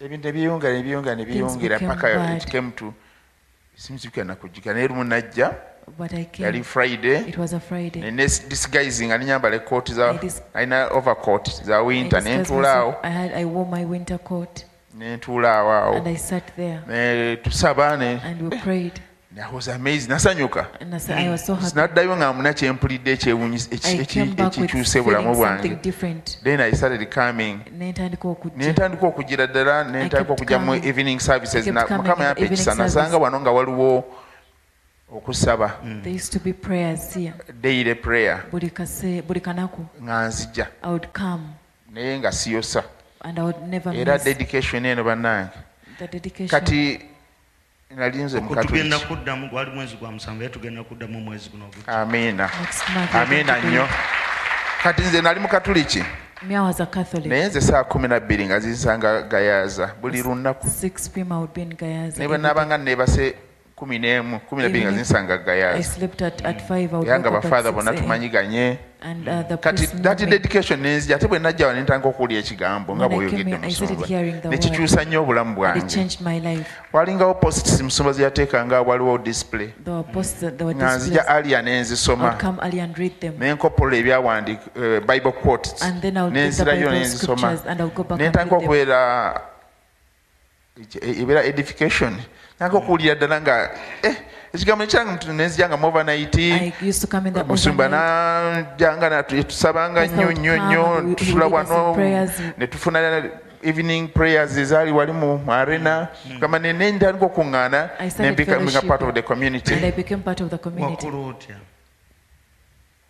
ebintu 0.00 0.28
ebyeyongera 0.28 0.74
nebiyongera 0.74 1.16
nebiyongera 1.16 1.78
paka 1.78 2.36
it 2.36 2.46
came 2.48 2.70
to 2.72 2.94
simuzibika 3.80 4.24
nakujjukira 4.24 4.74
naye 4.74 4.88
lumu 4.88 5.04
najja. 5.04 5.54
Yali 6.38 6.62
friday. 6.64 7.28
It 7.28 7.38
was 7.38 7.52
a 7.52 7.60
Friday. 7.60 8.10
ne 8.10 8.26
disguising 8.48 9.06
nga 9.06 9.18
nenyambala 9.18 9.56
ekooti 9.56 9.94
alina 10.54 10.88
overcoat 10.88 11.64
za 11.64 11.82
winter 11.82 12.22
disguised 12.22 12.22
nentuula 12.22 12.74
awo 12.74 12.94
there. 16.56 16.80
Ne 16.86 17.36
nasanyuka. 20.08 20.66
Sinaddayo 21.62 22.16
nga 22.16 22.32
muna 22.32 22.52
kyempulidde 22.52 23.12
ekikyuse 23.12 25.02
bulamu 25.02 25.34
bwange. 25.34 25.78
then 26.42 26.60
i 26.60 26.72
started 26.72 27.08
coming. 27.10 27.60
Nentandika 28.56 29.06
okugira 29.06 29.46
ddala 29.46 29.84
nentandika 29.84 30.32
okujja 30.32 30.58
mu 30.58 30.74
evening 30.74 31.20
services. 31.20 31.66
Mukama 31.66 32.24
yampa 32.24 32.42
ekisa 32.42 32.74
nasanga 32.74 33.18
wano 33.18 33.40
nga 33.40 33.50
waliwo 33.50 34.04
okusaba. 35.12 35.78
Here. 37.14 37.32
daily 37.62 37.94
prayer. 37.94 38.44
Nga 40.02 40.26
nzija. 40.26 40.66
Naye 41.92 42.18
nga 42.18 42.32
siyosa. 42.32 42.82
Era 43.94 44.18
dedication 44.18 44.86
eno 44.86 45.04
bannange. 45.04 45.50
Kati 46.48 47.09
tugenda 48.66 48.98
kuddamu 48.98 49.48
gwali 49.48 49.70
mwezi 49.70 49.96
gwa 49.96 50.12
musanvu 50.12 50.42
era 50.42 50.52
tugenda 50.52 50.84
kuddamu 50.84 51.18
omwezi 51.18 51.50
guno 51.50 51.64
amiina 51.86 52.50
amiina 53.14 53.60
nnyo. 53.60 53.88
Kati 54.82 55.02
nze 55.02 55.20
nali 55.22 55.40
mukatuliki 55.40 56.04
naye 57.26 57.46
nze 57.46 57.60
saa 57.60 57.84
kumi 57.84 58.08
nabbiri 58.08 58.46
nga 58.46 58.60
zinsanga 58.60 59.22
gayaza. 59.22 59.94
Buli 60.00 60.22
lunaku. 60.22 60.66
6 60.66 61.10
p.m. 61.10 61.32
I 61.32 61.36
would 61.36 61.52
be 61.54 61.62
in 61.62 61.68
Gayaza. 61.74 62.18
naye 62.18 62.24
every 62.24 62.28
bwe 62.28 62.38
naabanga 62.38 62.78
neebase 62.78 63.34
kumi 63.80 63.98
n'emu 63.98 64.40
kumi 64.40 64.62
nabbiri 64.62 64.84
nga 64.84 64.92
zinsanga 64.92 65.34
I 65.34 65.44
gayaza 65.44 65.82
slept 65.82 66.22
at, 66.22 66.44
at 66.44 66.60
5. 66.68 66.70
I 66.70 66.96
would 66.96 67.08
era 67.08 67.16
wake 67.16 67.20
nga 67.20 67.30
bafaatha 67.30 67.70
6 67.70 67.72
bonna 67.72 67.92
tumanyiganye 67.92 68.78
kati 69.60 69.86
that 69.86 70.18
dedication 70.18 70.80
nenzija 70.80 71.16
ate 71.16 71.28
bwe 71.28 71.38
najja 71.38 71.66
wano 71.66 71.78
nentandika 71.78 72.08
okuwulira 72.08 72.40
ekigambo 72.40 72.96
nga 72.96 73.08
bw'oyogedde 73.08 73.58
musumba 73.58 74.06
nekikyusa 74.50 75.04
nnyo 75.04 75.22
obulamu 75.22 75.54
bwange. 75.54 76.06
walingawo 76.92 77.34
posits 77.34 77.80
musumba 77.80 78.12
zeyateekanga 78.12 78.82
waliwo 78.82 79.18
display. 79.18 79.68
Posts 80.12 80.44
nga 80.76 80.96
nzija 80.96 81.28
alia 81.28 81.62
nenzisoma 81.62 82.36
nenkopolola 83.38 83.96
ebyawandik 83.96 84.60
eh, 84.76 85.00
bible 85.00 85.32
quotes. 85.32 85.84
Nenzirayo 86.30 86.90
nenzisoma 86.90 87.58
nentandika 88.18 88.56
okubeera 88.56 89.40
ebeera 91.02 91.44
edification 91.44 92.12
nangaokuwulira 92.60 93.14
ddala 93.14 93.40
nga 93.40 93.70
eh, 94.02 94.16
ekigambo 94.54 94.84
nekiranga 94.84 95.12
mtu 95.12 95.32
nenzijanga 95.32 95.76
mu 95.76 95.86
overnight 95.88 96.36
omusumba 97.40 97.88
najanga 97.88 99.22
tusabanga 99.22 100.06
nnyo 100.06 100.32
nnyo 100.32 100.54
nnyo 100.56 101.14
tusula 101.14 101.46
wano 101.46 101.96
netufuna 102.58 103.30
evening 103.62 104.08
prayers 104.08 104.56
ezaali 104.56 104.92
wali 104.92 105.12
mu 105.12 105.52
arena 105.52 106.08
kama 106.40 106.58
nene 106.58 106.98
okuŋŋaana 107.20 107.90
nembecominga 108.18 108.82
part 108.82 109.02
of 109.02 109.14
the 109.14 109.22
community. 109.22 109.74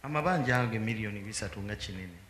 Amabanja 0.03 0.61
ago 0.61 0.77
emiliyoni 0.77 1.21
bisatu 1.21 1.61
nga 1.61 1.77
kinene 1.77 2.30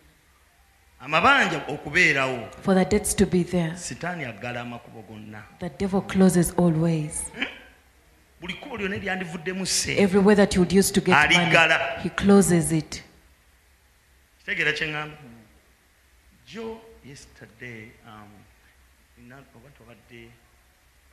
amabanja 1.01 1.61
okubeerawo. 1.67 2.49
For 2.61 2.75
the 2.75 2.85
debts 2.85 3.13
to 3.15 3.25
be 3.25 3.43
there. 3.43 3.73
Sitaani 3.75 4.25
aggala 4.25 4.61
amakubo 4.61 5.01
gonna. 5.07 5.43
The 5.59 5.69
devil 5.69 6.01
closes 6.01 6.53
all 6.57 6.71
ways 6.71 7.31
buli 8.41 8.53
kkubo 8.53 8.77
lyonna 8.77 8.95
eryandivuddemu 8.95 9.65
se 9.65 9.97
every 9.97 10.35
that 10.35 10.55
you 10.55 10.61
would 10.61 10.73
use 10.73 10.91
to 10.91 11.01
get 11.01 11.15
money 11.15 11.75
he 12.03 12.09
closes 12.09 12.71
it. 12.71 13.03
Kitegeera 14.39 14.71
kyeŋŋamba 14.73 15.17
jo 16.47 16.81
yesterday 17.05 17.91
um, 18.07 18.29
oba 19.55 19.69
twabadde 19.77 20.29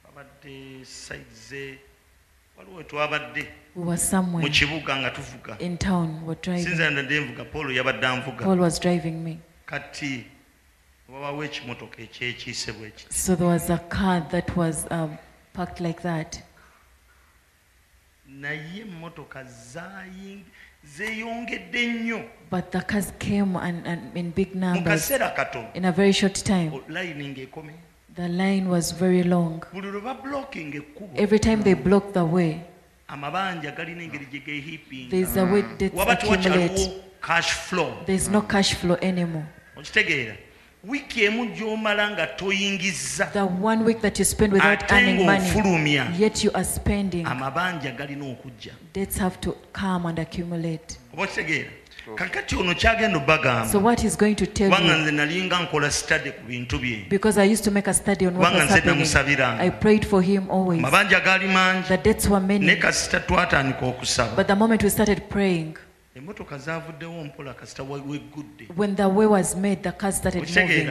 twabadde 0.03 0.85
saize 0.85 1.79
waliwo 2.57 2.83
twabadde 2.83 3.47
mu 3.77 3.97
somewhere 3.97 4.51
kibuga 4.51 4.97
nga 4.97 5.11
tuvuga. 5.11 5.59
in 5.61 5.77
town 5.77 6.23
we're 6.25 6.41
driving. 6.43 6.65
Sinza 6.65 6.91
nadde 6.91 7.21
nvuga 7.21 7.45
paul 7.45 7.77
yabadde 7.77 8.07
anvuga 8.07 8.47
kati 9.69 10.25
wabawo 11.09 11.45
ekimotoka 11.45 12.03
ekyekiise 12.03 12.73
bwe 12.73 12.93
So 13.11 13.37
there 13.37 13.49
was 13.49 13.71
a 13.71 13.79
car 13.79 14.21
that 14.31 14.57
was 14.57 14.87
um, 14.91 15.17
parked 15.53 15.81
like 15.81 16.01
that. 16.03 16.41
naye 18.29 18.81
emmotoka 18.81 19.45
zeeyongedde 20.97 21.87
nnyo 21.87 22.21
But 22.51 22.71
the 22.71 22.81
cars 22.81 23.13
came 23.19 23.57
and, 23.57 23.87
and 23.87 24.17
in 24.17 24.31
big 24.31 24.55
numbers 24.55 24.85
kaseera 25.03 25.31
katono 25.31 25.69
in 25.75 25.85
a 25.85 25.93
very 25.93 26.13
short 26.13 26.45
time. 26.45 26.71
layini 26.89 27.29
ng'ekome 27.29 27.73
The 28.17 28.29
line 28.29 28.69
was 28.69 28.93
very 28.95 29.23
long. 29.23 29.63
buli 29.73 29.89
lwe 29.91 30.01
bablocking 30.01 30.75
ekkubo 30.75 31.21
Every 31.23 31.39
time 31.39 31.63
they 31.63 31.75
blocked 31.75 32.13
the 32.15 32.25
way, 32.25 32.61
amabanja 33.09 33.71
galina 33.71 34.03
engeri 34.03 34.27
gye 34.33 34.41
geehipping 34.41 35.11
there's 35.11 35.37
a 35.37 35.45
way 35.45 35.63
debts 35.79 36.01
accumulate. 36.01 36.91
cash 37.23 37.53
flow 37.53 37.95
There's 38.07 38.29
no 38.29 38.41
cash 38.43 38.75
flow 38.75 38.97
anymore. 39.03 39.47
okitegeera 39.79 40.35
wiiki 40.85 41.25
emu 41.25 41.47
gy'omala 41.47 42.11
nga 42.11 42.27
toyingiza 42.27 43.29
ate 44.63 44.95
ng'ofulumya. 45.39 46.07
amabanja 47.27 47.91
galina 47.91 48.25
okujja. 48.27 48.73
Oba 51.13 51.23
okitegeera 51.23 51.71
kakati 52.17 52.57
ono 52.57 52.75
kyagenda 52.75 53.19
obbagambawanga 53.19 53.77
nze 54.97 55.11
nalinga 55.13 55.59
nkola 55.61 55.91
study 55.91 56.31
ku 56.31 56.43
bintu 56.49 56.79
byewanga 56.79 58.65
nze 58.65 58.81
namusabiranga. 58.87 59.63
Mabanja 60.81 61.21
gaali 61.21 61.47
mangi. 61.49 61.89
Naye 62.67 62.77
kasita 62.81 63.21
twatandika 63.21 63.87
okusaba. 63.87 64.37
emmotoka 66.19 66.59
zaavuddewo 66.59 67.25
mpola 67.25 67.55
kasita 67.55 67.83
weggudde. 67.83 68.69
When 68.77 68.97
the 68.97 69.07
way 69.07 69.27
was 69.27 69.57
made 69.57 69.83
the 69.83 69.93
car 69.93 70.13
started 70.13 70.43
moving. 70.43 70.91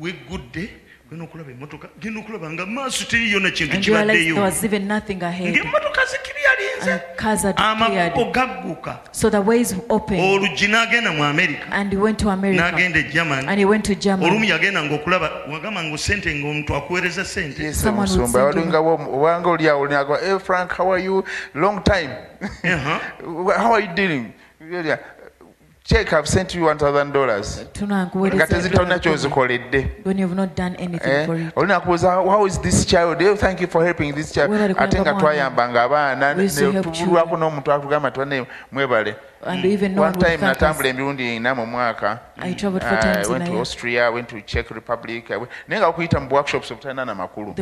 weggudde 0.00 0.68
genda 1.10 1.24
okulaba 1.24 1.50
emmotoka 1.50 1.88
genda 2.00 2.20
okulaba 2.20 2.50
nga 2.50 2.66
maaso 2.66 3.04
teriyo 3.04 3.40
nekintu 3.40 3.80
kibaddeyo 3.80 4.36
ngaemmotoka 4.36 6.04
zikiryalinze. 6.04 7.00
Amakubo 7.56 8.30
gagguka. 8.30 8.98
Oluggi 10.18 10.68
n'agenda 10.68 11.12
mu 11.12 11.24
amerika 11.24 11.66
n'agenda 11.68 12.98
e 12.98 13.02
germany. 13.02 14.24
Olumu 14.24 14.44
yagenda 14.44 14.82
ngaokulaba 14.84 15.30
wagamba 15.52 15.84
nga 15.84 15.98
sente 15.98 16.34
ngaomuntu 16.34 16.76
akuweereza 16.76 17.24
sente 17.24 17.72
owangaoliawo 18.74 20.40
frank 20.40 20.72
how 20.72 20.92
are 20.92 21.04
you? 21.04 21.24
Long 21.54 21.82
time. 21.82 22.10
Uh-huh. 22.40 23.52
How 23.58 23.72
are 23.72 23.80
you 23.80 23.92
dealing? 23.94 24.32
julia 24.70 24.94
uh, 24.94 25.46
check 25.84 26.08
have 26.08 26.26
sent 26.28 26.54
you 26.54 26.64
1000 26.66 27.12
dollars. 27.12 27.64
Nga 28.34 28.46
tezitolina 28.46 28.98
kyozikoledde 28.98 29.90
olina 31.56 31.80
kubuuza 31.80 32.10
how 32.12 32.46
is 32.46 32.60
this 32.60 32.86
child? 32.86 33.22
Eh, 33.22 33.36
thank 33.36 33.60
you 33.60 33.68
for 33.68 33.84
helping 33.84 34.12
this 34.14 34.32
child. 34.32 34.50
Ate 34.78 35.00
nga 35.00 35.14
twayambanga 35.14 35.82
abaana 35.82 36.34
tulwako 36.92 37.36
n'omuntu 37.36 37.72
akugamba 37.72 38.10
twane 38.10 38.46
mwebale. 38.72 39.16
And 39.46 39.64
even 39.64 39.96
one, 39.96 40.12
time 40.14 40.40
natambula 40.40 40.88
emirundi 40.88 41.36
ina 41.36 41.54
mu 41.54 41.66
mwaka. 41.66 42.18
Ah, 42.38 43.58
Austria 43.58 44.10
went 44.10 44.28
to 44.28 44.40
czech 44.40 44.70
republic. 44.70 45.30
Naye 45.68 45.80
nga 45.80 45.86
bakuyita 45.86 46.20
mu 46.20 46.34
workshops 46.34 46.70
obutalina 46.70 47.04
na 47.04 47.14
makulu. 47.14 47.54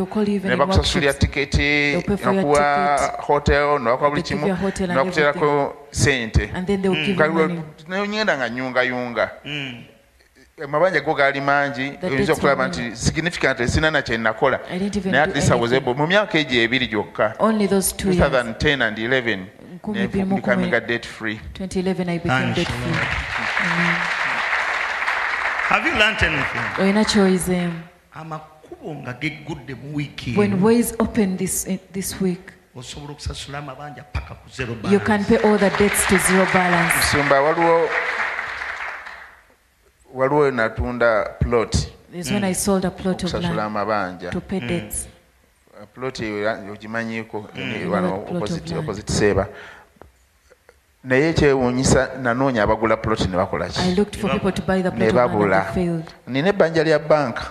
Ne 0.44 0.56
bakusasulira 0.56 1.12
tiketi 1.12 2.02
nokuwa 2.24 2.98
hotel 3.18 3.78
nobakuwa 3.78 4.10
buli 4.10 4.22
kimu 4.22 4.58
nobakuterako 4.88 5.76
sente. 5.90 6.50
Nonyenda 7.88 8.36
nga 8.36 8.48
nyungayunga 8.48 9.30
amabanja 10.64 10.98
mm. 11.00 11.04
go 11.04 11.14
gaali 11.14 11.40
mangi 11.40 11.92
oyinza 12.02 12.32
okulaba 12.32 12.68
nti 12.68 12.96
significant 12.96 13.66
sina 13.66 13.90
na 13.90 14.02
kyenakola 14.02 14.60
naye 15.04 15.22
at 15.22 15.34
least 15.34 15.52
mu 15.96 16.06
myaka 16.06 16.38
egyo 16.38 16.62
ebiri 16.62 16.86
gyokka 16.86 17.34
2010 17.38 18.82
and 18.82 18.98
11 18.98 19.38
ne 19.92 20.06
becoming 20.06 20.74
a 20.74 20.80
debt 20.80 21.06
free. 21.06 21.40
2011, 21.54 22.08
I 22.08 22.18
became 22.18 22.54
debt 22.54 22.68
free. 22.68 22.92
Amen. 23.60 23.96
have 25.68 25.84
you 25.86 25.92
learnt 25.98 26.22
anything? 26.22 26.62
Olina 26.78 27.04
kyoyizeemu 27.04 27.80
amakubo 28.12 28.94
nga 28.94 29.12
geggudde 29.12 29.74
mu 29.74 29.96
wiiki 29.96 30.36
when 30.36 30.62
ways 30.62 30.94
open 30.98 31.36
this, 31.36 31.68
this 31.92 32.20
week 32.20 32.52
osobola 32.76 33.12
okusasula 33.12 33.58
amabanja 33.58 34.02
paka 34.02 34.34
ku 34.34 34.50
zero 34.50 34.76
you 34.90 35.00
can 35.00 35.24
pay 35.24 35.36
all 35.36 35.58
the 35.58 35.70
debts 35.78 36.06
to 36.06 36.18
zero 36.18 36.46
balance. 36.52 36.94
Nsumba 36.98 37.40
waliwo 37.40 37.88
waliwo 40.14 40.50
natunda 40.50 41.24
plot. 41.40 41.76
This 42.12 42.30
when 42.30 42.44
I 42.44 42.54
sold 42.54 42.84
a 42.84 42.90
plot 42.90 43.24
of 43.24 43.32
land 43.32 43.58
amabanja. 43.60 44.30
to 44.30 44.40
pay 44.40 44.60
debts. 44.60 45.08
plot 45.94 46.20
eyo 46.20 46.72
ogimanyiiko 46.72 47.48
Mm. 47.54 47.90
wano 47.92 48.14
opposite 48.14 48.74
opposite 48.76 49.12
seeba 49.12 49.48
naye 51.06 51.28
ekyewuunyisa 51.30 52.08
nanoonya 52.22 52.62
abagula 52.62 52.96
plot 52.96 53.20
ne 53.30 53.36
bakola 53.36 53.66
I 53.66 53.70
ki 53.70 53.94
looked 53.94 54.16
for 54.20 54.30
people 54.30 54.52
to 54.52 54.62
buy 54.62 54.82
the 54.82 54.90
ne 54.90 55.10
plot 55.10 55.30
of 55.30 55.34
land 55.40 55.54
and 55.54 55.70
babula. 55.72 56.02
nina 56.26 56.48
ebbanja 56.48 56.82
lya 56.84 56.98
banka. 56.98 57.42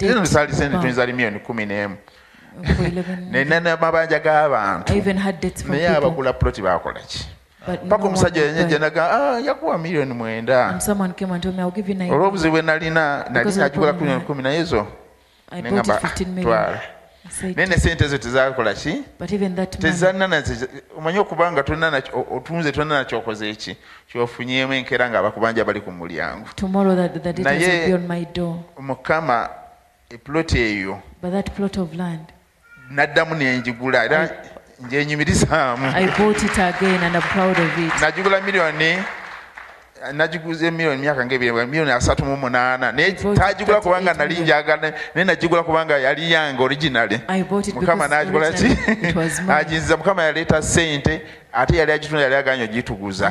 Eno 0.00 0.20
lisaali 0.20 0.52
sente 0.54 0.78
tuyinza 0.78 1.06
miliyoni 1.06 1.38
kumi 1.40 1.66
n'emu. 1.66 1.96
11 2.62 3.30
nina 3.32 3.60
n'amabanja 3.60 4.18
g'abantu 4.20 4.92
naye 5.68 5.88
abagula 5.88 6.32
plot 6.32 6.60
bakola 6.62 7.00
ki? 7.00 7.26
But 7.66 7.82
no 7.84 7.88
paka 7.90 8.04
omusajja 8.08 8.42
yenye 8.42 8.62
buy. 8.62 8.68
gyenaga 8.70 9.10
"Ah, 9.10 9.40
yakuwa 9.40 9.78
miliyoni 9.78 10.14
mwenda. 10.14 10.78
Olw'obuzibu 12.10 12.52
bwe 12.52 12.62
nalina 12.62 13.24
nali 13.30 13.50
nagigula 13.56 13.92
ku 13.92 14.00
miliyoni 14.04 14.24
kumi 14.26 14.42
naye 14.42 14.64
zo 14.64 14.86
I 15.52 15.60
ne 15.62 15.70
bought 15.70 15.86
ngamba 15.86 15.94
it 15.94 16.02
15 16.20 16.26
million. 16.26 16.44
twala 16.44 16.80
naye 17.56 17.66
ne 17.68 17.76
sente 17.76 18.04
ezo 18.04 18.18
tezakola 18.18 18.74
ki? 18.74 19.04
But 19.18 19.32
even 19.32 19.54
that 19.56 19.78
money, 19.78 19.92
tezalina 19.92 20.26
naze 20.28 20.68
omanyi 20.98 21.18
okubanga 21.18 21.60
otunze 22.30 22.72
tolina 22.72 22.98
nakyokoze 23.04 23.50
eki 23.50 23.76
kyofunyeemu 24.12 24.72
enkeera 24.74 25.10
ng'abakubanja 25.10 25.64
bali 25.64 25.80
ku 25.80 25.90
mulyango. 25.92 26.46
Naye- 27.44 27.84
mukama 28.78 29.48
epuloti 30.10 30.58
eyo 30.58 30.98
naddamu 32.90 33.34
nenjigula 33.34 34.04
era 34.04 34.28
njenyumirizaamu 34.80 35.86
nagigula 38.00 38.40
miliyoni 38.40 38.98
nagiguza 40.12 40.66
emiliyoni 40.66 41.02
myaka 41.02 41.26
ngaebiri 41.26 41.52
miliyoni 41.52 41.90
asatu 41.90 42.24
mu 42.24 42.36
munaana. 42.36 42.92
Naye 42.92 43.12
tagigula 43.12 43.80
kubanga 43.80 44.12
38 44.12 44.16
nali 44.18 44.40
njagala 44.40 44.92
naye 45.14 45.24
nagigula 45.24 45.62
kubanga 45.62 45.98
yali 45.98 46.32
yange 46.32 46.62
it 47.68 47.74
mukama 47.74 48.08
nagigula 48.08 48.52
ki? 48.52 48.76
aginziza 49.48 49.96
mukama 49.96 50.22
yaleeta 50.22 50.62
sente 50.62 51.22
ate 51.52 51.76
yali 51.76 51.92
agitunda 51.92 52.22
yali 52.22 52.34
aganya 52.34 52.64
ogituguza. 52.64 53.30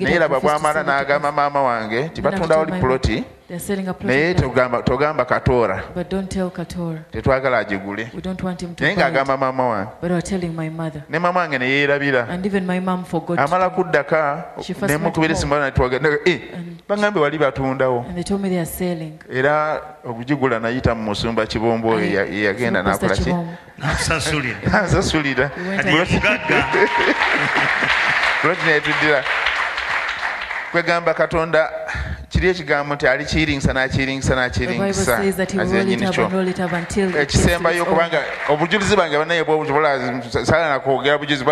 Naye 0.00 0.18
laba 0.18 0.40
bwamala 0.40 0.82
n'agamba 0.82 1.32
maama 1.32 1.62
wange 1.62 2.02
nti 2.02 2.22
Then 2.22 3.24
Naye 3.48 4.34
togamba- 4.34 5.24
katoora 5.24 5.82
but 5.94 6.10
don't 6.10 6.28
tell 6.28 6.50
Katora. 6.50 6.98
tetwagala 7.12 7.58
agigule. 7.58 8.10
We 8.12 8.20
don't 8.20 8.42
want 8.42 8.60
him 8.60 8.74
to 8.74 8.82
naye 8.84 8.96
ng'agamba 8.96 9.36
maama 9.38 9.88
wange. 10.02 11.02
Ne 11.08 11.18
maama 11.18 11.40
wange 11.40 11.58
ne 11.58 11.66
yeerabira. 11.68 12.28
And 12.28 12.44
even 12.44 12.66
my 12.66 12.80
mom 12.80 13.04
forgot. 13.04 13.38
amala 13.38 13.70
kuddaka 13.70 14.62
She 14.64 14.74
first 14.74 14.92
nemukubira 14.92 15.28
went 15.28 15.38
esimu 15.38 15.54
netwaga 15.54 16.00
eh, 16.26 16.40
baŋŋambye 16.88 17.20
wali 17.20 17.38
batundawo. 17.38 18.04
And 18.08 18.16
they 18.16 18.24
told 18.24 18.40
me 18.40 18.48
they 18.48 18.58
are 18.58 18.66
selling. 18.66 19.20
era 19.30 19.80
okugigula 20.04 20.58
nayita 20.58 20.94
mu 20.96 21.10
musumba 21.14 21.46
kibombo 21.46 21.90
oyo 21.90 22.26
yagenda 22.26 22.82
So 22.82 22.90
Pastor 22.90 23.08
nakola 23.08 23.14
ki? 23.16 23.22
Chibom, 23.24 23.56
nakusasulira 23.78 24.56
ansasulira 24.72 25.50
loti 28.44 28.62
netuddira 28.66 29.24
kwegamba 30.76 31.14
katonda 31.14 31.70
kiri 32.28 32.48
ekigambo 32.48 32.94
nti 32.94 33.06
until 33.06 33.48
it 34.70 36.00
gets 36.00 36.14
to 36.14 36.30
ekisembayo 37.20 37.84
kubanga 37.84 38.20
obujulizi 38.48 38.96
bwange 38.96 39.18
banaye 39.18 39.44
bwobula 39.44 40.80
kwogera 40.84 41.18
bujulizi 41.18 41.44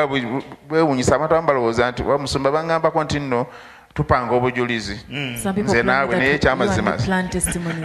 bwewunyisa 0.69 1.17
abantu 1.17 1.35
abamu 1.35 1.47
balowooza 1.49 1.91
nti 1.91 2.03
bamusumba 2.03 2.51
baŋŋambako 2.51 3.05
nti 3.05 3.21
nno 3.21 3.47
tupanga 3.95 4.35
obujulizi. 4.35 5.01
People 5.43 5.63
Nze 5.63 5.83
naawe 5.83 6.17
naye 6.17 6.35
ekyamazima 6.35 6.99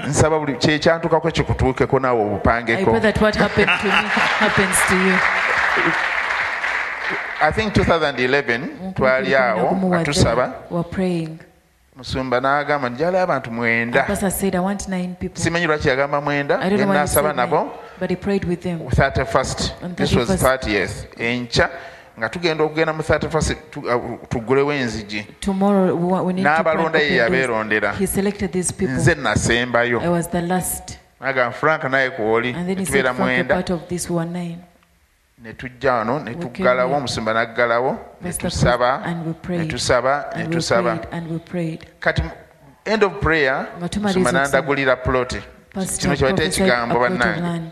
nsaba 0.07 0.39
buli 0.39 0.53
kyekyantukako 0.53 1.31
kikutuukeko 1.31 1.99
naawe 1.99 2.21
obupangeko 2.21 2.91
i 7.41 7.51
think 7.51 7.73
2011 7.73 8.93
twali 8.93 9.35
I 9.35 9.59
atusaba. 9.93 10.53
musumba 11.95 12.39
n'agamba 12.39 12.89
njala 12.89 13.21
abantu 13.21 13.51
mwenda. 13.51 14.17
Simanyi 15.33 15.67
lwaki 15.67 15.87
yagamba 15.87 16.21
mwenda? 16.21 16.61
Enasaba 16.61 17.33
nabo. 17.33 17.71
31 18.01 19.95
this 19.95 20.15
was 20.15 20.29
30th 20.29 20.91
enkya 21.17 21.69
nga 22.19 22.29
tugenda 22.29 22.63
okugenda 22.63 22.93
mu 22.93 23.01
31 23.01 23.55
tuggulewo 24.29 24.73
enzigi 24.73 25.27
n'abalonda 26.41 26.99
ye 26.99 27.15
yabeerondera. 27.15 27.93
Nze 28.79 29.15
nasembayo 29.15 30.01
agamba 31.21 31.51
frank 31.51 31.83
naye 31.83 32.09
kwoli 32.09 32.55
one 32.55 33.13
mwenda 33.13 33.63
ne 35.43 35.53
tujja 35.53 35.93
wano 35.93 36.19
ne 36.19 36.35
tuggalawo 36.35 36.95
omusumba 36.97 37.33
n'aggalawo 37.33 37.91
ne 38.21 38.31
tusaba 38.33 39.01
ne 39.49 39.65
tusaba 39.65 40.29
ne 40.35 40.47
tusaba. 40.47 40.99
kati 41.99 42.21
end 42.85 43.03
of 43.03 43.13
prayer 43.21 43.67
musumba 44.01 44.31
n'andagulira 44.31 44.95
ploti 44.95 45.39
kino 45.73 46.43
ekigambo 46.43 46.99
bannange 46.99 47.71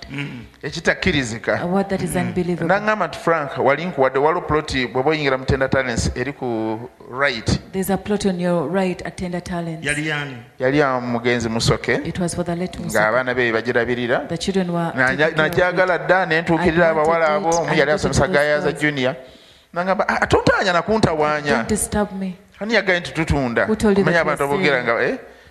ekitakkirizika 0.62 1.60
naŋŋamba 2.68 3.08
nti 3.08 3.18
frank 3.18 3.52
wali 3.58 3.86
nkuwadde 3.86 4.20
waliwo 4.20 4.42
ploti 4.42 4.88
bweba 4.88 5.10
oyingira 5.10 5.38
mu 5.38 5.46
tender 5.46 5.70
talents 5.70 6.12
eri 6.16 6.34
ku 6.34 6.80
right. 7.12 7.60
Mugenzi 11.02 11.50
musoke. 11.50 11.98
Ng'abaana 11.98 13.34
be 13.34 13.52
bagirabirira 13.52 14.28
najagala 15.36 15.98
dda 15.98 16.26
nentuukirira 16.26 16.90
abawala 16.90 17.28
abo 17.28 17.50
omu 17.50 17.74
yali 17.74 17.92
asomesa 17.92 18.28
gayaza 18.28 18.72
junior. 18.72 19.16
Nagamba 19.74 20.08
atotaanya 20.08 20.72
ah, 20.72 20.74
ah, 20.74 20.74
nakuntawaanya 20.74 21.66
ani 22.60 22.74
yagaye 22.74 23.00
nti 23.00 23.12
tutunda. 23.12 23.68
Manyi 23.68 24.18
abantu 24.18 24.44
abogera 24.44 24.84
nga 24.84 25.02
eh? 25.04 25.18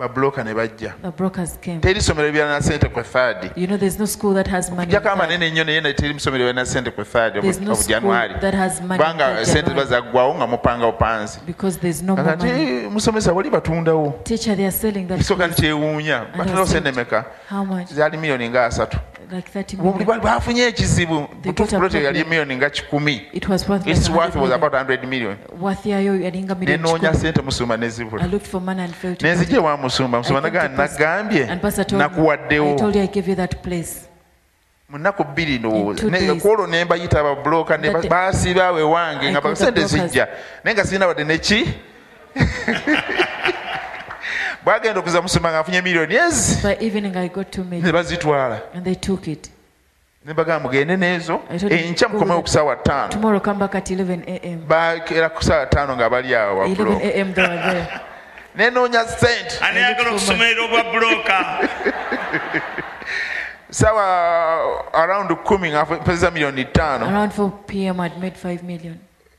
babuloka 0.00 0.44
ne 0.44 0.54
bajja. 0.54 0.94
Teri 1.80 2.00
somero 2.00 2.30
lyalina 2.30 2.62
sente 2.62 2.88
kwe 2.88 3.02
thadi 3.02 3.50
amanene 5.12 5.46
ennyo 5.46 5.64
naye 5.64 5.92
teri 5.94 6.14
musomero 6.14 6.44
lyalina 6.44 6.66
sente 6.66 6.90
kwe 6.90 7.04
thadi 7.04 7.38
obujanwali 7.38 8.34
kubanga 8.80 9.44
sente 9.44 9.70
ziba 9.70 9.84
zaggwawo 9.84 10.34
nga 10.34 10.46
mupangawo 10.46 10.92
pansi 10.92 11.40
kakati 12.16 12.46
eh, 12.48 12.90
musomesa 12.90 13.32
wali 13.32 13.50
batundawo. 13.50 14.14
Kisoka 15.18 15.46
nikyewuunya 15.46 16.24
batundawo 16.36 16.66
sente 16.66 16.92
meka 16.92 17.24
zaali 17.94 18.16
miliyoni 18.16 18.50
nga 18.50 18.64
asatu. 18.66 18.98
Bafunye 20.22 20.62
ekizibu. 20.62 21.28
Yali 22.04 22.20
emiliyoni 22.20 22.56
nga 22.56 22.70
kikumi. 22.70 23.22
Nenoonya 26.66 27.14
sente 27.14 27.42
musuma 27.42 27.76
nezibula 27.76 28.28
musumba 29.90 30.18
musumba 30.18 30.40
nagambye 30.40 31.46
nakuwaddewo. 31.90 32.78
Mu 34.90 34.98
nnaku 34.98 35.24
bbiri 35.24 35.58
ndowooza 35.58 35.90
In 35.90 35.96
two 35.96 36.10
Ne- 36.10 36.26
days. 36.26 36.42
kwolwo 36.42 36.66
ne 36.66 36.84
mbayita 36.84 37.20
ababuloka 37.20 37.76
ne 37.76 37.92
That 37.92 38.02
day- 38.02 38.08
baasiba 38.10 38.72
we 38.72 38.82
wange 38.82 39.30
nga 39.30 39.40
called 39.40 39.56
the 39.56 39.64
sente 39.64 39.80
brokers. 39.80 40.02
zijja. 40.12 40.28
Naye 40.64 40.74
nga 40.74 40.84
sirina 40.84 41.06
wadde 41.06 41.24
neki 41.24 41.68
bwagenda 44.64 45.00
okuza 45.00 45.22
musumba 45.22 45.50
ngaafunye 45.50 45.82
miliyoni 45.82 46.14
ezi 46.14 46.66
ne 47.82 47.92
bazitwala. 47.92 48.60
Ne 50.24 50.34
bagamba 50.34 50.68
mugende 50.68 50.96
n'ezo. 50.96 51.40
Enkya 51.70 52.08
mukomewo 52.08 52.42
ku 52.42 52.48
saawa 52.48 52.76
ttaano. 52.76 53.08
Tomorrow 53.08 53.40
come 53.40 53.58
back 53.58 53.74
at 53.74 53.90
11 53.90 54.22
a.m. 54.26 54.60
bakeera 54.68 55.28
ku 55.30 55.42
saawa 55.44 55.66
ttaano 55.66 55.96
nga 55.96 56.10
bali 56.10 56.34
awo 56.34 56.64
11 56.66 57.86
nenoonya 58.54 59.04
sente 59.04 59.58
anayagala 59.60 60.10
okusomerera 60.10 60.62
obwa 60.64 60.84
buloka 60.84 61.68
saawa 63.70 64.04
around 65.02 65.34
kumi 65.34 65.70
nga 65.70 65.84
mpeza 65.84 66.30
miliyoni 66.30 66.64
ttaano 66.64 67.06
around 67.06 67.32
4 67.32 67.50
p.m. 67.66 68.00
I'd 68.00 68.18
made 68.20 68.36
5 68.44 68.62
million. 68.62 68.96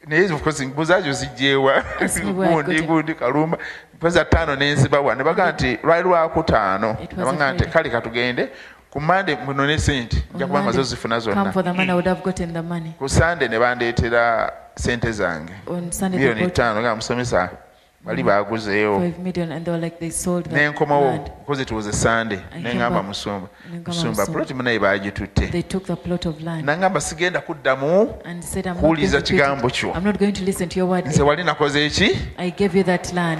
Naye 0.07 0.33
of 0.33 0.41
course 0.43 0.59
mbuzajo 0.59 1.11
zijjeewa 1.11 1.83
gundi 2.35 2.81
gundi 2.81 3.13
kalumba. 3.15 3.57
Mpeza 3.93 4.25
ttaano 4.25 4.55
nenzibawa 4.55 5.15
ne 5.15 5.23
baga 5.23 5.51
nti 5.51 5.79
lwali 5.83 6.03
lwakutaano 6.03 6.97
It 7.03 7.17
was 7.17 7.17
nabaga 7.17 7.47
a 7.47 7.53
nti 7.53 7.65
kale 7.65 7.89
katugende 7.89 8.49
ku 8.89 9.01
mande 9.01 9.35
munone 9.35 9.79
sente. 9.79 10.17
Nja 10.35 10.47
kuba 10.47 10.61
Monday, 10.61 10.65
mazo 10.65 10.83
zifuna 10.83 11.21
come 11.21 11.33
zonna 11.33 11.51
for 11.51 11.63
the 11.63 11.73
money 11.73 11.91
I 11.91 11.93
would 11.93 12.07
have 12.07 12.23
gotten 12.23 12.53
the 12.53 12.61
money. 12.61 12.93
Ku 12.99 13.09
sande 13.09 13.47
ne 13.47 13.59
bandeetera 13.59 14.53
sente 14.75 15.11
zange. 15.11 15.53
On 15.67 15.91
Sunday 15.91 16.19
they 16.19 16.27
miliyoni 16.27 16.51
ttaano 16.51 16.81
nga 16.81 16.95
musomesa 16.95 17.49
bali 18.05 18.23
baguzeewo. 18.23 18.99
5 18.99 19.19
million 19.19 19.51
and 19.51 19.65
they 19.65 19.71
were 19.71 19.83
like 19.85 19.97
they 19.99 20.09
sold 20.09 20.45
the 20.49 20.55
nenkomawo 20.55 21.05
land. 21.05 21.31
because 21.39 21.61
it 21.61 21.71
was 21.71 21.87
a 21.87 21.93
sunday 21.93 22.39
I 22.51 22.61
neŋŋamba 22.61 22.73
came 22.79 22.93
back. 22.93 23.05
musumba. 23.05 23.47
Musumba 23.87 24.25
puloti 24.25 24.53
munaye 24.53 24.79
bagitutte. 24.79 25.51
Naŋŋamba 26.63 27.01
sigenda 27.01 27.41
kuddamu 27.41 28.07
kuwuliriza 28.79 29.21
kigambo 29.21 29.69
kyo. 29.69 29.93
Nze 31.05 31.23
wali 31.23 31.43
nakoze 31.43 31.85
eki? 31.85 32.17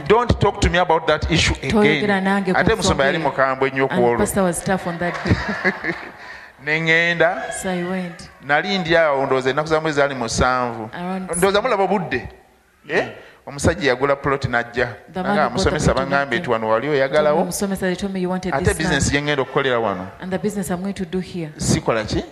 Don't 0.07 0.39
talk 0.39 0.61
to 0.61 0.69
me 0.69 0.77
about 0.77 1.07
that 1.07 1.31
issue 1.31 1.55
again. 1.63 2.55
Ate 2.55 2.75
musumba 2.75 3.05
yali 3.05 3.17
mukambwe 3.17 3.69
ennyo 3.69 3.87
ku 3.87 3.93
and 3.93 4.03
olwo. 4.03 4.17
Pastor 4.17 4.43
was 4.43 4.63
tough 4.63 4.87
on 4.87 4.97
that 4.99 5.15
day. 5.25 5.33
Neŋŋenda 6.65 7.41
nali 8.45 8.77
ndi 8.77 8.95
awo 8.97 9.25
ndowooza 9.25 9.49
ennaku 9.49 9.67
zamu 9.67 9.87
ezaali 9.87 10.15
musanvu. 10.15 10.89
Ndowooza 11.37 11.61
mulaba 11.61 11.87
budde 11.87 12.27
Eh? 12.89 13.07
Omusajja 13.45 13.89
yagula 13.89 14.15
puloti 14.15 14.47
n'ajja. 14.47 14.95
Nga 15.11 15.49
bought 15.49 15.49
musomesa 15.49 15.93
and 15.95 16.39
nti 16.39 16.49
wano 16.49 16.69
wali 16.69 16.89
oyagalawo 16.89 17.47
ate 18.51 18.73
bizinesi 18.73 19.11
land 19.11 19.11
gye 19.11 19.21
ŋŋenda 19.21 19.41
okukolera 19.41 19.79
wano. 19.79 20.07
Sikola 21.57 22.03
ki? 22.03 22.23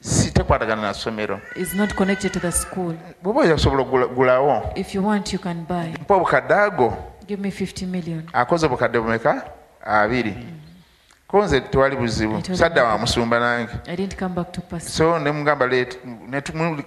Si 0.00 0.32
tekwatagana 0.32 0.82
na 0.82 0.94
ssomero. 0.94 1.40
bw'oba 3.22 3.40
oyasobola 3.40 3.82
buy. 5.68 5.94
Mpa 6.00 6.14
obukadde 6.14 6.54
ago. 6.54 6.96
Give 7.26 7.40
me 7.40 7.50
50 7.50 7.86
million. 7.86 8.22
Akoze 8.32 8.66
obukadde 8.66 8.98
bumeka? 8.98 9.44
Abiri 9.84 10.61
ko 11.32 11.44
nze 11.44 11.60
tewali 11.60 11.96
buzibu 11.96 12.42
sadda 12.56 12.84
wamusumba 12.84 13.40
nange. 13.40 13.72
So 14.80 15.18
nemugamba 15.18 15.66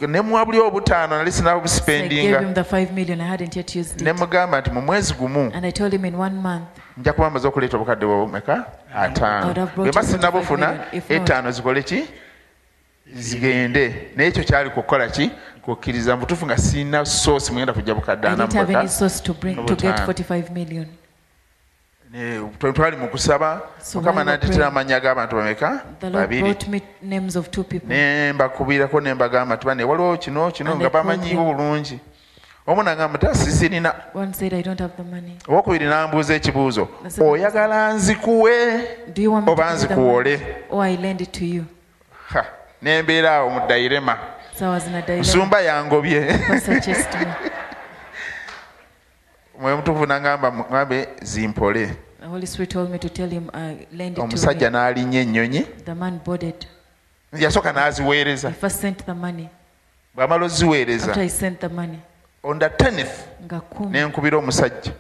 nemuwa 0.07 0.45
buli 0.45 0.59
obutaano 0.59 1.17
nali 1.17 1.31
sinaabo 1.31 1.61
busipendinga 1.61 2.41
nti 4.59 4.71
mu 4.71 4.81
mwezi 4.81 5.13
gumu 5.13 5.51
nja 6.97 7.13
kuba 7.13 7.29
maze 7.29 7.47
okuleeta 7.47 7.77
obukadde 7.77 8.05
bwomeka 8.05 8.65
ataano. 8.95 9.67
Bweba 9.75 10.03
sinabufuna 10.03 10.79
etaano 11.09 11.51
zikole 11.51 11.83
ki? 11.83 12.03
Zigende. 13.13 14.11
Naye 14.15 14.29
ekyo 14.29 14.43
kyali 14.43 14.69
kukola 14.69 15.07
ki? 15.07 15.31
Kukkiriza 15.61 16.15
mubutuufu 16.15 16.45
nga 16.45 16.57
sirina 16.57 17.05
soosi 17.05 17.51
mugenda 17.51 17.73
kujja 17.73 17.95
bukadde 17.95 18.27
anamubaka 18.27 18.87
twali 22.73 22.97
mu 22.97 23.07
kusaba. 23.07 23.61
Mukama 23.93 24.23
praying, 24.37 24.61
amannya 24.61 24.99
g'abantu 24.99 25.35
bameka? 25.35 25.81
babiri. 26.01 26.55
ne 27.87 28.33
mbakubirako 28.33 29.01
ne 29.01 29.13
mbagamba 29.13 29.57
ti 29.57 29.65
bane 29.65 29.83
waliwo 29.83 30.17
kino 30.17 30.51
kino 30.51 30.75
nga 30.75 30.89
them. 30.89 31.35
bulungi. 31.35 31.99
Omu 32.67 32.83
nagamba 32.83 33.17
tasi 33.19 33.51
sirina 33.51 33.93
one 34.13 34.33
said 34.33 34.53
I 34.53 34.61
don't 34.61 34.79
have 34.79 34.95
the 34.97 35.03
money. 35.03 35.37
Owokubiri 35.47 35.85
nambuuza 35.85 36.33
ekibuuzo 36.35 36.87
oyagala 37.21 37.93
nzikuwe 37.93 38.87
Oba 39.47 39.73
nzikuwole. 39.73 40.39
Ha, 42.27 42.45
nembeera 42.81 43.35
awo 43.35 43.49
mu 43.49 43.67
dairema 43.67 44.17
nsumba 45.19 45.61
yangobye. 45.61 46.39
Mwe 49.61 49.75
mutuufu 49.75 50.05
nagamba 50.05 50.51
ngambe 50.51 51.07
zimpole 51.21 51.89
omusajja 54.17 54.69
n'alinnya 54.69 55.21
ennyonyi. 55.21 55.65
Yasooka 57.33 57.71
n'aziweereza. 57.71 58.53
Bw'amala 60.15 60.45
oziweereza 60.45 61.15
on 62.43 62.59
the 62.59 62.69
tenth 62.69 63.09
omusajja. 64.37 64.91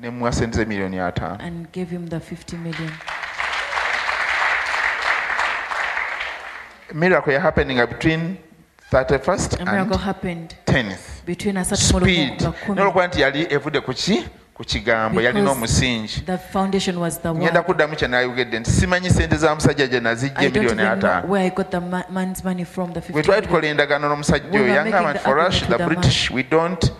Ne 0.00 0.32
sente 0.32 0.56
ze 0.56 0.64
miliyoni 0.64 0.98
ataano. 0.98 1.38
miracle 6.94 7.38
happening 7.38 7.78
between 7.86 8.36
31st 8.90 9.60
and 9.60 9.68
10th 10.66 10.98
speed. 11.76 12.40
n'olwokuba 12.68 13.06
nti 13.06 13.20
yali 13.20 13.46
evudde 13.50 13.80
ku 13.80 13.92
ki? 13.94 14.24
ku 14.62 14.68
kigambo 14.68 15.20
yalina 15.20 15.50
omusingi 15.50 16.22
ngenda 17.34 17.62
kuddamu 17.62 17.96
kye 17.96 18.08
nayogedde 18.08 18.58
nti 18.60 18.70
simanyi 18.70 19.10
sente 19.10 19.36
za 19.36 19.54
musajja 19.54 19.86
gye 19.86 20.00
nazijja 20.00 20.42
emiliyoni 20.42 20.82
ataano. 20.82 21.26
bwe 23.12 23.22
twali 23.22 23.42
tukola 23.42 23.66
endagaano 23.66 24.08
n'omusajja 24.08 24.60
oyo 24.60 24.74
yangamba 24.74 25.12
nti 25.12 25.18
for 25.18 25.38
us 25.38 25.64
the 25.68 25.78
british 25.78 26.30
we 26.30 26.42
don't 26.42 26.92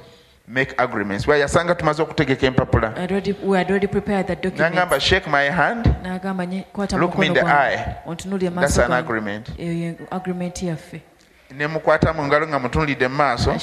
make 0.48 0.74
agreements. 0.76 1.26
Bwe 1.26 1.38
yasanga 1.40 1.74
tumaze 1.74 2.02
okutegeka 2.02 2.46
empapula. 2.46 2.94
Nagamba 4.58 5.00
shake 5.00 5.30
my 5.30 5.50
hand. 5.50 5.86
Look 6.98 7.18
me 7.18 7.26
in 7.26 7.34
the 7.34 7.46
eye. 7.46 7.96
That's 8.60 8.78
an 8.78 8.92
agreement. 8.92 9.48
Nemukwata 11.56 12.12
mu 12.12 12.26
ngalo 12.26 12.48
nga 12.48 12.58
mutunulidde 12.58 13.08
mu 13.08 13.16
maaso 13.16 13.56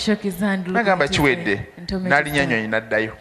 nagamba 0.68 1.08
kiwedde 1.08 1.62
stop. 1.88 2.28
nyonyi 2.28 2.68
n'addayo. 2.68 3.14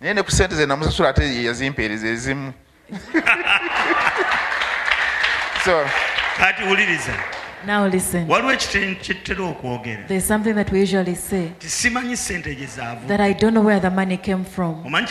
Naye 0.00 0.14
ne 0.14 0.22
ku 0.22 0.30
sente 0.30 0.54
ze 0.54 0.66
namusasula 0.66 1.08
ate 1.08 1.44
yazimpeereza 1.44 2.08
ezimu. 2.08 2.52
So 5.64 5.84
kati 6.38 6.62
wuliriza 6.62 7.12
Now 7.66 7.86
listen. 7.88 8.28
waliwo 8.30 8.52
ekite- 8.52 9.40
okwogera 9.50 10.02
There's 10.08 10.26
something 10.28 10.54
that 10.54 10.72
we 10.72 10.80
usually 10.82 11.14
say 11.14 11.48
ti 11.58 11.68
sente 12.16 12.54
gye 12.54 12.66
zaavu 12.66 13.06
that 13.08 13.20
I 13.20 13.34
don't 13.34 13.52
know 13.52 13.64
where 13.66 13.80
the 13.80 13.90
money 13.90 14.16
came 14.16 14.44
from. 14.44 14.86
omanyi 14.86 15.06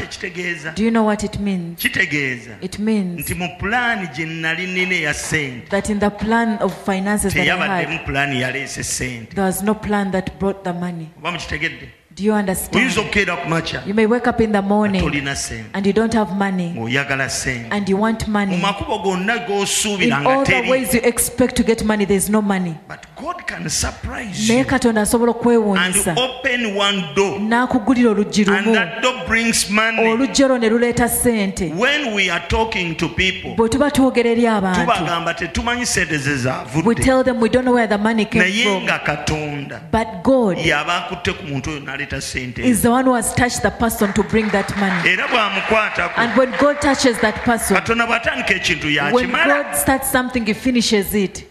Do 0.75 0.83
you 0.83 0.91
know 0.91 1.05
what 1.05 1.23
it 1.23 1.39
means? 1.39 1.79
kitegeeza 1.81 2.57
It 2.61 2.79
means 2.79 3.19
nti 3.21 3.33
mu 3.35 3.47
pulaani 3.59 4.07
gye 4.15 4.25
nali 4.25 4.67
nina 4.67 4.95
eya 4.95 5.13
sente 5.13 5.69
that 5.69 5.89
in 5.89 5.99
the 5.99 6.09
plan 6.09 6.57
of 6.61 6.73
finances 6.85 7.33
that 7.33 7.41
I 7.41 7.45
teyabaddemu 7.45 8.15
had, 8.15 8.33
yaleese 8.33 8.83
sente 8.83 9.35
there 9.35 9.45
was 9.45 9.61
no 9.63 9.75
plan 9.75 10.11
that 10.11 10.39
brought 10.39 10.63
the 10.63 10.73
money. 10.73 11.07
oba 11.17 11.31
mukitegedde 11.31 11.89
Do 12.19 12.25
you 12.25 12.33
understand? 12.33 12.91
okukeera 12.97 13.35
ku 13.37 13.49
makya 13.49 13.87
You 13.87 13.93
may 13.93 14.05
wake 14.05 14.27
up 14.27 14.41
in 14.41 14.51
the 14.51 14.61
morning 14.61 15.01
tolina 15.01 15.35
sente 15.35 15.69
and 15.73 15.85
you 15.85 15.93
don't 15.93 16.13
have 16.13 16.35
money 16.35 16.73
ng'oyagala 16.75 17.29
sente 17.29 17.67
and 17.71 17.87
you 17.87 17.95
want 17.95 18.27
mu 18.27 18.33
money. 18.33 18.57
makubo 18.57 19.03
gonna 19.03 19.35
In 19.35 19.41
g'osuubira 19.47 20.21
nga 20.21 20.29
all 20.29 20.43
the 20.43 20.51
teri 20.51 20.69
ways 20.69 20.93
you 20.93 20.99
expect 21.01 21.55
to 21.55 21.63
get 21.63 21.81
money, 21.85 22.03
there's 22.03 22.29
no 22.29 22.41
money. 22.41 22.75
but 22.89 23.05
god 23.15 23.47
can 23.47 23.69
surprise 23.69 24.49
naye 24.49 24.59
you 24.59 24.65
katonda 24.65 25.01
asobola 25.01 25.31
and 25.31 25.39
okwewuunyisa 25.41 26.15
open 26.17 26.75
one 26.75 27.03
door. 27.15 27.39
N'akugulira 27.39 28.09
oluggi 28.11 28.47
and 28.47 28.65
lumu 28.65 28.73
that 28.73 29.01
door 29.01 29.25
brings 29.25 29.69
money. 29.69 30.07
Oluggi 30.11 30.43
olwo 30.43 30.59
ne 30.59 30.69
luleeta 30.69 31.07
ssente. 31.07 31.73
When 31.73 32.13
we 32.13 32.29
are 32.29 32.43
talking 32.49 32.95
to 32.95 33.07
people 33.07 33.55
bwe 33.55 33.69
tuba 33.69 33.91
twogera 33.91 34.29
eri 34.29 34.47
abantu 34.47 34.81
tubagamba 34.81 35.33
tetumanyi 35.33 35.85
sente 35.85 36.17
ze 36.17 36.31
we 36.31 36.37
zaavudde 36.37 37.03
tell 37.03 37.23
them 37.23 37.39
we 37.39 37.47
don't 37.49 37.63
know 37.63 37.75
where 37.75 37.87
the 37.87 37.97
money 37.97 38.25
came 38.25 38.43
naye 38.43 38.63
from. 38.63 38.83
nga 38.83 38.99
katonda 38.99 39.79
but 39.91 40.07
god 40.23 40.57
yaba 40.57 40.97
akutte 41.05 41.33
ku 41.33 41.47
muntu 41.47 41.69
oyo 41.69 41.79
n'aleeta 42.09 42.21
sente. 42.21 42.59
Is 42.59 42.81
the 42.81 42.89
one 42.89 43.05
who 43.05 43.13
has 43.13 43.33
touched 43.33 43.61
the 43.61 43.71
person 43.71 44.13
to 44.13 44.23
bring 44.23 44.49
that 44.49 44.75
money. 44.77 45.09
Era 45.09 45.27
bw'amukwatako 45.27 46.17
and 46.17 46.37
when 46.37 46.51
god 46.59 46.81
touches 46.81 47.19
that 47.19 47.35
person 47.45 47.75
katonda 47.77 48.05
bw'atandika 48.05 48.53
ekintu 48.55 48.85
when 48.85 49.29
yakimala 49.29 49.63
god 49.63 49.75
starts 49.75 50.11
something 50.11 50.45
he 50.45 50.53
finishes 50.53 51.13
it. 51.13 51.45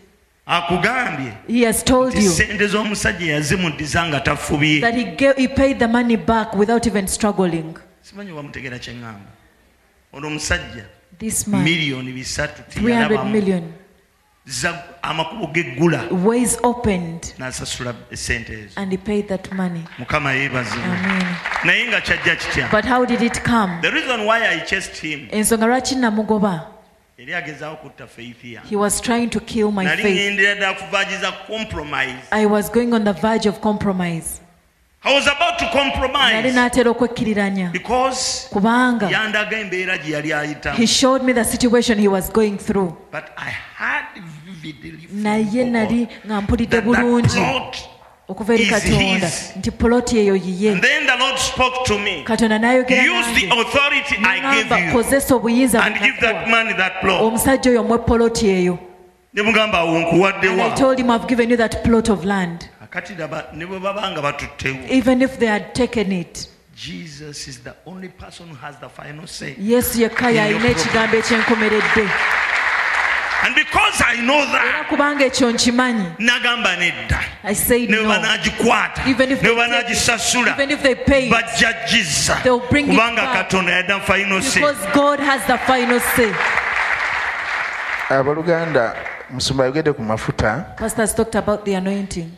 Akugambye 0.47 1.33
he 1.47 1.63
has 1.63 1.83
told 1.85 2.15
nti 2.15 2.25
you 2.25 2.31
sente 2.31 2.67
z'omusajja 2.67 3.33
yazimuddiza 3.33 4.07
nga 4.07 4.21
tafubye 4.21 4.81
that 4.81 4.95
he, 4.95 5.05
gave, 5.05 5.37
he 5.37 5.49
paid 5.49 5.79
the 5.79 5.89
money 5.89 6.17
back 6.17 6.55
without 6.55 6.87
even 6.87 7.07
struggling. 7.07 7.77
Simanyi 8.03 8.33
bamutegeera 8.33 8.79
kyeŋŋamba 8.79 9.31
ono 10.13 10.27
omusajja 10.27 10.85
this 11.19 11.47
man 11.47 11.63
miliyoni 11.63 12.13
bisatu 12.13 12.63
300 12.63 12.85
teyalabamu 12.85 13.31
million 13.31 13.63
amakubo 15.03 15.47
geggula 15.53 16.09
ways 16.25 16.59
opened 16.63 17.35
n'asasula 17.39 17.95
sente 18.15 18.53
ezo. 18.53 18.73
and 18.77 18.91
he 18.91 18.97
paid 18.97 19.29
that 19.29 19.53
money. 19.53 19.85
Mukama 19.99 20.33
yeebazibwe 20.33 20.85
amen. 20.85 21.37
Naye 21.65 21.89
nga 21.89 22.01
kyajja 22.01 22.37
kitya? 22.37 22.71
But 22.71 22.85
how 22.85 23.05
did 23.05 23.23
it 23.23 23.45
come? 23.45 23.81
The 23.83 23.91
reason 23.91 24.25
why 24.25 24.47
i 24.47 24.61
chased 24.61 24.97
him 24.97 25.29
ensonga 25.31 25.67
lwaki 25.67 25.95
namugoba 25.95 26.67
yali 27.19 27.35
agezaawo 27.35 27.77
kutta 27.77 28.07
faith 28.07 28.45
yange 28.45 28.69
he 28.69 28.77
was 28.77 29.01
trying 29.01 29.29
to 29.29 29.41
kill 29.41 29.71
my 29.71 29.87
faith. 29.87 30.07
ŋŋendera 30.07 30.55
ddala 30.55 30.75
kuvaagiza 30.75 31.33
compromise. 31.47 32.23
I 32.33 32.47
was 32.47 32.71
going 32.71 32.95
on 32.95 33.05
the 33.05 33.13
verge 33.13 33.47
of 33.47 33.61
compromise. 33.61 34.41
I 35.05 35.15
was 35.15 35.27
about 35.27 35.59
to 35.59 35.65
nali 35.67 35.73
compromise 35.73 36.91
okwekkiriranya 36.91 37.73
because 37.73 38.49
kubanga 38.51 39.09
yandaga 39.11 39.59
embeera 39.59 39.99
gye 39.99 40.13
yali 40.13 40.75
he 40.75 40.87
showed 40.87 41.23
me 41.23 41.33
the 41.33 41.45
situation 41.45 41.99
he 41.99 42.09
was 42.09 42.31
going 42.31 42.59
through. 42.59 42.97
But 43.11 43.31
i 43.37 43.51
had 43.51 44.07
naye 45.13 45.65
nali 45.65 46.09
nga 46.27 46.41
mpulidde 46.41 46.81
bulungi. 46.81 47.39
okuva 48.29 48.55
eri 48.55 48.67
katonda. 48.67 49.31
nti 49.57 49.71
poloti 49.71 50.19
eyo 50.19 50.37
yiye 50.37 50.77
katonda 52.25 52.59
n'ayogera 52.59 53.03
nange. 54.43 54.93
kozesa 54.93 55.35
obuyinza 55.35 55.83
omusajja 57.21 57.71
oyo 57.71 57.81
omwe 57.81 57.99
poloti 57.99 58.47
eyo. 58.49 58.79
Ne 59.35 59.43
mugamba 59.43 59.79
awo 59.79 59.99
nkuwadde 60.01 60.49
and 60.49 60.61
i 60.61 60.69
wa? 60.69 60.75
told 60.77 60.99
him 60.99 61.11
i've 61.11 61.27
given 61.27 61.51
you 61.51 61.57
that 61.57 61.83
plot 61.85 62.09
of 62.09 62.25
land. 62.25 62.69
Akati 62.83 63.15
laba 63.15 63.45
ne 63.55 63.67
bwe 63.67 63.79
baba 63.79 64.11
nga 64.11 64.23
batuttewo 64.23 64.77
yesu 69.59 70.01
yekka 70.01 70.31
y'alina 70.31 70.69
ekigambo 70.69 71.17
ekyenkomeredde 71.17 72.05
and 73.45 73.55
because 73.55 74.03
i 74.07 74.17
know 74.17 74.45
that 74.47 74.87
kubanga 74.89 75.25
ekyo 75.25 75.53
nkimanyi. 75.53 76.05
nagamba 76.19 76.77
nedda. 76.77 77.21
I 77.45 77.55
said 77.55 77.91
ne 77.91 77.97
bwe 77.97 78.03
no. 78.03 78.09
banaagikwata 78.09 79.07
Even 79.09 79.33
if 79.33 79.43
ne 79.43 79.49
bwe 79.49 79.55
they 79.55 79.67
take 79.67 79.67
it, 79.67 79.71
banaagisasula 79.71 80.53
even 80.55 80.71
if 80.71 80.83
they 80.83 80.95
pay 80.95 81.27
it, 81.27 81.33
bajjagizza 81.33 82.43
They'll 82.43 82.69
bring 82.71 82.87
it 82.87 82.91
kubanga 82.93 83.23
back. 83.23 83.49
katonda 83.49 83.73
yadda 83.73 84.01
final 84.01 84.43
say. 84.43 84.61
Because 84.61 84.87
god 84.95 85.21
has 85.21 85.47
the 85.47 85.59
final 85.59 86.01
say. 86.01 86.33
Abaluganda 88.09 88.97
musumba 89.31 89.65
ayogedde 89.65 89.93
ku 89.93 90.03
mafuta. 90.03 90.75
Pastor 90.77 91.03
has 91.03 91.15
talked 91.15 91.35
about 91.35 91.65
the 91.65 91.75
anointing. 91.75 92.31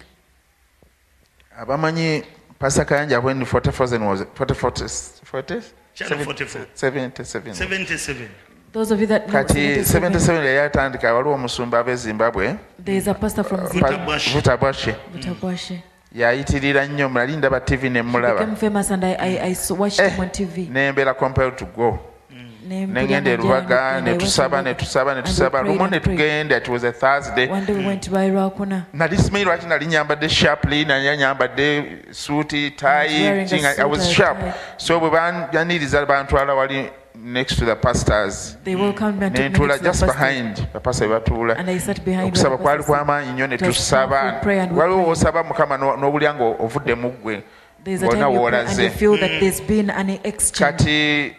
Abamanyi 1.58 2.24
pasa 2.58 2.84
kayanja 2.84 3.22
when 3.22 3.44
40,000 3.44 4.04
was 4.04 4.24
40, 4.34 4.54
40, 4.54 4.88
40? 5.24 5.60
Channel 5.94 6.24
44. 6.24 6.66
77 6.74 8.28
77 8.70 8.72
those 8.72 8.90
of 8.94 9.00
you 9.00 9.06
that 9.06 9.26
know 9.26 9.32
kati 9.32 9.84
77, 9.84 10.10
77 10.10 10.44
yali 10.46 10.58
atandika 10.58 11.14
waliwo 11.14 11.34
omusumba 11.34 11.78
ab'e 11.78 11.96
zimbabwe 11.96 12.54
there 12.84 12.98
is 12.98 13.08
a 13.08 13.14
pastor 13.14 13.44
from 13.44 13.60
Pa- 13.60 13.66
zimbabwe. 13.68 14.18
Butabwashe. 14.34 14.94
yayitirira 16.14 16.86
nnyo 16.86 17.08
nali 17.08 17.36
ndaba 17.36 17.60
tv 17.60 17.82
ne 17.88 18.02
became 18.02 18.10
mulaba. 18.12 18.56
famous 18.56 18.90
and 18.90 19.04
I, 19.04 19.14
I, 19.14 19.40
I 19.50 19.54
saw- 19.54 19.74
watched 19.78 20.00
him 20.00 20.20
on 20.20 20.28
TV. 20.30 20.68
nembeera 20.70 21.14
compelled 21.14 21.56
to 21.58 21.64
go. 21.66 21.98
Ne 22.68 22.86
negenda 22.86 23.30
erubaga 23.30 24.00
netusaba 24.00 24.62
netusaba 24.62 25.14
netusaba 25.14 25.62
lumu 25.62 25.86
netugenda 25.88 26.56
it 26.56 26.68
was 26.68 26.84
a 26.84 26.92
thursday. 26.92 27.46
Nali 28.92 29.18
simanyi 29.18 29.44
lwaki 29.44 29.66
nali 29.66 29.86
nyambadde 29.86 30.28
sharply 30.28 30.84
nali 30.84 31.16
nyambadde 31.18 31.96
suuti 32.10 32.70
tayi 32.70 33.26
I- 33.78 33.84
was 33.84 34.10
sharp. 34.12 34.38
so 34.76 35.00
bwe 35.00 35.10
banjaniriza 35.10 36.06
bantwala 36.06 36.54
wali 36.54 36.90
next 37.22 37.56
to 37.56 37.64
the 37.64 37.76
pastors. 37.76 38.56
They 38.64 38.74
welcomed 38.74 39.20
me 39.20 39.26
and 39.26 39.54
to 39.54 39.66
the 39.66 39.78
just 39.78 40.04
behind 40.06 40.56
bapasa 40.72 41.06
bebatuula 41.06 41.54
where 41.56 42.26
okusaba 42.26 42.56
kwali 42.58 42.82
kwamaanyi 42.82 43.32
nnyo 43.32 43.46
netusaba 43.46 44.40
waliwo 44.76 45.06
wosaba 45.06 45.42
mukama 45.44 45.76
no- 45.78 45.96
n'obulya 45.96 46.34
nga 46.34 46.44
ovudde 46.44 46.94
mu 46.94 47.10
ggwe. 47.10 47.42
There's 47.84 48.02
a 48.02 48.06
wonna 48.06 48.20
time 48.20 48.34
you 48.34 48.40
pray 48.40 48.60
and 48.60 48.68
woolaze 48.68 48.90
kati 50.58 51.34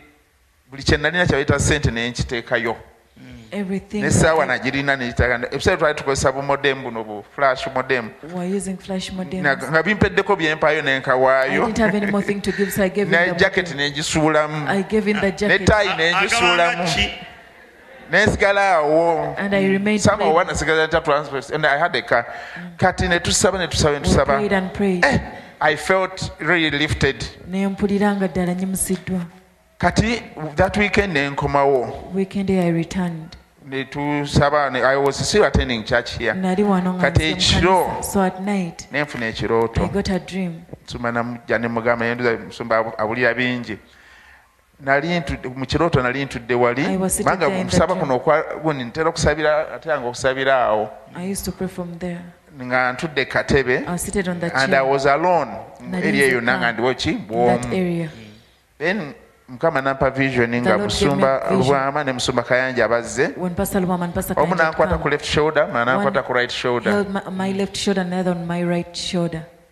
buli 0.72 0.84
kye 0.84 0.98
nalina 0.98 1.26
kyabayita 1.26 1.60
sente 1.60 1.92
nenkiteekayo 1.92 2.76
Everything. 3.52 4.02
nesaawa 4.02 4.46
that 4.46 4.62
nagirina 4.64 4.96
neyitaka 4.96 5.48
ebiseera 5.52 5.78
twali 5.78 5.96
tukozesa 5.96 6.32
bumodemu 6.32 6.82
buno 6.84 7.04
bu 7.04 7.24
flash 7.36 7.68
modem 7.76 8.10
we 8.24 8.34
were 8.34 8.58
using 8.58 8.78
flash 8.78 9.12
modem. 9.12 9.44
Na- 9.44 9.56
nga 9.58 9.84
bimpeddeko 9.84 10.36
byempayo 10.36 10.80
I 10.80 10.82
nenkawaayo 10.82 11.66
didn't 11.66 11.78
have 11.78 11.96
any 11.98 12.12
more 12.12 12.24
thing 12.24 12.42
to 12.42 12.52
give, 12.52 12.72
so 12.72 12.84
I 12.84 12.90
gave 12.90 13.08
him 13.10 13.12
ne 13.20 13.30
the 13.34 13.36
jacket 13.40 13.70
modem. 13.70 13.78
nengisuulamu 13.78 14.68
I 14.70 14.82
gave 14.84 15.06
him 15.06 15.20
the 15.20 15.32
ne 15.32 15.32
jacket. 15.32 15.66
taayi 15.68 15.90
ki 16.96 17.10
nensigala 18.12 18.72
awo 18.76 19.36
And 19.38 19.54
I 19.56 19.66
remained 19.68 20.02
somehow 20.02 20.18
playing. 20.32 20.36
one 20.36 20.52
nsigala 20.54 20.88
nta 20.88 21.02
transport 21.02 21.50
and 21.52 21.66
I 21.66 21.78
had 21.78 21.96
a 21.96 22.02
car 22.02 22.26
kati 22.78 23.08
netusaba 23.08 23.58
netusaba 23.58 23.98
We 24.00 24.00
prayed 24.00 24.52
netusaba 24.52 24.58
and 24.58 24.74
prayed. 24.74 25.06
eh, 25.06 25.20
I 25.62 25.76
felt 25.76 26.32
really 26.40 26.70
lifted 26.78 27.26
Ne 27.48 27.68
mpulira 27.68 28.16
nga 28.16 28.28
ddala 28.28 28.54
nyimusiddwa. 28.54 29.20
kati 29.78 30.22
that 30.56 30.78
weekend 30.78 31.14
nenkomawo 31.14 32.12
Weekend 32.14 32.50
I 32.52 32.70
returned. 32.72 33.38
Netusaba 33.66 34.70
ne- 34.70 34.84
I 34.84 34.96
was 34.98 35.16
still 35.30 35.44
attending 35.44 35.84
church 35.84 36.18
here. 36.18 36.34
Kati 36.34 37.24
mu 37.24 37.36
ekiro- 37.36 38.04
nenfuna 38.92 39.26
ekirooto 39.28 39.88
got 39.88 40.10
a 40.10 40.20
dream. 40.20 40.62
nsuma 40.86 41.12
namujja 41.12 41.58
nemugamba 41.60 42.06
yenduza 42.06 42.38
musumba 42.48 42.78
abu- 42.78 42.94
abulira 42.98 43.34
bingi. 43.34 43.78
Mu 45.56 45.66
kirooto 45.66 46.02
nali 46.02 46.26
ntudde 46.26 46.54
wali. 46.56 46.84
Kubanga 47.18 47.48
dream. 47.50 48.00
kuno 48.00 48.20
gundi 48.64 48.84
ntera 48.84 49.10
okusabira 49.10 49.74
ate 49.76 49.90
nga 49.90 50.08
okusabira 50.08 50.56
awo. 50.66 50.90
Nga 52.64 52.94
ntudde 52.94 53.26
katebe. 53.26 53.86
And 54.54 54.74
I 54.74 54.82
was 54.82 55.06
alone 55.06 55.52
Nali 55.82 56.08
eri 56.08 56.22
eyo 56.22 56.42
nanga 56.42 56.72
ndiwo 56.72 56.94
ki? 56.94 57.12
bwomu 57.14 58.10
then 58.80 59.14
mukama 59.52 59.82
nampa 59.82 60.10
visioni 60.10 60.62
nga 60.62 60.78
musumba 60.78 61.42
lubwama 61.52 62.04
ne 62.04 62.14
musumba 62.14 62.44
kayanja 62.44 62.86
abazze 62.86 63.30
omu 64.36 64.56
nankwata 64.56 64.98
ku 64.98 65.10
left 65.10 65.26
shoulder 65.26 65.68
mala 65.68 65.86
nankwata 65.86 66.24
ku 66.24 66.34
right 66.34 66.52
shoulder. 66.52 67.06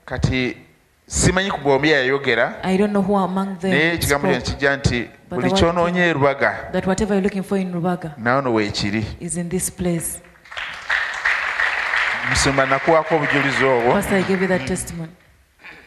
kati 0.06 0.58
simanyi 1.08 1.52
ku 1.52 1.60
bombi 1.64 1.90
yayogera 1.92 2.56
naye 3.64 3.94
ekigambo 3.94 4.28
kyono 4.28 4.42
kijja 4.42 4.76
nti 4.78 5.10
buli 5.30 5.52
kyonoonye 5.52 6.08
erubaga 6.10 6.58
nawe 8.18 8.42
no 8.42 8.52
musumba 12.30 12.66
nakuwako 12.66 13.16
obujulizi 13.16 13.64
obwo. 13.66 14.02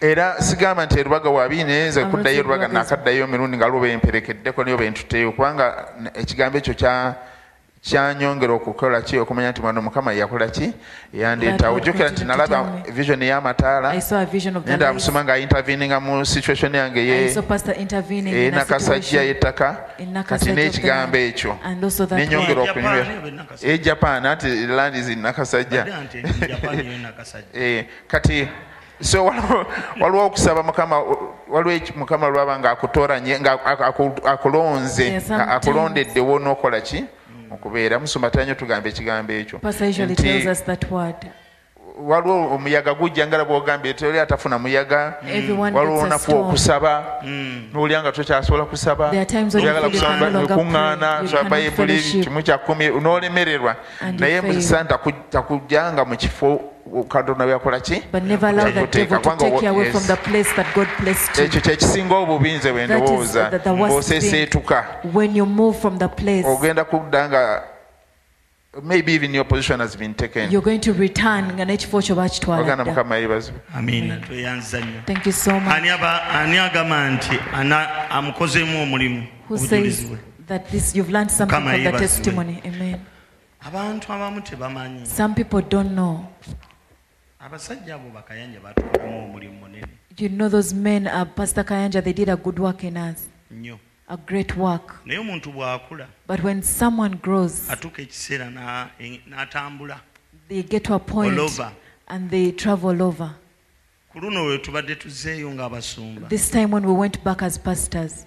Era 0.03 0.41
sigamba 0.43 0.87
nti 0.87 0.99
erubaga 1.01 1.29
I'm 1.29 1.95
not 1.95 2.11
kuddayo 2.11 2.39
erubaga 2.39 2.69
nakaddayo 2.69 3.25
emirundi 3.25 3.57
nga 3.57 3.69
luba 3.69 3.89
emperekeddeko 3.89 4.65
niyo 4.65 4.77
bentuteyo 4.77 5.33
kubanga 5.33 5.89
ekigambo 6.15 6.59
ekyo 6.59 6.75
kya 6.75 7.15
kyanyongera 7.83 8.53
okukola 8.53 9.03
ki? 9.03 9.19
Okumanya 9.19 9.51
nti 9.51 9.61
mwano 9.61 9.83
mukama 9.83 10.13
yakola 10.13 10.49
ki? 10.49 10.73
Yandeetawo 11.15 11.77
ojjukira 11.77 12.11
nti 12.11 12.25
nalaba 12.25 12.83
vision 12.93 13.23
ey'amataala. 13.23 13.95
Nenda 14.67 14.93
musoma 14.93 15.25
nga 15.25 15.39
interveninga 15.39 16.01
mu 16.01 16.25
situation 16.27 16.75
yange 16.75 17.27
enakasajja 18.47 19.23
y'ettaka 19.23 19.77
kati 20.25 20.53
n'ekigambo 20.53 21.17
ekyo. 21.17 21.59
Nenyongera 22.11 22.61
word. 22.61 22.71
okunywera 22.71 23.05
Japan, 23.05 23.19
oba 23.19 23.31
Nakasajja? 23.31 23.75
e 23.75 23.79
japan 23.79 24.27
anti 24.27 24.67
land 24.67 24.97
is 24.97 25.09
in 25.09 25.19
nakasajja 25.23 25.85
Badde 25.85 26.23
nti 26.23 26.47
Japan 26.49 26.79
yo 26.79 26.99
nakasajja 26.99 27.47
Eh, 27.63 27.87
kati 28.09 28.49
so 29.03 29.25
waliwo- 30.01 30.27
okusaba 30.27 30.63
mukama 30.63 31.03
waliwo 31.49 31.81
mukama 31.97 32.29
lwaba 32.29 32.59
nga 32.59 32.71
akutoranye 32.71 33.41
nga 33.41 33.53
aku- 33.53 33.85
aku- 33.85 34.29
akulonze 34.29 35.21
akulondeddewo 35.49 36.39
n'okola 36.39 36.81
ki? 36.81 37.05
Okubeera. 37.53 37.99
Musumba 37.99 38.31
tanyo 38.31 38.55
tugamba 38.55 38.89
ekigambo 38.89 39.33
ekyo. 39.33 39.59
Pastor 39.59 39.89
usually 39.89 40.13
Nti 40.15 40.23
tells 40.23 40.47
us 40.47 40.65
that 40.65 40.91
word. 40.91 41.17
waliwo 42.03 42.55
omuyaga 42.55 42.95
gujja 42.95 43.27
nga 43.27 43.45
bwogambye 43.45 43.95
toli 43.95 44.19
atafuna 44.19 44.59
muyaga 44.59 45.15
waliwo 45.59 45.99
olunaku 45.99 46.33
okusaba 46.33 47.21
n'olya 47.73 48.01
nga 48.03 48.13
tokyasobola 48.13 48.65
kusaba 48.65 49.11
There 49.11 49.21
are 49.21 49.27
times 49.27 49.55
when 49.55 49.65
you 49.65 49.71
oyagala 49.71 49.91
feel 49.91 50.01
you 50.01 50.09
can 50.09 50.33
no 50.33 50.39
longer 50.41 50.57
kuŋŋaana 50.57 50.99
pray, 50.99 51.23
you 51.23 51.29
soma 51.29 51.43
cannot 51.43 51.51
bayibuli 51.51 52.01
kimu 52.25 52.43
kyakumi 52.43 52.89
n'olemererwa. 52.89 53.77
Naye 54.19 54.41
musa 54.41 54.85
takujjanga 55.31 56.05
mu 56.05 56.17
kifo 56.17 56.72
katonda 57.09 57.47
byakola 57.47 57.81
ki 57.81 58.03
But 58.13 58.23
never 58.25 58.49
allow 58.49 58.65
the 58.71 58.81
Yakuteeka. 58.81 58.91
devil 58.93 59.19
to 59.19 59.23
Kubanga 59.31 59.39
take 59.41 59.53
wo- 59.55 59.61
you 59.63 59.69
away 59.69 59.85
yes. 59.87 59.93
from 59.97 60.07
the 60.07 60.17
place 60.31 60.53
that 60.57 60.67
God 60.75 60.89
blessed 61.01 61.39
you. 61.39 61.45
ekyo 61.45 61.61
kyekisinga 61.61 62.15
obubi 62.17 62.53
nze 62.53 62.73
bwe 62.73 62.87
That 62.87 62.97
is 62.97 63.03
ndowooza 63.03 63.51
place, 66.09 66.47
ogenda 66.49 66.85
kudda 66.85 67.29
nga 67.29 67.63
maybe 68.83 69.15
even 69.15 69.35
your 69.35 69.45
position 69.45 69.81
has 69.81 69.97
been 69.97 70.15
taken 70.15 70.51
you're 70.51 70.65
going 70.65 70.79
to 70.81 70.93
return 70.93 71.45
nga 71.53 71.65
n'ekifo 71.65 72.01
kyo 72.03 72.15
oganda 72.15 72.23
bakitwala 72.23 72.75
dda. 72.77 72.85
mukama 72.85 73.17
yeebazibwe 73.17 73.61
amiina 73.75 74.17
tweyanza 74.17 74.81
nnyo 74.81 75.01
Thank 75.07 75.27
you 75.27 75.33
so 75.33 75.61
much. 75.61 75.75
ani 75.75 75.89
aba- 75.91 76.23
ani 76.29 76.59
agamba 76.59 77.11
nti 77.11 77.39
ana- 77.55 78.11
amukozeemu 78.11 78.83
omulimu 78.83 79.27
Who 79.49 79.59
says 79.59 80.07
that 80.49 80.71
this 80.71 80.95
you've 80.97 81.13
learned 81.13 81.31
something 81.31 81.55
from 81.61 81.83
the 81.85 81.93
testimony? 81.99 82.63
Amen. 82.67 82.97
abantu 83.67 84.13
abamu 84.13 84.41
tebamanyi 84.41 85.07
Some 85.07 85.35
people 85.35 85.63
don't 85.69 85.91
know. 85.93 86.25
Abasajja 87.45 87.95
abo 87.95 88.11
bakayanja 88.11 88.61
batukolamu 88.61 89.25
omulimu 89.25 89.55
munene. 89.61 89.87
You 90.19 90.29
know 90.29 90.49
those 90.49 90.75
men, 90.75 91.07
uh, 91.07 91.25
Pastor 91.25 91.65
Kayanja, 91.65 92.03
they 92.05 92.13
did 92.13 92.29
a 92.29 92.37
good 92.37 92.59
work 92.59 92.85
in 92.85 92.97
us, 92.97 93.29
nnyo. 93.51 93.79
A 94.09 94.17
great 94.17 94.57
work. 94.57 95.01
naye 95.07 95.19
omuntu 95.19 95.53
bw'akula 95.53 96.07
But 96.27 96.43
when 96.43 96.63
someone 96.63 97.17
grows, 97.17 97.69
atuuka 97.71 98.03
ekiseera 98.03 98.51
n'atambula. 98.51 100.01
they 100.49 100.63
get 100.63 100.85
to 100.85 100.95
a 100.95 100.99
point 100.99 101.39
and 102.09 102.31
they 102.31 102.53
travel 102.53 103.03
over. 103.03 103.35
ku 104.13 104.21
luno 104.21 104.45
lwe 104.45 104.59
tubadde 104.59 104.95
tuzzeeyo 104.95 105.51
ng'abasumba. 105.55 106.29
This 106.29 106.51
time 106.51 106.71
when 106.71 106.85
we 106.87 106.93
went 106.93 107.25
back 107.25 107.43
as 107.43 107.59
pastors, 107.59 108.27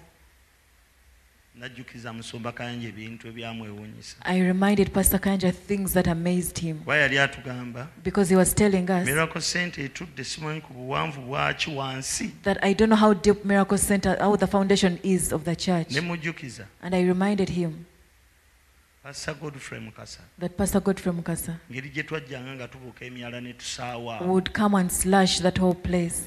najjukiza 1.56 2.12
musumba 2.12 2.52
kayanja 2.52 2.88
ebintu 2.88 3.28
ebyamwewuunyisa. 3.28 4.16
I 4.24 4.40
reminded 4.40 4.92
Pastor 4.92 5.18
Kayanja 5.20 5.52
things 5.52 5.92
that 5.94 6.06
amazed 6.06 6.58
him. 6.58 6.78
Kuba 6.78 6.96
yali 6.96 7.18
atugamba? 7.18 7.88
Because 8.04 8.28
he 8.30 8.36
was 8.36 8.54
telling 8.54 8.90
us 8.90 9.06
miracle 9.06 9.40
center 9.40 9.84
etudde 9.84 10.24
simanyi 10.24 10.60
ku 10.60 10.74
buwanvu 10.74 11.20
bwaki 11.22 11.70
wansi. 11.70 12.30
that 12.42 12.58
I 12.62 12.74
don't 12.74 12.88
know 12.90 12.96
how 13.00 13.14
deep 13.14 13.44
Miracle 13.44 13.78
Center, 13.78 14.16
how 14.20 14.36
the 14.36 14.46
foundation 14.46 14.98
is 15.02 15.32
of 15.32 15.44
the 15.44 15.56
church. 15.56 15.90
ne 15.90 16.00
mujjukiza 16.00 16.66
And 16.82 16.94
I 16.94 17.02
reminded 17.02 17.48
him 17.48 17.86
pasa 19.02 19.34
godfrey 19.34 19.80
mukasa. 19.80 20.18
that 20.38 20.56
Pastor 20.56 20.80
Godfrey 20.80 21.12
Mukasa 21.12 21.56
ngeri 21.72 21.88
gye 21.90 22.02
twajjanga 22.02 22.54
nga 22.54 22.68
tubuuka 22.68 23.04
emyala 23.04 23.40
ne 23.40 23.52
tusaawa. 23.52 24.20
would 24.26 24.52
come 24.52 24.74
and 24.74 24.90
slash 24.92 25.40
that 25.40 25.58
whole 25.58 25.74
place. 25.74 26.22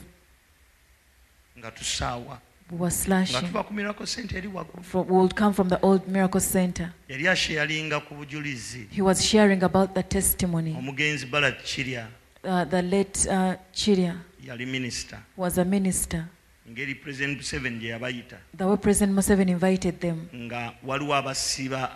nga 1.59 1.71
tusaawa 1.71 2.39
We 2.72 2.78
were 2.78 2.91
nga 2.91 3.41
tuva 3.41 3.63
ku 3.65 3.74
miracle 3.74 4.05
center 4.05 4.38
eri 4.38 4.47
waggulu. 4.47 4.84
From, 4.84 5.07
would 5.07 5.36
come 5.36 5.53
from 5.53 5.70
the 5.70 5.80
old 5.82 6.07
Miracle 6.07 6.39
Center. 6.39 6.93
yali 7.09 7.28
asheyalinga 7.28 7.99
ku 8.07 8.13
bujulizi. 8.13 8.88
He 8.91 9.01
was 9.01 9.26
sharing 9.26 9.63
about 9.63 9.95
the 9.95 10.03
testimony. 10.03 10.76
omugenzi 10.78 11.26
balat 11.26 11.63
kirya 11.63 12.07
Uh, 12.41 12.63
the 12.63 12.82
late 12.82 13.28
uh, 13.28 13.55
Chiria 13.74 14.15
yali 14.41 14.65
minisita 14.65 15.17
was 15.36 15.57
a 15.57 15.65
minister. 15.65 16.30
ngeri 16.70 16.95
president 17.01 17.38
Museveni 17.38 17.80
gye 17.80 17.89
yabayita. 17.89 18.38
The 18.53 18.67
way 18.67 18.78
President 18.78 19.17
Museveni 19.17 19.51
invited 19.51 19.99
them, 19.99 20.30
nga 20.34 20.74
waliwo 20.86 21.15
abasiba 21.15 21.89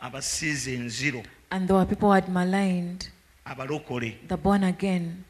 abasiiza 0.00 0.70
enziro. 0.70 1.22
And 1.50 1.66
there 1.68 1.76
were 1.76 1.84
people 1.84 2.08
who 2.08 2.14
had 2.14 2.28
maligned 2.28 3.08
abalokole. 3.44 4.14
the 4.28 4.36
born 4.36 4.62
again. 4.64 5.24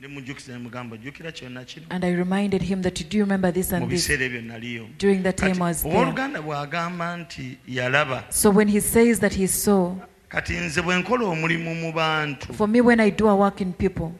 And 0.00 2.04
I 2.04 2.10
reminded 2.12 2.62
him 2.62 2.82
that, 2.82 3.00
you 3.00 3.06
do 3.06 3.16
you 3.16 3.24
remember 3.24 3.50
this 3.50 3.72
and 3.72 3.90
this? 3.90 4.06
biseera 4.08 4.24
ebyo 4.24 4.42
naliyo 4.42 4.86
During 4.98 5.22
the 5.22 5.32
time 5.32 5.60
I 5.62 5.68
was 5.68 5.82
there. 5.82 5.92
owooluganda 5.92 6.42
bw'agamba 6.42 7.16
nti 7.16 7.58
yalaba 7.68 8.24
So 8.30 8.50
when 8.50 8.68
he 8.68 8.80
says 8.80 9.18
that 9.20 9.32
he 9.32 9.46
saw, 9.46 9.94
kati 10.28 10.52
nze 10.52 10.82
bwe 10.82 10.96
nkola 10.98 11.24
omulimu 11.24 11.74
mu 11.74 11.92
bantu 11.92 12.52
for 12.54 12.68
me, 12.68 12.80
when 12.80 13.00
I 13.00 13.10
do 13.10 13.28
a 13.28 13.36
work 13.36 13.60
in 13.60 13.72
people 13.72 14.12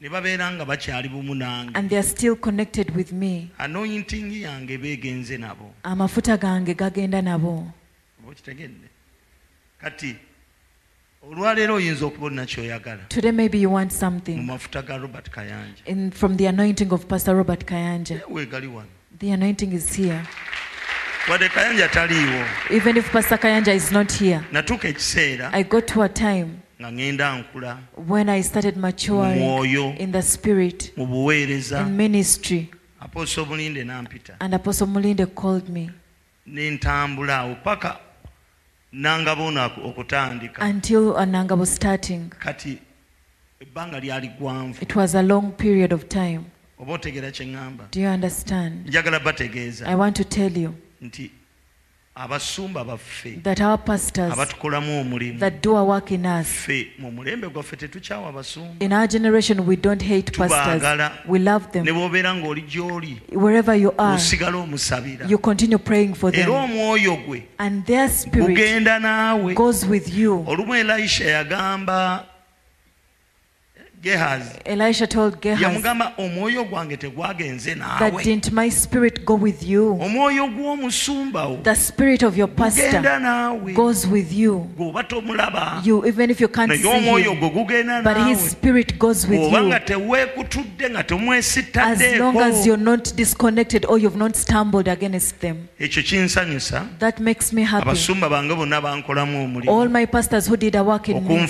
ne 0.00 0.08
babeera 0.08 0.50
nga 0.52 0.64
bakyali 0.64 1.08
bumu 1.08 1.34
nange 1.34 1.70
and 1.74 1.90
they 1.90 1.98
are 1.98 2.06
still 2.08 2.36
connected 2.36 2.94
with 2.94 3.12
me, 3.12 3.50
anointing 3.58 4.30
yange 4.42 4.78
beegenze 4.78 5.36
nabo 5.38 5.74
amafuta 5.82 6.36
gange 6.36 6.74
gagenda 6.74 7.22
nabo. 7.22 7.66
kati 9.80 10.16
olwaleero 11.30 11.74
oyinza 11.74 12.06
okubona 12.06 12.46
kyoyagala 12.46 13.02
Today, 13.08 13.32
maybe 13.32 13.58
you 13.58 13.72
want 13.72 13.92
mu 14.28 14.42
mafuta 14.42 14.82
ga 14.82 14.96
robert 14.96 15.30
kayanja. 15.30 15.82
In, 15.86 16.10
from 16.10 16.36
the 16.36 16.46
anointing 16.46 16.90
of 16.92 17.06
Pastor 17.06 17.34
Robert 17.34 17.66
Kayanja. 17.66 18.20
weegali 18.30 18.66
wano. 18.66 18.88
The 19.18 19.30
anointing 19.32 19.72
is 19.72 19.94
here. 19.94 20.22
wadde 21.28 21.48
kayanja 21.48 21.88
taliiwo. 21.88 22.46
Even 22.70 22.96
if 22.96 23.12
Pastor 23.12 23.36
Kayanja 23.36 23.74
is 23.74 23.92
not 23.92 24.10
here, 24.12 24.40
natuuka 24.52 24.88
ekiseera 24.88 25.50
I 25.52 25.62
got 25.64 25.86
to 25.88 26.02
a 26.02 26.08
time 26.08 26.62
nga 26.80 26.90
ŋŋenda 26.90 27.44
nkula 27.44 27.78
when 28.06 28.28
I 28.28 28.40
started 28.40 28.76
maturing 28.76 29.40
Mwoyo. 29.40 29.98
in 29.98 30.12
the 30.12 30.22
spirit, 30.22 30.92
mu 30.96 31.06
buweereza. 31.06 31.80
in 31.86 31.96
ministry, 31.96 32.70
apooso 33.02 33.44
bulinde 33.44 33.84
nampita. 33.84 34.36
And 34.40 34.54
Apostle 34.54 34.86
Mulinde 34.86 35.26
called 35.34 35.68
me. 35.68 35.90
Ne 36.46 36.70
ntambula 36.78 37.38
awo 37.38 37.56
paka 37.62 37.98
nangaboona 38.92 39.66
okutandika 39.84 40.62
until 40.64 41.14
Ananga 41.16 41.54
was 41.58 41.74
starting. 41.76 42.30
kati 42.38 42.78
ebbanga 43.60 44.00
lyali 44.00 44.28
ggwanvu 44.28 44.82
It 44.82 44.96
was 44.96 45.14
a 45.14 45.22
long 45.22 45.52
period 45.52 45.92
of 45.92 46.08
time. 46.08 46.40
oba 46.78 46.92
otegera 46.92 47.30
kye 47.30 47.46
ŋŋamba 47.46 47.90
Do 47.90 48.00
you 48.00 48.08
understand? 48.08 48.86
njagala 48.88 49.20
bategeeza 49.20 49.86
I 49.86 49.94
want 49.94 50.16
to 50.16 50.24
tell 50.24 50.58
you 50.58 50.74
nti 51.02 51.30
abasumba 52.18 52.84
baffe 52.84 53.38
abatukolamu 54.32 55.00
omulimu 55.00 55.38
hate 55.38 56.88
mu 56.98 57.10
mulembe 57.12 57.48
gwaffe 57.48 57.76
tetukyawa 57.76 58.28
Wherever 63.32 63.74
you 63.76 63.92
are, 63.98 64.14
gy'oli 64.16 64.16
osigala 64.16 64.56
omusabira. 64.56 65.26
era 66.40 66.50
omwoyo 66.50 67.16
gwe 67.16 67.42
gugenda 68.46 68.98
naawe. 68.98 69.54
olumu 70.46 70.74
elisha 70.74 71.24
yagamba 71.24 72.24
gehazi 74.02 74.50
Elisha 74.64 75.06
told 75.06 75.40
Gehazi, 75.40 75.62
yamugamba 75.62 76.12
omwoyo 76.18 76.64
gwange 76.64 76.96
tegwagenze 76.96 77.74
that 77.74 78.14
didn't 78.24 78.52
my 78.52 78.70
spirit 78.70 79.24
go 79.24 79.34
with 79.34 79.62
you? 79.62 79.98
omwoyo 80.00 80.48
gw'omusumba 80.48 81.46
wo 81.46 81.56
The 81.62 81.74
spirit 81.74 82.22
of 82.22 82.36
your 82.36 82.48
pastor 82.48 83.02
goes 83.74 84.06
with 84.06 84.32
you. 84.32 84.68
You, 85.84 86.06
even 86.06 86.30
if 86.30 86.40
you 86.40 86.48
can't 86.48 86.72
see 86.72 86.88
him, 86.88 88.04
but 88.04 88.16
his 88.16 88.50
spirit 88.50 88.98
goes 88.98 89.26
with 89.26 89.40
you. 89.40 89.62
nga 89.62 89.80
teweekutudde 89.80 90.90
nga 90.90 91.04
As 91.82 92.18
long 92.18 92.36
as 92.40 92.66
you're 92.66 92.76
not 92.76 93.12
disconnected 93.16 93.84
or 93.86 93.98
you've 93.98 94.16
not 94.16 94.36
stumbled 94.36 94.88
against 94.88 95.40
them. 95.40 95.68
That 96.98 97.20
makes 97.20 97.52
me 97.52 97.62
happy. 97.62 97.82
abasumba 97.82 98.28
bange 98.28 98.54
bonna 98.54 98.80
bankolamu 98.80 99.68
All 99.68 99.88
my 99.88 100.06
pastors 100.06 100.46
who 100.46 100.56
did 100.56 100.74
a 100.76 100.84
work 100.84 101.08
in 101.08 101.26
me 101.26 101.48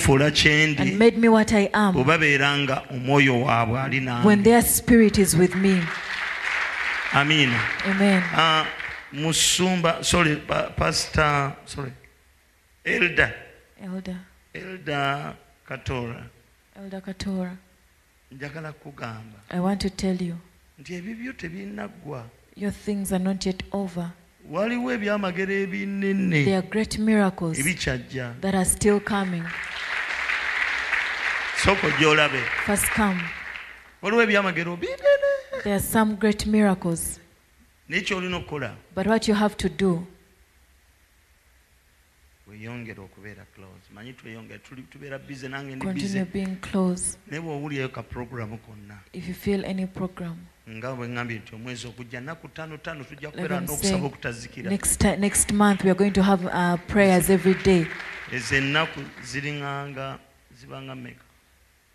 and 0.77 0.99
made 0.99 1.17
me 1.17 1.29
what 1.29 1.53
I 1.53 1.69
am 1.73 1.95
babeera 2.39 2.57
nga 2.57 2.83
omwoyo 2.91 3.41
waabwe 3.41 3.79
ali 3.81 3.97
when 3.99 4.05
nange 4.05 4.43
their 4.43 4.61
spirit 4.63 5.17
is 5.17 5.35
with 5.35 5.55
me. 5.55 5.81
amiina 7.13 7.59
Ah, 8.37 8.65
musumba 9.13 10.03
sorry 10.03 10.35
pastor 10.75 11.53
sorry 11.65 11.91
elda 12.83 13.33
Elder, 13.81 14.15
elda 14.53 15.33
katora. 15.65 16.25
Elder 16.75 17.01
Katora, 17.01 17.55
njagala 18.31 18.71
kugamba. 18.73 19.39
I 19.49 19.59
want 19.59 19.79
to 19.81 19.89
tell 19.89 20.21
you, 20.21 20.35
nti 20.79 20.93
ebibyo 20.95 21.33
tebinaggwa 21.33 22.25
your 22.55 22.71
things 22.73 23.11
are 23.13 23.23
not 23.23 23.45
yet 23.45 23.63
over. 23.71 24.11
waliwo 24.51 24.91
ebyamagero 24.93 25.45
There 25.47 25.63
ebinene 25.63 26.57
are 26.57 26.67
great 26.67 26.97
miracles 26.99 27.59
ebikyajja. 27.59 28.33
that 28.41 28.55
are 28.55 28.65
still 28.65 28.99
coming 28.99 29.43
sooka 31.63 31.87
ojja 31.87 32.09
waliwo 34.01 34.23
ebyamagero 34.23 34.77
binene. 34.77 35.29
There 35.63 35.75
are 35.75 35.79
okukola 38.37 38.75
weyongere 42.47 43.01
okubeera 43.01 43.45
manyi 43.93 44.13
tweyongere 44.13 44.59
tubeera 44.89 45.19
busy 45.19 45.47
nange 45.47 45.75
naye 45.75 47.41
bweowulirayo 47.41 47.89
ka 47.89 48.03
programu 48.03 48.57
konna. 48.57 48.97
Nga 50.69 50.95
bwe 50.95 51.07
ŋambye 51.07 51.39
nti 51.39 51.55
omwezi 51.55 51.87
ogujja 51.87 52.21
naku 52.21 52.47
ttaano 52.47 52.77
ttaano 52.77 53.03
tujja 53.03 53.31
kubeera 53.31 53.59
n'okusaba 53.59 54.05
okutazikira. 54.05 54.71
Ezo 58.31 58.55
ennaku 58.55 58.99
zibanga 60.55 60.95
meka 60.95 61.28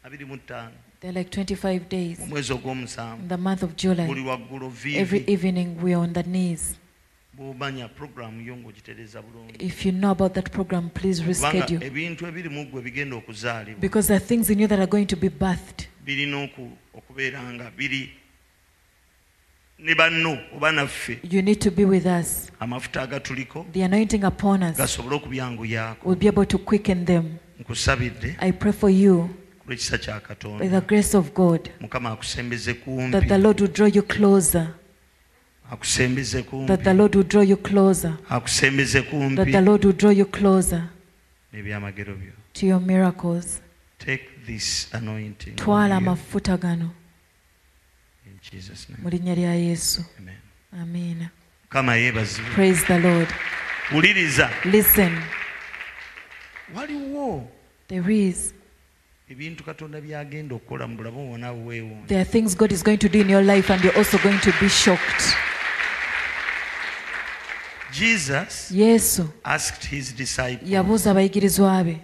abiri 0.05 0.25
mu 0.25 0.37
ttaano 0.37 0.73
They're 1.01 1.19
like 1.19 1.31
25 1.43 1.89
days. 1.89 2.19
mu 2.19 2.27
mwezi 2.27 2.53
In 2.53 2.59
ogw'omusanvu 2.59 3.29
the 3.29 3.37
month 3.37 3.63
of 3.63 3.71
buli 3.71 3.77
July, 3.83 4.21
waggulu 4.29 4.67
every 4.67 5.19
viivi 5.19 5.33
evening 5.33 5.77
we 5.83 5.93
are 5.95 6.03
on 6.03 6.13
the 6.13 6.23
knees. 6.23 6.77
bw'omanya 7.37 7.89
puroguramu 7.89 8.41
yo 8.41 8.57
ng'ogitereeza 8.57 9.23
bulungi 9.23 9.55
If 9.65 9.87
you 9.87 9.93
know 9.93 10.11
about 10.11 10.33
that 10.35 10.51
program, 10.51 10.91
please 10.91 11.23
kubanga 11.23 11.53
reschedule. 11.61 11.87
ebintu 11.87 12.27
ebiri 12.27 12.49
mu 12.49 12.65
ggwe 12.65 12.83
bigenda 12.83 13.17
okuzaalibwa 13.17 13.81
Because 13.81 14.09
there 14.09 14.17
are 14.17 14.27
things 14.27 14.51
in 14.51 14.61
you 14.61 14.69
that 14.69 14.79
are 14.79 14.87
going 14.91 15.07
to 15.07 15.17
be 15.17 15.29
birthed. 15.29 15.89
birina 16.05 16.37
oku- 16.45 16.77
okubeera 16.95 17.43
nga 17.53 17.71
biri 17.71 18.11
ne 19.79 19.95
banno 19.95 20.39
oba 20.57 20.73
naffe 20.73 21.19
You 21.31 21.43
need 21.43 21.59
to 21.61 21.71
be 21.71 21.85
with 21.85 22.07
us. 22.07 22.53
amafuta 22.61 23.03
agatuliko 23.03 23.67
The 23.73 23.85
anointing 23.85 24.25
upon 24.25 24.63
us 24.63 24.77
gasobole 24.77 25.17
okubyanguyaako 25.17 26.09
will 26.09 26.19
be 26.19 26.29
able 26.29 26.47
to 26.47 26.59
quicken 26.59 27.05
them. 27.05 27.37
nkusabidde 27.61 28.37
I 28.41 28.53
pray 28.53 28.73
for 28.73 28.91
you, 28.91 29.29
olwekisa 29.67 29.99
kya 29.99 30.21
katonda 30.21 30.83
mukama 31.81 32.11
akusembeze 32.11 32.75
kumpi 32.75 33.17
akusembeze 35.71 36.43
kumpiakusembeze 36.43 39.03
kumpi 39.03 39.57
n'ebyamagero 41.53 42.15
byo 42.15 42.33
to 42.55 42.67
your 42.67 42.81
miracles. 42.81 43.61
Take 43.99 44.47
this 44.47 44.89
anointing. 44.93 45.57
Twala 45.57 45.97
amafuta 45.97 46.57
gano. 46.57 46.91
In 48.27 48.39
Jesus 48.41 48.89
name. 48.89 49.03
Mulinya 49.03 49.35
lya 49.35 49.55
Yesu. 49.55 50.05
Amen. 50.19 50.39
Amen. 50.73 51.29
Kama. 51.69 51.97
Praise 52.55 52.85
the 52.87 52.99
Lord. 52.99 53.29
Uliriza. 53.91 54.51
Listen. 54.65 55.19
want 56.75 56.91
There 57.89 58.11
is. 58.11 58.54
Ebintu 59.29 59.65
katonda 59.65 60.01
byagenda 60.01 60.55
okukola 60.55 60.87
mu 60.87 60.97
bulamu 60.97 61.37
bwo 61.39 61.67
weewuunya 61.67 62.07
there 62.07 62.21
are 62.21 62.31
things 62.31 62.57
God 62.57 62.73
is 62.73 62.85
going 62.85 62.99
to 62.99 63.09
do 63.09 63.21
in 63.21 63.31
your 63.31 63.43
life, 63.43 63.73
and 63.73 63.83
you're 63.85 63.99
also 63.99 64.19
going 64.19 64.39
to 64.39 64.53
be 64.61 64.69
shocked. 64.69 65.25
jesus 67.93 68.71
Yesu 68.71 69.29
asked 69.45 69.85
his 69.91 70.13
disciples 70.15 70.71
yabuuza 70.71 71.11
abayigirizwa 71.11 71.85
be, 71.85 72.01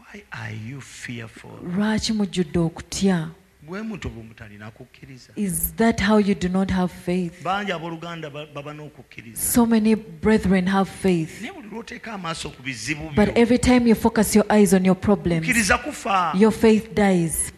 why 0.00 0.22
are 0.30 0.56
you 0.70 0.80
fearful 0.80 1.50
lwaki 1.76 2.12
mujjudde 2.12 2.58
okutya? 2.58 3.28
Bwe 3.72 3.82
muto 3.82 4.08
bwe 4.08 4.22
mutalina 4.22 4.70
kukkiriza 4.70 5.32
Is 5.36 5.74
that 5.76 6.00
how 6.00 6.18
you 6.18 6.34
do 6.34 6.48
not 6.48 6.70
have 6.70 6.92
faith? 7.06 7.42
bangi 7.42 7.72
abooluganda 7.72 8.30
baba 8.30 8.72
n'okukkiriza 8.74 9.36
So 9.42 9.66
many 9.66 9.94
brethren 9.94 10.66
have 10.66 10.90
faith, 10.90 11.40
naye 11.40 11.52
buli 11.52 11.68
lwoteeka 11.68 12.12
amaaso 12.12 12.50
ku 12.50 12.62
bizibu 12.62 13.10
but 13.16 13.28
every 13.36 13.58
time 13.58 13.88
you 13.88 13.94
focus 13.94 14.36
your 14.36 14.44
eyes 14.52 14.74
on 14.74 14.84
your 14.84 14.96
problems, 15.00 15.44
kkiriza 15.46 15.78
kufa 15.78 16.32
your 16.38 16.52
faith 16.52 16.94
dies. 16.94 17.52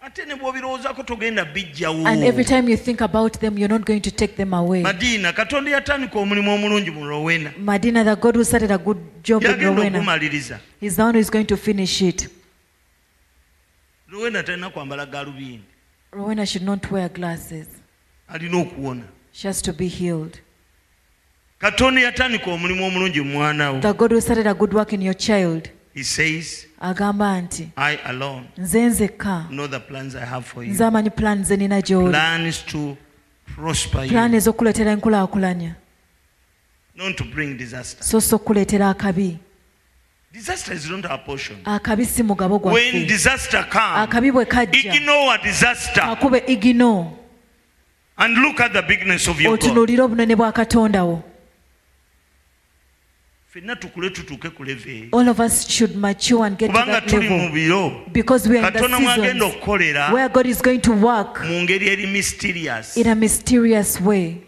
ate 0.00 0.24
ne 0.24 0.34
bw'obirowoozaako 0.34 1.02
togenda 1.02 1.44
bijjawo 1.44 2.06
And 2.06 2.22
every 2.22 2.44
time 2.44 2.70
you 2.70 2.76
think 2.76 3.00
about 3.00 3.38
them, 3.40 3.58
you're 3.58 3.74
not 3.78 3.86
going 3.86 4.00
to 4.00 4.10
take 4.10 4.36
them 4.36 4.54
away. 4.54 4.82
madiina 4.82 5.32
katonda 5.32 5.70
yatandika 5.70 6.18
omulimu 6.18 6.54
omulungi 6.54 6.90
mu 6.90 7.04
rowena 7.06 7.50
Madina, 7.58 8.04
the 8.04 8.14
God 8.16 8.36
who 8.36 8.44
started 8.44 8.70
a 8.70 8.78
good 8.78 8.98
job 9.24 9.42
in 9.42 9.50
yagenda 9.50 9.74
Rowena, 9.74 9.98
okumaliriza 9.98 10.58
He's 10.80 10.96
the 10.96 11.02
one 11.02 11.14
who 11.14 11.20
is 11.20 11.30
going 11.30 11.46
to 11.46 11.56
finish 11.56 12.02
it. 12.02 12.28
Rowena 14.08 14.42
talina 14.42 14.70
kwambala 14.70 15.06
galubindi. 15.06 15.64
Rowena 16.12 16.46
should 16.46 16.64
not 16.64 16.90
wear 16.90 17.08
glasses. 17.08 17.66
alina 18.28 18.58
okuwona. 18.58 19.04
She 19.32 19.48
has 19.48 19.62
to 19.62 19.72
be 19.72 19.88
healed. 19.88 20.40
katonda 21.58 22.00
yatandika 22.00 22.50
omulimu 22.50 22.86
omulungi 22.86 23.20
mu 23.20 23.32
mwana 23.32 23.80
The 23.80 23.92
God 23.92 24.12
who 24.12 24.20
started 24.20 24.46
a 24.46 24.54
good 24.54 24.72
work 24.72 24.92
in 24.92 25.02
your 25.02 25.16
child, 25.16 25.68
he 25.94 26.04
says 26.04 26.66
agamba 26.80 27.40
nti 27.40 27.68
i 27.76 27.96
alone 28.04 28.46
nze 28.58 28.86
nzekka 28.86 29.46
know 29.48 29.68
the 29.68 29.80
plans 29.80 30.14
i 30.14 30.24
have 30.24 30.46
for 30.46 30.64
you. 30.64 30.72
Nze 30.72 30.84
amanyi 30.84 31.10
plan 31.10 31.44
ze 31.44 31.56
nina 31.56 31.80
gy'oli. 31.80 32.10
Plans 32.10 32.66
to 32.66 32.96
prosper 33.54 34.08
plan 34.08 34.34
ez'okuleetera 34.34 34.92
enkulaakulanya. 34.92 35.74
Not 36.94 37.16
to 37.16 37.24
bring 37.24 37.56
disaster. 37.56 38.02
So 38.04 38.20
si 38.20 38.34
okuleetera 38.34 38.90
akabi 38.90 39.38
disaster 40.32 40.72
is 40.72 40.88
not 40.90 41.06
our 41.06 41.18
portion 41.18 41.56
akabi 41.64 42.04
si 42.06 42.22
mugabo 42.22 42.60
when 42.62 43.06
disaster 43.06 43.62
comes 43.70 44.08
akabi 44.08 44.32
bwe 44.32 44.44
kajja 44.44 44.94
ignore 44.94 45.38
disaster. 45.42 46.02
Akube 46.02 46.42
igino 46.46 47.16
and 48.18 48.36
look 48.36 48.60
at 48.60 48.72
the 48.72 48.82
bigness 48.82 49.28
of 49.28 49.40
your 49.40 49.56
God. 49.56 49.60
otunuulire 49.60 50.02
obunene 50.02 50.36
bwa 50.36 50.52
katonda 50.52 51.04
wo. 51.04 51.22
Fenna 53.48 53.76
tukule 53.76 54.10
tutuuke 54.10 54.50
ku 54.54 54.64
leve 54.64 55.08
all 55.12 55.28
of 55.28 55.40
us 55.40 55.66
should 55.66 55.96
mature 55.96 56.44
and 56.44 56.58
get 56.58 56.70
to 56.70 56.72
kubanga 56.76 57.00
tuli 57.06 57.28
mu 57.28 57.50
biro 57.50 58.12
because 58.12 58.46
we 58.46 58.58
are 58.58 58.66
in 58.66 58.72
katonda 58.72 59.00
mwagenda 59.00 59.46
okukolera 59.46 60.12
where 60.12 60.28
God 60.28 60.46
is 60.46 60.60
going 60.62 60.80
to 60.80 60.92
work 60.92 61.42
mu 61.44 61.62
ngeri 61.62 61.88
eri 61.88 62.06
mysterious. 62.06 62.96
in 62.96 63.06
a 63.06 63.14
mysterious 63.14 63.98
way. 64.00 64.42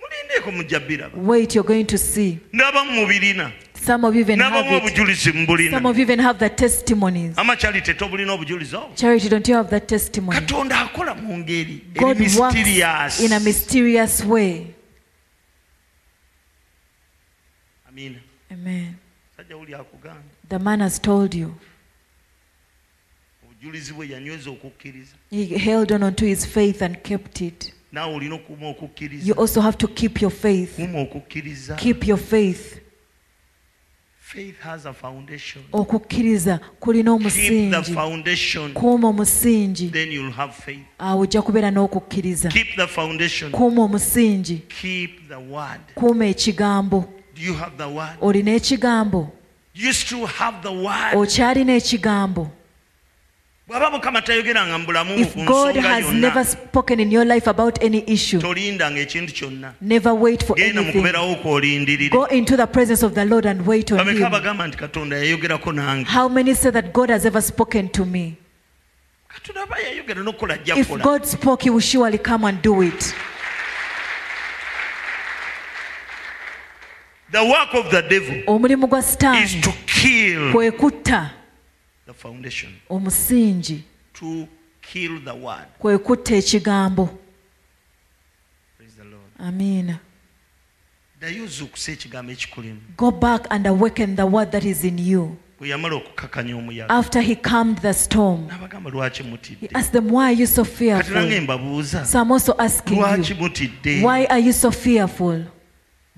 Mulindeeko 0.00 0.52
mujja 0.52 0.80
biraba 0.80 1.16
wait 1.16 1.54
you're 1.56 1.66
going 1.66 1.86
to 1.86 1.98
see. 1.98 2.38
N'abamu 2.52 2.92
mubirina 2.92 3.50
some 3.82 4.04
of 4.04 4.14
you 4.14 4.20
even 4.20 4.40
have 4.40 4.66
it. 4.66 4.82
obujulizi 4.82 5.32
mubulina 5.32 5.70
some 5.70 5.88
of 5.88 5.96
you 5.98 6.02
even 6.02 6.20
have 6.20 6.38
the 6.38 6.48
testimonies. 6.48 7.36
Amakyalite 7.36 7.94
tobulina 7.94 8.32
obujulizi 8.32 8.76
obwo. 8.76 8.94
Charity 8.94 9.28
don't 9.28 9.48
you 9.48 9.56
have 9.56 9.70
that 9.70 9.88
testimony? 9.88 10.40
Katonda 10.40 10.80
akola 10.80 11.14
mu 11.14 11.38
ngeri 11.38 11.82
God 11.94 12.20
works 12.38 13.20
in 13.20 13.32
a 13.32 13.40
mysterious 13.40 14.24
way. 14.24 14.74
Amiina 17.88 18.18
amen. 18.50 18.96
Sajja 19.36 19.56
wuli 19.56 19.74
akugamba 19.74 20.22
the 20.48 20.58
man 20.58 20.80
has 20.80 20.98
told 20.98 21.34
you. 21.34 21.54
Obujulizi 23.44 23.92
bwe 23.92 24.08
yanyweza 24.08 24.50
okukkiriza. 24.50 25.14
He 25.30 25.58
held 25.58 25.92
on 25.92 26.02
onto 26.02 26.26
his 26.26 26.46
faith 26.46 26.82
and 26.82 27.02
kept 27.02 27.40
it. 27.40 27.72
Naawe 27.92 28.14
olina 28.14 28.34
okuuma 28.34 28.74
you 29.24 29.34
also 29.34 29.60
have 29.60 29.76
to 29.78 29.88
keep 29.88 30.20
your 30.20 30.30
faith. 30.30 30.76
Kuuma 30.76 31.00
okukkiriza. 31.00 31.76
Keep 31.76 32.06
your 32.06 32.18
faith 32.18 32.81
okukkiriza 35.72 36.60
kulina 36.80 37.12
omusingi 37.12 37.94
kuuma 38.74 39.08
omusingi 39.08 39.92
awo 40.98 41.20
ojja 41.22 41.42
kubeera 41.42 41.70
n'okukkiriza. 41.70 42.52
Kuuma 43.52 43.82
omusingi. 43.82 44.62
Kuuma 45.94 46.26
ekigambo. 46.26 47.04
Olina 48.20 48.50
ekigambo 48.52 49.32
okyalina 51.14 51.72
ekigambo 51.72 52.50
if 53.68 55.46
god 55.46 55.76
has 55.76 56.12
never 56.12 56.44
spoken 56.44 57.00
in 57.00 57.10
your 57.10 57.24
life 57.24 57.46
about 57.46 57.82
any 57.82 58.04
issue 58.06 58.38
tolindanga 58.40 59.00
ekintu 59.00 59.32
kyonna. 59.32 59.74
never 59.80 60.12
wait 60.14 60.42
for 60.42 60.58
anything. 60.58 62.10
go 62.10 62.24
into 62.24 62.56
the 62.56 62.66
presence 62.66 63.02
of 63.02 63.14
the 63.14 63.24
lord 63.24 63.46
and 63.46 63.66
wait 63.66 63.92
on 63.92 64.08
him. 64.08 64.24
abagamba 64.24 64.66
nti 64.66 64.76
katonda 64.76 65.16
yayogerako 65.16 65.72
nange. 65.72 66.04
How 66.04 66.28
many 66.28 66.54
say 66.54 66.70
that 66.70 66.92
god 66.92 67.10
has 67.10 67.24
ever 67.24 67.42
spoken 67.42 67.88
to 67.88 68.04
me? 68.04 68.36
Katonda 69.28 69.62
aba 69.62 69.76
yayogera 69.76 70.22
n'okukola 70.22 70.54
ajja 70.54 70.76
if 70.76 70.88
god 71.02 71.24
spoke 71.24 71.62
he 71.62 71.70
will 71.70 71.80
surely 71.80 72.18
come 72.18 72.44
and 72.44 72.60
do 72.62 72.82
it. 72.82 73.14
The 77.30 77.44
work 77.44 77.74
of 77.74 77.90
the 77.90 78.02
devil 78.02 78.60
is 79.36 79.54
to 79.62 79.72
kill 79.86 80.52
the 82.12 82.18
foundation 82.18 82.70
omusingi. 82.90 83.82
to 84.12 84.48
kill 84.82 85.20
the 85.20 85.34
word. 85.34 85.66
Kwe 85.78 85.98
kutta 85.98 86.36
ekigambo. 86.36 87.08
Amiina 89.38 89.98
ekigambo 91.92 92.32
ekikulimu. 92.32 92.80
Go 92.96 93.10
back 93.10 93.46
and 93.50 93.66
awaken 93.66 94.16
the 94.16 94.26
word 94.26 94.50
that 94.52 94.64
is 94.64 94.84
in 94.84 94.98
you. 94.98 95.36
Yamala 95.60 95.94
okukakanya 95.94 96.56
omuyaga. 96.56 96.90
After 96.90 97.20
he 97.20 97.36
calmed 97.36 97.78
the 97.78 97.94
storm. 97.94 98.48
N'abagamba 98.48 98.90
lwaki 98.90 99.22
he 99.60 99.68
asked 99.74 99.92
them 99.92 100.10
why 100.10 100.32
are 100.32 100.32
you 100.32 100.46
so 100.46 100.64
kati 100.64 100.70
nange 100.70 100.76
fearful 100.76 101.40
mbabuuza 101.40 102.06
so 102.06 102.20
i'm 102.20 102.32
also 102.32 102.54
asking 102.58 102.98
lwaki 102.98 103.34
mutidde? 103.34 104.02
Why 104.02 104.26
are 104.26 104.40
you 104.40 104.52
so 104.52 104.70
fearful 104.70 105.44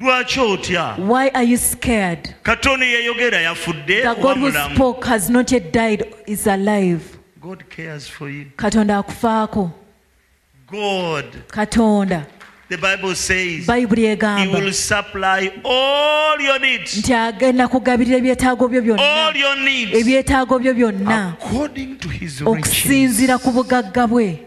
lwaki 0.00 0.40
otya? 0.40 0.96
Why 0.98 1.28
are 1.34 1.44
you 1.44 1.56
scared? 1.56 2.34
Katonda 2.42 2.86
eyayogera 2.86 3.40
yafudde 3.40 4.02
god 4.22 4.38
who 4.38 4.52
spoke 4.74 5.04
has 5.06 5.30
not 5.30 5.52
yet 5.52 5.72
died 5.72 6.14
is 6.26 6.46
alive. 6.46 7.18
God 7.40 7.64
cares 7.68 8.08
for 8.08 8.28
you. 8.28 8.46
Katonda 8.56 8.98
akufaako. 8.98 9.70
God. 10.66 11.26
Katonda. 11.48 12.26
The 12.68 12.78
Bible 12.78 13.14
says 13.14 13.66
bayibuli 13.66 14.16
egamba 14.16 14.58
will 14.58 14.72
supply 14.72 15.52
all 15.64 16.40
your 16.40 16.58
needs, 16.58 16.96
nti 16.98 17.12
agenda 17.14 17.68
kugabirira 17.68 18.18
ebyetaago 18.18 18.68
byo 18.68 18.82
byonna. 18.82 19.00
All 19.00 19.36
your 19.36 19.56
needs, 19.56 19.92
ebyetaago 19.92 20.58
byo 20.58 20.74
byonna. 20.74 21.34
According 21.34 21.98
to 21.98 22.08
His 22.08 22.40
okusinziira 22.40 23.34
riches. 23.34 23.44
ku 23.44 23.52
bugagga 23.52 24.06
bwe 24.06 24.38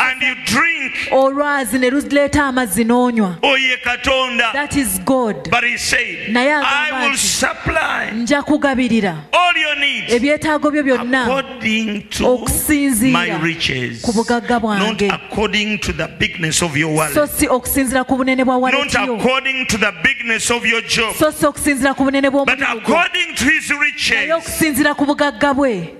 and 0.00 0.22
you 0.22 0.34
drink. 0.44 0.92
olwazi 1.10 1.78
ne 1.78 1.90
luleeta 1.90 2.44
amazzi 2.46 2.84
n'onywa. 2.84 3.38
Oye 3.42 3.76
katonda. 3.84 4.52
That 4.52 4.76
is 4.76 4.98
god. 5.04 5.50
But 5.50 5.64
he 5.64 5.76
said 5.76 6.28
Naye 6.30 6.52
i 6.52 6.90
agamba 6.90 7.00
will 7.00 7.14
nti, 7.14 7.18
supply 7.18 8.10
nja 8.14 8.42
kugabirira 8.42 9.16
all 9.32 9.56
your 9.56 9.76
needs 9.76 10.12
ebyetaago 10.12 10.70
byo 10.70 10.82
byonna 10.82 11.22
according 11.22 12.08
to 12.08 12.26
okusinziira 12.26 13.12
my 13.12 13.38
riches, 13.42 14.02
ku 14.02 14.12
bugagga 14.12 14.50
not 14.50 14.62
bwange 14.62 15.08
according 15.10 15.78
to 15.78 15.92
the 15.92 16.06
bigness 16.18 16.62
of 16.62 16.76
your 16.76 16.90
so 16.90 17.20
wallet, 17.20 17.30
si 17.30 17.48
okusinziira 17.48 17.97
ku 18.04 18.16
bunene 18.16 18.44
bwa 18.44 18.58
waletiyo 18.58 19.18
so 21.18 21.30
si 21.32 21.46
okusinziira 21.46 21.94
ku 21.96 22.04
bunene 22.04 22.30
but 22.30 22.46
bw'omulimu 22.46 22.80
gwo 22.80 22.94
according 22.96 23.34
to 23.34 23.44
his 23.44 23.70
naye 23.70 23.80
riches. 23.80 24.30
okusinziira 24.30 24.94
ku 24.96 25.04
bugagga 25.06 25.54
bwe. 25.54 25.94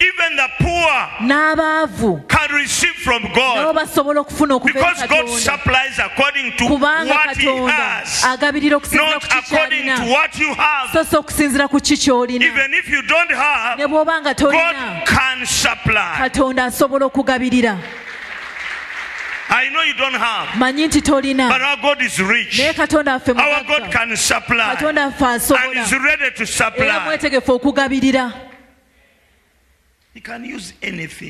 Even 0.00 0.36
the 0.36 0.48
poor 0.58 1.08
n'abaavu. 1.22 2.28
can 2.28 2.50
receive 2.52 2.92
from 2.94 3.22
God 3.34 3.74
basobola 3.76 4.20
okufuna 4.26 4.58
because 4.64 5.00
God 5.00 5.08
katonda. 5.26 5.38
supplies 5.38 5.98
according 5.98 6.52
to 6.58 6.64
what 6.74 7.36
He 7.36 7.46
has, 7.46 8.22
agabirira 8.24 8.76
okusinziira 8.76 9.10
not 9.12 9.24
according 9.24 9.86
to 9.86 10.02
what 10.10 10.38
you 10.38 10.52
have. 10.54 10.90
so 10.92 11.02
si 11.04 11.16
okusinziira 11.16 11.68
ku 11.70 11.80
ki 11.80 11.96
ky'olina 11.96 12.44
Even 12.44 12.74
if 12.74 12.88
you 12.88 13.02
don't 13.02 13.30
ne 13.30 13.36
have, 13.36 13.78
bw'oba 13.88 14.20
nga 14.20 14.34
tolina 14.34 14.72
God 14.72 15.06
can 15.06 15.46
supply. 15.46 16.14
katonda 16.18 16.64
asobola 16.64 17.06
okugabirira 17.06 17.78
I 19.48 19.68
know 19.68 19.82
you 19.82 19.94
don't 19.94 20.14
have, 20.14 20.48
manyi 20.58 20.86
nti 20.88 21.00
tolina. 21.02 21.48
but 21.48 21.60
our 21.60 21.76
God 21.76 22.02
is 22.02 22.18
rich. 22.20 22.58
naye 22.58 22.72
katonda 22.74 23.14
affe 23.14 23.28
Our 23.28 23.64
God 23.64 23.82
mugagga 23.82 23.92
can 23.92 24.16
supply. 24.16 24.74
katonda 24.76 25.12
affe 25.12 25.22
and 25.22 25.40
asobola 25.42 25.84
is 25.84 25.92
ready 25.92 26.30
to 26.30 26.42
era 26.42 26.46
supply. 26.46 27.00
mwetegefu 27.06 27.52
okugabirira. 27.52 28.32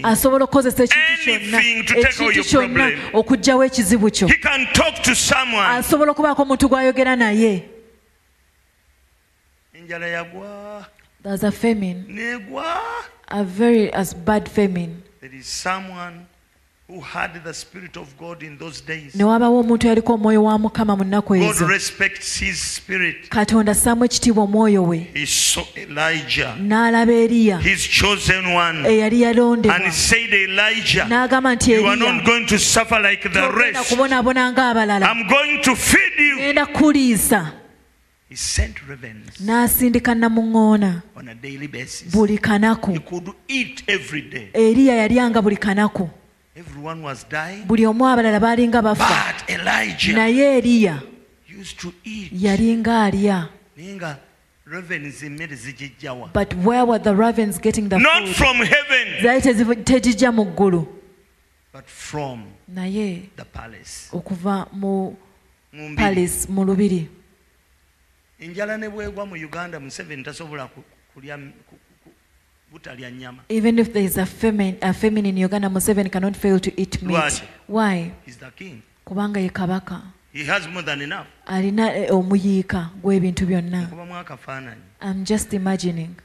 Asobola 0.03 0.45
okukozesa 0.45 0.85
ekintu 0.85 1.24
kyonna. 1.24 1.61
Ekintu 1.61 2.43
kyonna 2.45 2.91
okuggyawo 3.12 3.65
ekizibu 3.65 4.11
kyo. 4.11 4.28
Asobola 5.70 6.12
okubaako 6.12 6.43
omuntu 6.43 6.69
gw'ayogera 6.69 7.16
naye. 7.16 7.65
Enjala 9.74 10.07
yagwa, 10.07 10.86
there's 11.23 11.43
a 11.43 11.51
famine. 11.51 12.05
Negwa. 12.09 12.78
a 13.28 13.43
very 13.45 13.93
as 13.93 14.15
bad 14.15 14.49
famine. 14.49 15.03
There 15.20 15.35
is 15.35 15.47
someone 15.47 16.27
who 16.86 17.01
had 17.01 17.43
the 17.43 17.55
spirit 17.55 17.97
of 17.97 18.15
God 18.19 18.43
in 18.43 18.59
those 18.59 18.82
days. 18.82 19.15
ne 19.15 19.24
wabawo 19.24 19.61
omuntu 19.61 19.86
eyaliko 19.86 20.15
omwoyo 20.15 20.44
wa 20.44 20.59
mukama 20.59 20.97
mu 20.97 21.05
nnaku 21.05 21.36
ezo. 21.36 21.69
katonda 23.28 23.73
assaamu 23.73 24.05
ekitiibwa 24.05 24.44
omwoyo 24.44 24.82
we. 24.85 25.06
N'alaba 26.61 27.12
eriya. 27.12 27.61
Eyali 28.86 29.23
yalondebwa. 29.23 29.93
Said, 29.93 30.35
Elijah, 30.35 31.06
n'agamba 31.09 31.55
nti 31.55 31.70
you 31.73 31.86
are 31.86 31.97
eriya 31.97 32.16
not 32.16 32.24
going 32.24 32.47
to 32.47 32.59
suffer 32.59 33.01
like 33.01 33.23
the 33.23 33.28
togenda 33.28 33.56
rest. 33.56 33.89
kubonaabona 33.90 34.52
ng'abalala 34.52 35.15
genda 36.39 36.66
kuliisa. 36.66 37.52
N'asindika 39.40 40.15
namuŋŋoona. 40.15 41.02
buli 42.12 42.39
kanaku. 42.39 42.98
Eriya 44.52 44.94
yalyanga 44.97 45.43
buli 45.43 45.56
kanaku. 45.56 46.11
Buli 47.66 47.86
omu 47.86 48.05
abalala 48.06 48.40
baalinga 48.40 48.82
bafa. 48.82 49.35
naye 50.14 50.56
eriya 50.59 51.02
alya. 53.05 53.48
Naye 53.76 53.94
nga 53.97 54.18
zigijjawa. 55.56 56.32
but 56.32 56.55
where 56.55 56.85
were 56.85 56.98
the 56.98 57.14
ravens 57.14 57.59
getting 57.59 57.89
the 57.89 57.98
Not 57.98 58.24
food? 58.26 58.36
from 58.36 58.56
heaven, 58.56 59.22
zaali 59.22 59.85
tegijja 59.85 60.32
mu 60.32 60.44
ggulu. 60.44 60.86
naye 62.68 63.28
okuva 64.12 64.68
mu 64.72 65.16
Mu 65.72 65.97
palace 65.97 66.47
mu 66.48 66.64
lubiri. 66.64 67.09
Enjala 68.40 68.78
ne 68.78 68.89
bwegwa 68.89 69.26
mu 69.26 69.35
uganda 69.35 69.81
museveni 69.81 70.22
tasobola 70.22 70.68
ku- 70.70 70.85
kulya 71.14 71.36
even 73.48 73.78
if 73.78 73.92
there 73.92 74.02
is 74.02 74.18
a 74.18 74.26
famine, 74.26 74.78
a 74.82 74.92
famine 74.92 75.26
in 75.26 75.36
uganda 75.36 75.68
museveni 75.68 76.10
cannot 76.10 76.36
fail 76.36 76.59
to 76.59 76.80
eat 76.80 77.02
meat. 77.02 77.42
Why? 77.66 78.12
He's 78.24 78.36
the 78.36 78.51
king. 78.51 78.82
kubanga 79.06 79.40
ye 79.40 79.48
kabaka. 79.48 80.02
He 80.32 80.44
has 80.44 80.66
more 80.68 80.82
than 80.82 81.02
enough. 81.02 81.26
alina 81.46 81.94
eh, 81.94 82.10
omuyiika 82.10 82.90
gw'ebintu 83.02 83.46
byonna. 83.46 83.88
I'm 85.01 85.24
just 85.24 85.52
imagining 85.55 86.16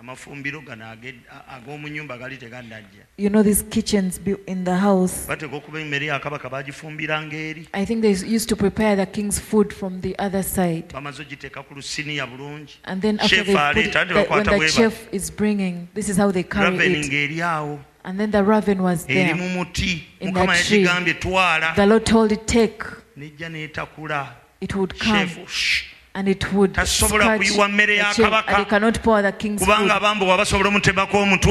amafumbiro 0.00 0.60
gano 0.60 0.84
age- 0.92 1.20
ag'omu 1.48 1.88
nyumba 1.88 2.18
gali 2.18 2.36
tegaddajja 2.36 3.04
you 3.18 3.28
know 3.28 3.42
these 3.42 3.62
kitchens 3.70 4.18
built 4.18 4.40
in 4.46 4.64
the 4.64 4.76
house? 4.76 5.26
Bateka 5.28 5.56
okuba 5.56 5.80
emmere 5.80 6.06
ya 6.06 6.18
kabaka 6.18 6.48
bagifumbiranga 6.48 7.36
eri. 7.36 7.68
I 7.74 7.84
think 7.84 8.00
they 8.02 8.12
used 8.12 8.48
to 8.48 8.56
prepare 8.56 8.96
the 8.96 9.06
king's 9.06 9.38
food 9.38 9.72
from 9.74 10.00
the 10.00 10.16
other 10.18 10.42
side. 10.42 10.88
Bamaze 10.88 11.22
ogiteeka 11.22 11.62
ku 11.66 11.74
lusiniya 11.74 12.26
bulungi. 12.26 12.76
And 12.84 13.02
then 13.02 13.20
after 13.20 13.44
they 13.44 13.52
put 13.52 13.60
aleeta, 13.60 13.86
it, 13.86 14.08
nti 14.08 14.14
the, 14.14 14.30
when 14.30 14.44
the 14.60 14.68
chef 14.68 15.12
is 15.12 15.30
bringing 15.30 15.88
this 15.94 16.08
is 16.08 16.16
how 16.16 16.30
they 16.30 16.42
carry 16.42 16.76
it. 16.76 17.06
Ng'eri 17.10 17.36
awo. 17.36 17.78
And 18.04 18.18
then 18.18 18.30
the 18.30 18.42
raven 18.42 18.82
was 18.82 19.04
eri 19.08 19.24
there. 19.24 19.34
Mu 19.34 19.48
muti. 19.50 20.06
In 20.20 20.32
mukama 20.32 20.46
that 20.46 20.64
tree. 20.64 20.84
yakigambye 20.84 21.20
twala. 21.20 21.74
The 21.76 21.86
lord 21.86 22.06
told 22.06 22.32
it 22.32 22.46
take. 22.46 22.82
Nejja 23.18 23.50
n'etakula. 23.50 24.28
It 24.62 24.74
would 24.74 24.98
come. 24.98 25.28
Shh, 25.46 25.84
and 26.14 26.28
it 26.28 26.52
would 26.52 26.74
scratch 26.86 27.38
the 27.38 27.62
and 27.62 28.56
they 28.56 28.64
cannot 28.64 29.02
pour 29.02 29.22
the 29.22 29.32
king's 29.32 29.64
food. 29.64 29.88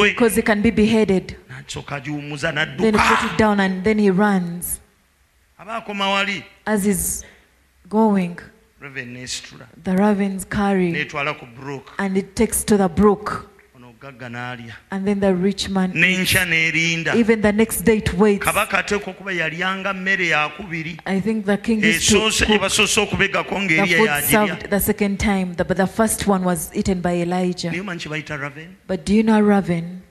because 0.09 0.35
they 0.35 0.41
can 0.41 0.61
be 0.61 0.71
beheaded. 0.71 1.35
then 2.77 2.93
he 2.93 2.99
puts 2.99 3.23
it 3.23 3.37
down 3.37 3.59
and 3.59 3.83
then 3.83 3.99
he 3.99 4.09
runs. 4.09 4.79
As 6.65 6.83
he's 6.85 7.23
going 7.89 8.39
the 9.83 9.95
ravens 9.95 10.45
carry 10.45 11.07
and 11.97 12.17
it 12.17 12.35
takes 12.35 12.63
to 12.63 12.77
the 12.77 12.87
brook. 12.89 13.49
And 14.91 15.05
then 15.05 15.19
the 15.19 15.35
rich 15.35 15.69
man, 15.69 15.91
eats. 15.93 16.35
even 17.15 17.41
the 17.41 17.51
next 17.51 17.81
day, 17.81 17.97
it 17.97 18.13
waits. 18.13 18.45
I 21.05 21.19
think 21.19 21.45
the 21.45 21.57
king 21.57 21.83
is 21.83 22.07
to 22.07 22.13
cook. 22.45 22.61
The 23.77 23.85
food 23.97 24.07
served 24.23 24.69
the 24.69 24.79
second 24.79 25.19
time, 25.19 25.53
but 25.53 25.75
the 25.75 25.87
first 25.87 26.27
one 26.27 26.43
was 26.45 26.71
eaten 26.73 27.01
by 27.01 27.15
Elijah. 27.15 27.71
But 28.87 29.05
do 29.05 29.13
you 29.13 29.23
know 29.23 29.37
a 29.37 29.43
raven? 29.43 30.01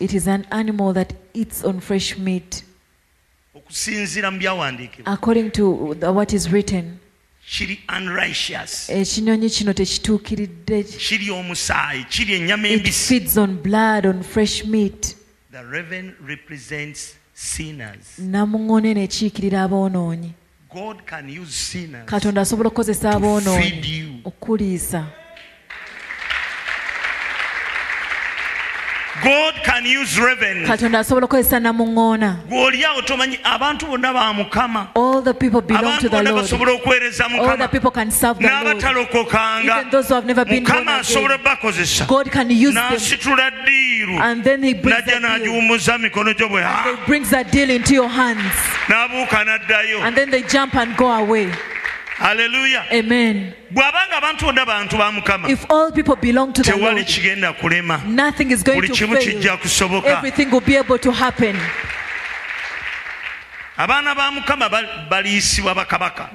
It 0.00 0.14
is 0.14 0.26
an 0.28 0.46
animal 0.50 0.92
that 0.94 1.12
eats 1.34 1.64
on 1.64 1.80
fresh 1.80 2.16
meat. 2.18 2.64
According 5.06 5.50
to 5.52 5.70
what 6.12 6.32
is 6.32 6.50
written. 6.50 7.00
Kiri 7.50 7.80
unrighteous. 7.96 8.90
Ekinyonyi 8.90 9.50
kino 9.50 9.72
tekituukiridde. 9.72 10.82
Kirya 10.82 11.34
omusaayi 11.34 12.04
kirya 12.04 12.36
ennyama 12.36 12.68
embisi. 12.68 13.08
feeds 13.08 13.36
on 13.36 13.56
blood 13.62 14.06
on 14.06 14.22
fresh 14.22 14.64
meat. 14.64 15.16
The 15.50 15.62
raven 15.64 16.14
represents 16.26 17.14
sinners. 17.34 18.18
Namuŋŋone 18.18 18.94
nekiikirira 18.94 19.62
aboonoonyi. 19.62 20.32
God 20.70 21.06
can 21.06 21.28
use 21.28 21.52
sinners 21.52 22.06
katonda 22.06 22.40
asobola 22.40 22.68
okukozesa 22.68 23.10
aboonoonyi 23.10 24.20
okuliisa 24.24 25.06
god 29.22 29.54
can 29.64 29.84
use 29.84 30.20
revenue 30.20 30.66
katonda 30.66 30.98
asobola 30.98 31.24
okukozesa 31.24 31.60
namuŋŋoona 31.60 32.36
gw'oliawo 32.48 33.02
tomanyi 33.02 33.38
abantu 33.44 33.86
bonna 33.86 34.12
ba 34.12 34.32
mukama. 34.32 34.88
All 34.94 35.20
the 35.22 35.34
people 35.34 35.60
belong 35.60 35.84
abantu 35.84 36.00
to 36.00 36.08
the 36.08 36.16
bonna 36.16 36.30
lord. 36.32 36.44
basobola 36.44 36.72
okuweereza 36.72 37.24
all 37.24 37.30
the 37.30 37.36
mukama 37.36 37.70
people 37.70 37.90
can 37.90 38.10
serve 38.10 38.38
the 38.38 38.48
lord. 38.48 38.76
N'abatalokokanga. 38.76 39.64
Even 39.64 39.90
those 39.90 40.08
who 40.08 40.14
have 40.14 40.26
never 40.26 40.44
been 40.44 40.64
born 40.64 40.84
mukama 40.84 40.98
asobola 41.00 41.34
again. 41.34 41.56
bakozesa. 41.56 42.06
God 42.06 42.30
can 42.30 42.50
use 42.50 42.74
them. 42.74 42.92
N'asitula 42.92 43.50
ddiiru. 43.50 44.20
And 44.20 44.44
then 44.44 44.62
he 44.62 44.74
brings 44.74 44.98
n'ajja 44.98 45.20
that 45.20 45.20
deal. 45.20 45.52
n'agiwummuza 45.52 45.98
mikono 45.98 46.34
gyo 46.34 46.48
bwe 46.48 46.62
he 46.84 47.06
brings 47.06 47.30
that 47.30 47.50
deal 47.50 47.70
into 47.70 47.94
your 47.94 48.08
hands. 48.08 48.52
N'abuuka 48.88 49.44
n'addayo. 49.44 50.00
And 50.02 50.16
then 50.16 50.30
they 50.30 50.42
jump 50.42 50.74
and 50.74 50.96
go 50.96 51.10
away 51.10 51.50
haleluya 52.18 52.84
bw'abanga 53.70 54.16
abantu 54.16 54.46
bonna 54.46 54.66
bantu 54.66 54.96
ba 54.96 55.12
mukama. 55.12 55.48
Tewali 56.62 57.04
kigenda 57.04 57.52
kulema. 57.52 57.98
buli 58.74 58.88
kimu 58.88 59.16
kijja 59.16 59.56
kusoboka. 59.56 60.22
Abaana 63.76 64.14
ba 64.14 64.30
mukama 64.32 64.68
baliisibwa 65.08 65.74
bakabaka. 65.74 66.30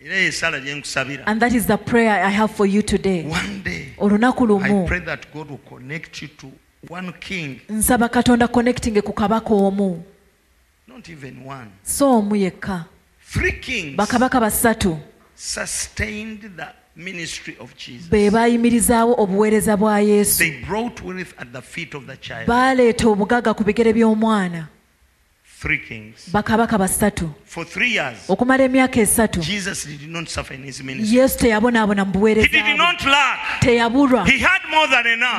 Era 0.00 0.14
yesala 0.14 0.60
gyenkusabira 0.60 1.24
and 1.26 1.40
that 1.40 1.52
is 1.52 1.66
the 1.66 1.76
prayer 1.76 2.24
i 2.24 2.30
have 2.30 2.52
for 2.52 2.66
you 2.66 2.82
today. 2.82 3.24
One 3.24 3.62
day 3.64 3.88
olunaku 3.98 4.46
lumu. 4.46 4.84
I 4.84 4.86
pray 4.86 5.00
that 5.00 5.26
god 5.34 5.50
will 5.50 5.60
connect 5.68 6.22
you 6.22 6.28
to 6.28 6.52
one 6.88 7.12
king. 7.18 7.60
Nsaba 7.68 8.08
katonda 8.08 8.46
connecting 8.46 8.94
ku 9.02 9.12
kabaka 9.12 9.50
omu. 9.50 10.04
So 11.82 12.18
omu 12.18 12.36
yekka. 12.36 12.84
Bakabaka 13.96 14.40
basatu. 14.40 14.98
be 18.10 18.30
baayimirizaawo 18.30 19.14
obuweereza 19.22 19.76
bwa 19.76 20.00
yesu. 20.00 20.44
Baaleeta 22.46 23.08
obugaga 23.08 23.54
ku 23.54 23.64
bigere 23.64 23.92
by'omwana 23.92 24.68
bakabaka 26.32 26.78
basatu. 26.78 27.30
Okumala 28.28 28.64
emyaka 28.64 29.00
esatu 29.00 29.40
yesu 31.04 31.38
teyabonaabona 31.38 32.04
mu 32.04 32.12
buweereza 32.12 32.48
teyabulwa 33.60 34.24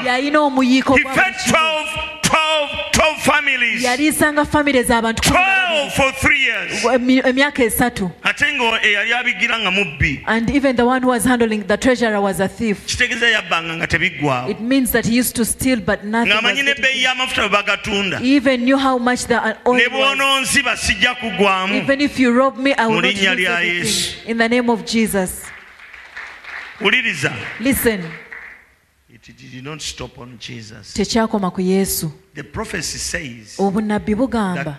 yalina 0.06 0.40
omuyiiko 0.42 0.96
he 0.96 1.04
gwa 1.04 1.14
fed 1.14 1.24
buli 1.24 1.44
kimu. 1.46 1.58
12 1.58 1.86
12 2.22 2.68
12 2.92 3.16
families. 3.22 3.84
Yaliisanga 3.84 4.46
famire 4.46 4.84
z'abantu 4.84 5.22
kumi 5.24 5.34
na 5.40 5.86
12 5.86 5.92
for 5.92 6.12
three 6.14 6.42
years. 6.44 6.84
Babiri. 6.84 7.20
Emi- 7.22 7.30
emyaka 7.30 7.64
esatu 7.64 8.12
ate 8.42 8.54
ng'eyali 8.54 9.14
abigira 9.14 9.60
nga 9.60 9.72
mubbi. 9.72 10.24
And 10.26 10.50
even 10.50 10.76
the 10.76 10.86
one 10.86 11.02
who 11.02 11.10
was 11.10 11.24
handling 11.26 11.68
the 11.68 11.78
treasurer 11.78 12.22
was 12.22 12.40
a 12.40 12.48
thief. 12.48 12.86
Kitegeeza 12.88 13.30
yabbanga 13.30 13.78
nga 13.78 13.88
tebiggwawo 13.88 14.50
it 14.50 14.60
means 14.60 14.92
that 14.92 15.06
he 15.06 15.16
used 15.16 15.36
to 15.36 15.46
steal 15.46 15.80
but 15.80 16.04
nothing 16.04 16.34
ng'amanyi 16.34 16.64
n'ebbeeyi 16.64 17.04
y'amafuta 17.04 17.48
bwe 17.48 17.50
bagatunda. 17.50 18.22
Even 18.22 18.64
knew 18.64 18.78
how 18.78 18.98
much 18.98 19.26
the 19.26 19.38
uh, 19.38 19.54
oil 19.68 19.76
ne 19.76 19.88
bw'onoonziba 19.88 20.78
sijja 20.78 21.16
kugwamu. 21.16 21.76
Even 21.76 22.02
if 22.02 22.20
you 22.20 22.32
rob 22.34 22.58
me, 22.58 22.74
I 22.74 22.88
will 22.88 23.02
not 23.02 23.14
lose 23.14 23.24
everything. 23.24 24.30
In 24.30 24.38
the 24.38 24.50
name 24.50 24.70
of 24.70 24.86
Jesus. 24.86 25.46
wuliriza. 26.82 27.34
Listen, 27.60 28.04
tekyakoma 30.94 31.52
ku 31.52 31.62
Yesu. 31.62 32.12
Obunnabbi 33.60 34.16
bugamba 34.16 34.78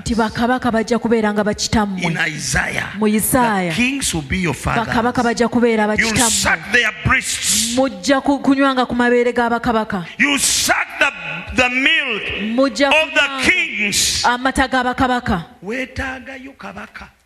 nti 0.00 0.14
bakabaka 0.14 0.70
bajja 0.70 0.98
kubeera 0.98 1.32
nga 1.32 1.42
bakitammwe. 1.44 2.02
Mu 2.98 3.06
Isaaya, 3.08 3.72
bakabaka 4.86 5.22
bajja 5.22 5.48
kubeera 5.48 5.86
bakitammwe. 5.88 6.20
Mujja 7.76 8.20
ku- 8.22 8.38
kunywanga 8.40 8.86
ku 8.86 8.94
mabeere 8.94 9.32
g'abakabaka. 9.32 10.04
Mujja 12.54 12.90
amata 14.24 14.68
g'abakabaka. 14.68 15.44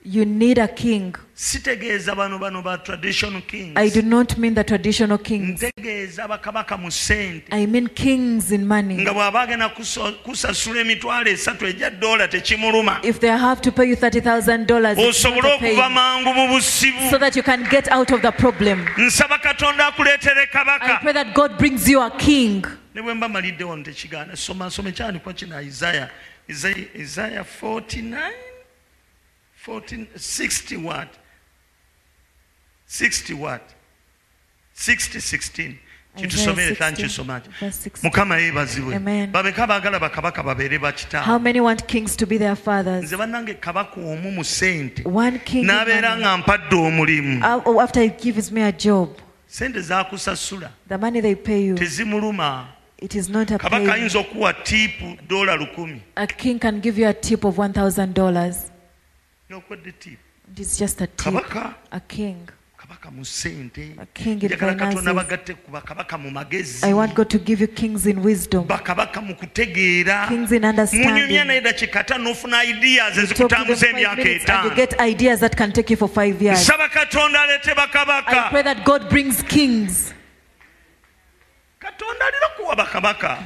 You 0.04 0.24
need 0.24 0.58
a 0.58 0.68
king. 0.68 1.14
Sitegeeza 1.44 2.14
bano 2.14 2.38
bano 2.38 2.60
ba 2.62 2.76
traditional 2.78 3.40
kings 3.40 3.72
I 3.74 3.88
do 3.88 4.02
not 4.02 4.36
mean 4.36 4.54
the 4.54 4.62
traditional 4.64 5.16
kings. 5.18 5.62
ntegeeza 5.62 6.28
bakabaka 6.28 6.76
mu 6.78 6.90
ssente 6.90 7.44
I 7.50 7.64
mean 7.66 7.88
kings 7.88 8.52
in 8.52 8.66
money. 8.66 8.96
nga 8.96 9.12
bw'aba 9.14 9.40
agenda 9.42 9.68
kuso- 9.70 10.12
kusasula 10.22 10.80
emitwalo 10.80 11.30
esatu 11.30 11.66
egya 11.66 11.90
dola 11.90 12.28
tekimuluma 12.28 13.00
If 13.02 13.20
they 13.20 13.30
have 13.30 13.62
to 13.62 13.72
pay 13.72 13.86
you 13.88 13.96
$30,000, 13.96 14.92
it's 14.92 14.98
not 14.98 14.98
osobole 14.98 15.52
okuva 15.54 15.88
mangu 15.90 16.34
mu 16.34 16.48
busibu 16.48 17.10
so 17.10 17.16
that 17.18 17.34
you 17.34 17.42
can 17.42 17.64
get 17.70 17.88
out 17.88 18.10
of 18.12 18.20
the 18.20 18.32
problem. 18.32 18.86
nsaba 18.98 19.38
katonda 19.38 19.86
akuleetere 19.86 20.42
I 20.42 20.46
kabaka 20.46 21.00
pray 21.00 21.12
that 21.14 21.34
God 21.34 21.56
brings 21.56 21.88
you 21.88 22.02
a 22.02 22.10
king. 22.18 22.66
ne 22.94 23.00
bwe 23.02 23.14
mba 23.14 23.28
malidde 23.28 23.64
wano 23.64 23.82
tekigaana 23.82 24.36
soma 24.36 24.70
soma 24.70 24.88
ekyandikwa 24.90 25.32
kino 25.32 25.56
isaya 25.62 26.10
Isaiah- 26.48 26.88
isaya 27.00 27.44
49 27.44 28.30
14 29.66 30.06
60 30.18 30.76
what 30.84 31.08
60 32.90 33.34
what? 33.34 33.62
60 34.74 35.20
16 35.20 35.78
thank 36.74 36.98
you 36.98 37.08
so 37.08 37.24
much. 37.24 37.44
mukama 38.02 38.36
yeebazibwe 38.38 38.98
babeka 39.26 39.66
baagala 39.66 39.98
bakabaka 40.00 40.42
babeere 40.42 40.78
bakitaabwe 40.78 41.28
bannange 43.16 43.54
kabaka 43.60 44.00
omu 44.00 44.30
mu 44.32 44.44
sente. 44.44 45.02
N'abeera 45.04 46.16
nga 46.18 46.36
mpadde 46.36 46.76
omulimu. 46.76 47.40
Sente 49.46 49.80
zakusasula. 49.80 50.70
Tezimuluma. 51.78 52.66
kabaka 53.58 53.92
ayinza 53.94 54.18
okuwa 54.18 54.52
It's 54.64 55.16
dola 55.28 55.56
lukumi. 55.56 56.00
Tip. 60.00 60.18
A 60.96 61.06
kabaka 61.16 61.74
bakabaka 62.90 63.10
mu 63.10 63.24
ssente 63.24 63.94
njagala 64.26 64.74
katonda 64.74 65.14
bagatte 65.14 65.54
ku 65.54 65.70
bakabaka 65.70 66.18
mu 66.18 66.30
magezi. 66.30 66.82
Bakabaka 68.66 69.20
mu 69.20 69.34
kutegeera. 69.34 70.28
Munyumya 70.30 71.44
naye 71.44 71.60
dakika 71.60 72.00
etaano 72.00 72.34
get 74.74 75.00
ideas 75.00 75.40
that 75.40 75.56
can 75.56 75.72
take 75.72 75.90
you 75.90 75.96
for 75.96 76.08
five 76.08 76.42
years. 76.42 76.68
I 76.68 78.48
pray 78.50 78.62
that 78.62 78.84
God 78.84 79.08
brings 79.08 79.42
kings. 79.42 80.12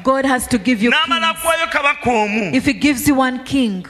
God 0.02 0.24
has 0.26 0.46
to 0.48 0.58
give 0.58 0.82
you 0.82 0.90
kings. 0.90 2.56
If 2.56 2.64
He 2.66 2.72
gives 2.72 3.08
you 3.08 3.14
one 3.14 3.44
king, 3.44 3.86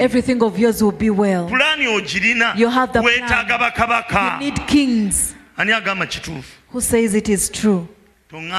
everything 0.00 0.42
of 0.42 0.58
yours 0.58 0.82
will 0.82 0.92
be 0.92 1.10
well. 1.10 1.48
You 2.56 2.68
have 2.68 2.92
the 2.92 3.00
plan. 3.02 3.46
You 4.40 4.50
need 4.50 4.66
kings. 4.66 5.34
Who 6.72 6.80
says 6.80 7.14
it 7.14 7.28
is 7.28 7.50
true? 7.50 7.88
Don't 8.30 8.50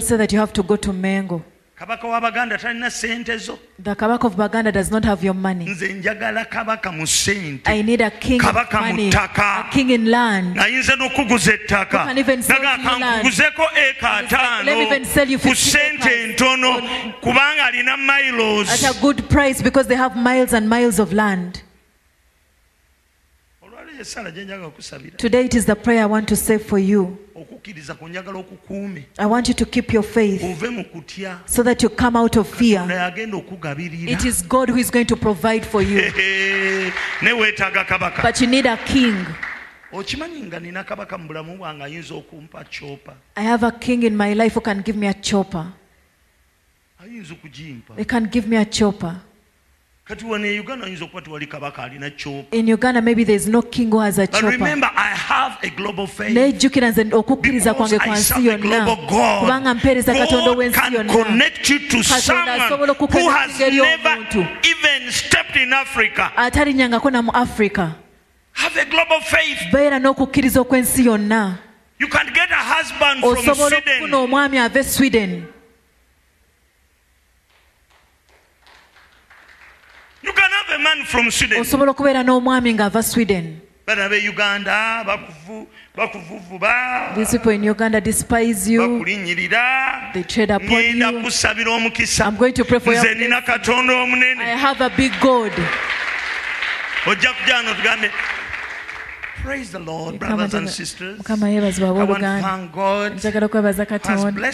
say 0.00 0.16
that 0.16 0.32
you 0.32 0.38
have 0.38 0.52
to 0.52 0.62
go 0.62 0.76
to 0.76 0.92
Mengo 0.92 1.42
kabaka 1.86 2.06
talina 2.58 2.90
sente 2.90 3.36
zo 3.38 3.58
The 3.78 3.94
kabaka 3.96 4.24
of 4.26 4.36
Baganda 4.36 4.70
does 4.72 4.90
not 4.90 5.04
have 5.04 5.24
your 5.24 5.34
money. 5.34 5.66
nze 5.66 5.92
njagala 5.94 6.44
kabaka 6.48 6.92
mu 6.92 7.04
ssente 7.06 7.66
I 7.68 7.82
need 7.82 8.00
a 8.00 8.10
king 8.10 8.40
Kabaka 8.40 8.80
mu 8.80 8.86
money, 8.92 9.10
a 9.12 9.68
king 9.72 9.90
in 9.90 10.04
land. 10.10 10.56
ayinza 10.58 10.94
n'okuguza 10.96 11.52
ettaka 11.58 11.98
You 12.02 12.06
can 12.06 12.18
even 12.18 12.42
sell 12.42 12.62
naga 12.62 12.98
land. 13.00 13.26
eka 13.26 14.64
Let 14.64 14.76
me 14.78 14.82
even 14.86 15.04
sell 15.04 15.28
you 15.28 15.38
ataano 15.38 15.42
ku 15.42 15.48
50 15.48 16.08
entono 16.24 16.80
kubanga 17.20 17.66
alina 17.66 17.96
milos 17.96 18.70
At 18.84 18.96
a 18.96 19.00
good 19.00 19.28
price 19.28 19.60
because 19.60 19.86
they 19.88 19.96
have 19.96 20.16
miles 20.16 20.52
and 20.52 20.68
miles 20.68 20.98
of 21.00 21.12
land. 21.12 21.62
olwaleero 23.62 23.80
esala 23.80 23.81
gye 23.81 23.81
njagala 23.81 23.81
okusabira 23.81 23.81
Today 25.16 25.44
it 25.44 25.54
is 25.54 25.66
the 25.66 25.76
prayer 25.76 26.02
I 26.02 26.06
want 26.06 26.28
to 26.28 26.36
say 26.36 26.58
for 26.58 26.78
you. 26.78 27.18
okukkiriza 27.34 27.94
ku 27.94 28.08
njagala 28.08 28.38
okukuume 28.38 29.04
I 29.18 29.26
want 29.26 29.48
you 29.48 29.54
to 29.54 29.64
keep 29.64 29.92
your 29.92 30.04
faith 30.04 30.42
ove 30.42 30.68
mu 30.70 30.84
kutya 30.84 31.38
so 31.46 31.62
that 31.62 31.82
you 31.82 31.88
come 31.90 32.16
out 32.18 32.36
of 32.36 32.48
fear. 32.48 32.84
nga 32.84 32.94
yagenda 32.94 33.36
okugabirira 33.36 34.12
It 34.12 34.24
is 34.24 34.42
God 34.48 34.70
who 34.70 34.78
is 34.78 34.90
going 34.90 35.06
to 35.06 35.16
provide 35.16 35.64
for 35.66 35.82
you. 35.82 35.96
ne 37.22 37.32
weetaaga 37.32 37.84
kabaka 37.84 38.22
But 38.22 38.40
you 38.40 38.46
need 38.46 38.66
a 38.66 38.76
king. 38.76 39.26
okimanyi 39.92 40.42
nga 40.42 40.60
nina 40.60 40.84
kabaka 40.84 41.18
mu 41.18 41.28
bulamu 41.28 41.56
bwange 41.56 41.84
ayinza 41.84 42.14
okumpa 42.14 42.64
copa 42.64 43.14
I 43.36 43.42
have 43.42 43.62
a 43.66 43.72
king 43.72 44.02
in 44.02 44.16
my 44.16 44.34
life 44.34 44.54
who 44.54 44.60
can 44.60 44.82
give 44.82 44.96
me 44.96 45.06
a 45.06 45.14
ayinza 47.02 47.34
okugimpa 47.34 47.96
They 47.96 48.04
can 48.04 48.24
give 48.24 48.48
me 48.48 48.56
a 48.56 48.64
chopper. 48.64 49.20
Kati 50.04 50.24
wano 50.24 50.46
e 50.46 50.60
uganda 50.60 50.86
ayinza 50.86 51.04
okuba 51.04 51.22
tewali 51.22 51.46
kabaka 51.46 51.82
alina 51.82 52.06
a 52.06 52.10
a 55.38 56.30
nejjukira 56.30 56.90
nze 56.90 57.06
okukkiriza 57.12 57.74
kwange 57.74 57.96
I 57.96 57.98
kwansi 57.98 58.22
serve 58.24 58.48
a 58.48 58.52
yonna 58.52 58.96
kubanga 58.96 59.74
mpeereza 59.74 60.14
katonda 60.14 60.50
ow'ensi 60.50 60.80
can 60.80 60.92
yonna 60.92 61.12
connect 61.12 61.70
you 61.70 61.78
to 61.78 61.98
Katonda 61.98 62.20
someone 62.20 62.50
asobola 62.50 62.92
who 62.92 63.04
okuconnectinga 63.04 63.32
has 63.32 63.60
eri 63.60 63.76
never 63.76 64.16
omuntu. 64.16 64.46
even 64.64 65.12
stepped 65.12 65.56
in 65.56 65.72
Africa. 65.72 66.30
atalinyangako 66.36 67.10
na 67.10 67.22
mu 67.22 67.30
a 67.34 67.46
faith. 69.20 69.72
Beera 69.72 69.98
n'okukkiriza 69.98 70.60
okw'ensi 70.60 71.06
yonna. 71.06 71.58
You 71.98 72.08
can 72.08 72.26
get 72.34 72.50
a 72.50 72.62
osobola 73.22 73.76
okufuna 73.76 74.18
omwami 74.18 74.58
ava 74.58 74.80
e 74.80 74.84
sweden 74.84 75.51
you 80.22 80.32
can 80.32 80.50
have 80.50 80.74
a 80.74 80.78
man 80.78 81.04
from 81.04 81.30
sweden. 81.30 81.60
Osobola 81.60 81.90
okubeera 81.90 82.22
n'omwami 82.22 82.74
ng'ava 82.74 83.02
sweden. 83.02 83.60
Bana 83.86 84.08
be 84.08 84.28
uganda 84.28 85.04
bakuvu- 85.04 85.66
bakuvuvuba 85.96 87.14
these 87.16 87.32
people 87.32 87.50
in 87.52 87.64
uganda 87.64 88.00
despise 88.00 88.68
you. 88.70 88.80
Bakulinyirira. 88.80 90.12
They 90.14 90.22
trade 90.22 90.50
upon 90.50 90.68
ngenda 90.68 91.10
you 91.12 91.20
kusabira 91.20 91.70
omukisa. 91.72 92.26
I'm 92.26 92.36
going 92.36 92.52
to 92.54 92.64
pray 92.64 92.78
for 92.78 92.94
nze 92.94 93.08
you 93.08 93.14
nina 93.14 93.42
katonda 93.42 93.92
i 93.92 94.02
omunene 94.06 94.56
have 94.56 94.80
a 94.80 94.90
big 94.90 95.12
god. 95.20 95.52
Ojja 97.06 97.32
kujano 97.32 97.74
tugambe 97.74 98.10
mukama 101.18 101.48
yeebazibwe 101.48 101.88
abooluganda 101.90 102.56
njagala 103.14 103.46
okwebaza 103.46 103.86
katonda 103.86 104.50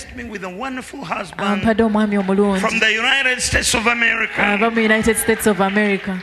ampadde 1.39 1.83
omwami 1.83 2.19
omulungi 2.19 2.65
ava 4.39 4.71
mu 4.71 4.81
united 4.81 5.17
states 5.17 5.47
of 5.47 5.61
america. 5.61 6.19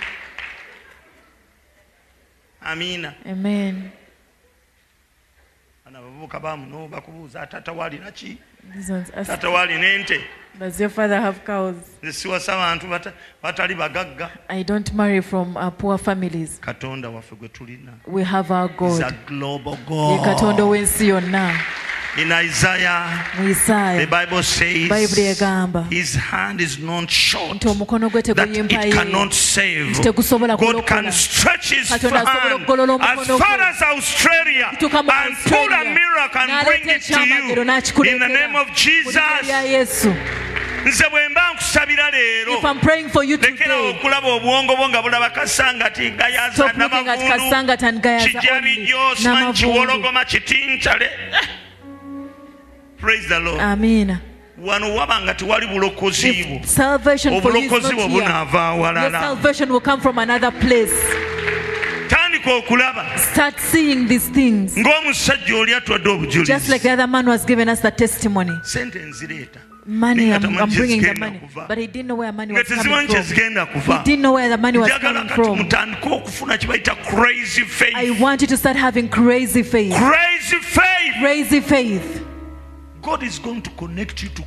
Amina. 2.62 3.14
Amen. 3.26 3.92
Bano 5.86 6.00
abavubuka 6.00 6.40
bamuno 6.40 6.88
bakubuuza 6.88 7.42
atatawalira 7.42 8.12
ki 8.12 8.38
tatawalina 9.26 9.88
ente 9.88 10.22
does 10.60 10.80
your 10.80 10.90
father 10.90 11.19
have 11.22 11.40
cows? 11.45 11.76
Siwasa 12.11 12.56
bantu 12.56 12.88
batali 13.44 13.76
bagagga. 13.76 14.30
I 14.49 14.64
don't 14.64 14.94
marry 14.94 15.22
from 15.22 15.57
uh, 15.57 15.69
poor 15.72 15.98
families. 15.98 16.60
Katonda 16.61 17.10
waffe 17.10 17.36
gwe 17.36 17.48
tulina. 17.49 17.94
We 18.07 18.23
have 18.23 18.52
our 18.52 18.69
is 18.69 18.99
a 18.99 19.11
god. 19.88 20.11
ye 20.11 20.26
katonda 20.26 20.57
god 20.57 20.60
ow'ensi 20.64 21.07
yonna 21.07 21.53
In 22.18 22.32
Isaiah, 22.32 23.28
Isaiah, 23.40 24.00
the 24.00 24.08
Bible 24.10 24.42
says 24.42 24.90
his 25.90 26.16
hand 26.16 26.62
is 26.62 26.80
not 26.80 27.10
short 27.12 27.60
that 27.60 28.48
it 28.50 28.94
cannot 28.94 29.34
save. 29.34 30.02
God 30.02 30.88
can 30.88 31.12
stretch 31.12 31.72
his 31.72 31.90
hand 31.90 32.06
as 32.06 33.28
far 33.28 33.60
as 33.60 33.82
Australia 33.82 34.70
and 34.72 34.80
pull 34.80 35.74
a 35.74 35.84
miracle 35.84 36.42
and 36.42 36.66
bring 36.66 36.88
it 36.88 37.02
to 37.02 37.20
you. 37.20 37.52
In 38.10 38.20
the 38.20 38.28
name 38.30 38.56
of 38.56 38.68
Jesus. 38.74 39.16
nze 40.86 41.10
bwe 41.10 41.30
mba 41.30 41.54
nkusabira 41.54 42.12
leero 42.12 42.62
lekerawo 43.42 43.90
okulaba 43.90 44.40
bwo 44.40 44.90
nga 44.90 45.02
bulaba 45.02 45.30
kasangati 45.30 46.12
gayaza 46.12 46.74
kiwologoma 49.54 50.26
praise 53.06 53.27
the 53.30 53.40
lord. 53.40 53.60
Amiina 53.60 54.22
wano 54.57 54.95
waba 54.95 55.22
nga 55.22 55.34
tewali 55.34 55.68
bulokozi 55.68 56.34
bwo. 56.34 57.38
obulokozi 57.38 57.94
bwo 57.94 58.07
bunaava 58.07 58.68
awalala 58.68 59.19
salvation 59.19 59.69
will 59.69 59.82
come 59.82 60.02
from 60.02 60.18
another 60.18 60.52
place. 60.52 60.94
Tandika 62.07 62.52
okulaba. 62.57 63.18
Start 63.18 63.60
seeing 63.60 64.07
these 64.07 64.30
things. 64.30 64.76
Ng'omusajja 64.76 65.56
oli 65.56 65.73
atwadde 65.73 66.45
just 66.45 66.69
like 66.69 66.82
the 66.82 66.91
other 66.91 67.07
man 67.07 67.26
was 67.27 67.45
giving 67.45 67.69
us 67.69 67.82
the 67.82 67.91
testimony. 67.91 68.53
Sente 68.64 68.99
nzireeta. 68.99 69.60
Money 69.88 70.34
I'm, 70.34 70.57
I'm 70.57 70.69
bringing 70.69 70.99
the 70.99 71.14
money 71.14 71.40
but 71.68 71.77
he 71.77 71.86
didn't 71.86 72.07
know 72.07 72.15
where 72.15 72.32
money 72.32 72.53
was 72.53 72.68
coming 72.68 73.07
from. 73.07 73.98
he 73.99 74.03
didn't 74.03 74.22
know 74.23 74.34
where 74.34 74.49
the 74.49 74.57
money 74.57 74.80
was 74.80 74.90
coming 74.90 75.27
from. 75.27 75.60
I 77.95 78.18
want 78.19 78.41
you 78.41 78.48
to 78.48 78.57
start 78.57 78.76
having 78.76 79.10
crazy 79.10 79.61
faith. 79.61 79.94
Crazy 79.94 80.57
faith. 80.57 81.14
Crazy 81.19 81.60
faith 81.60 82.24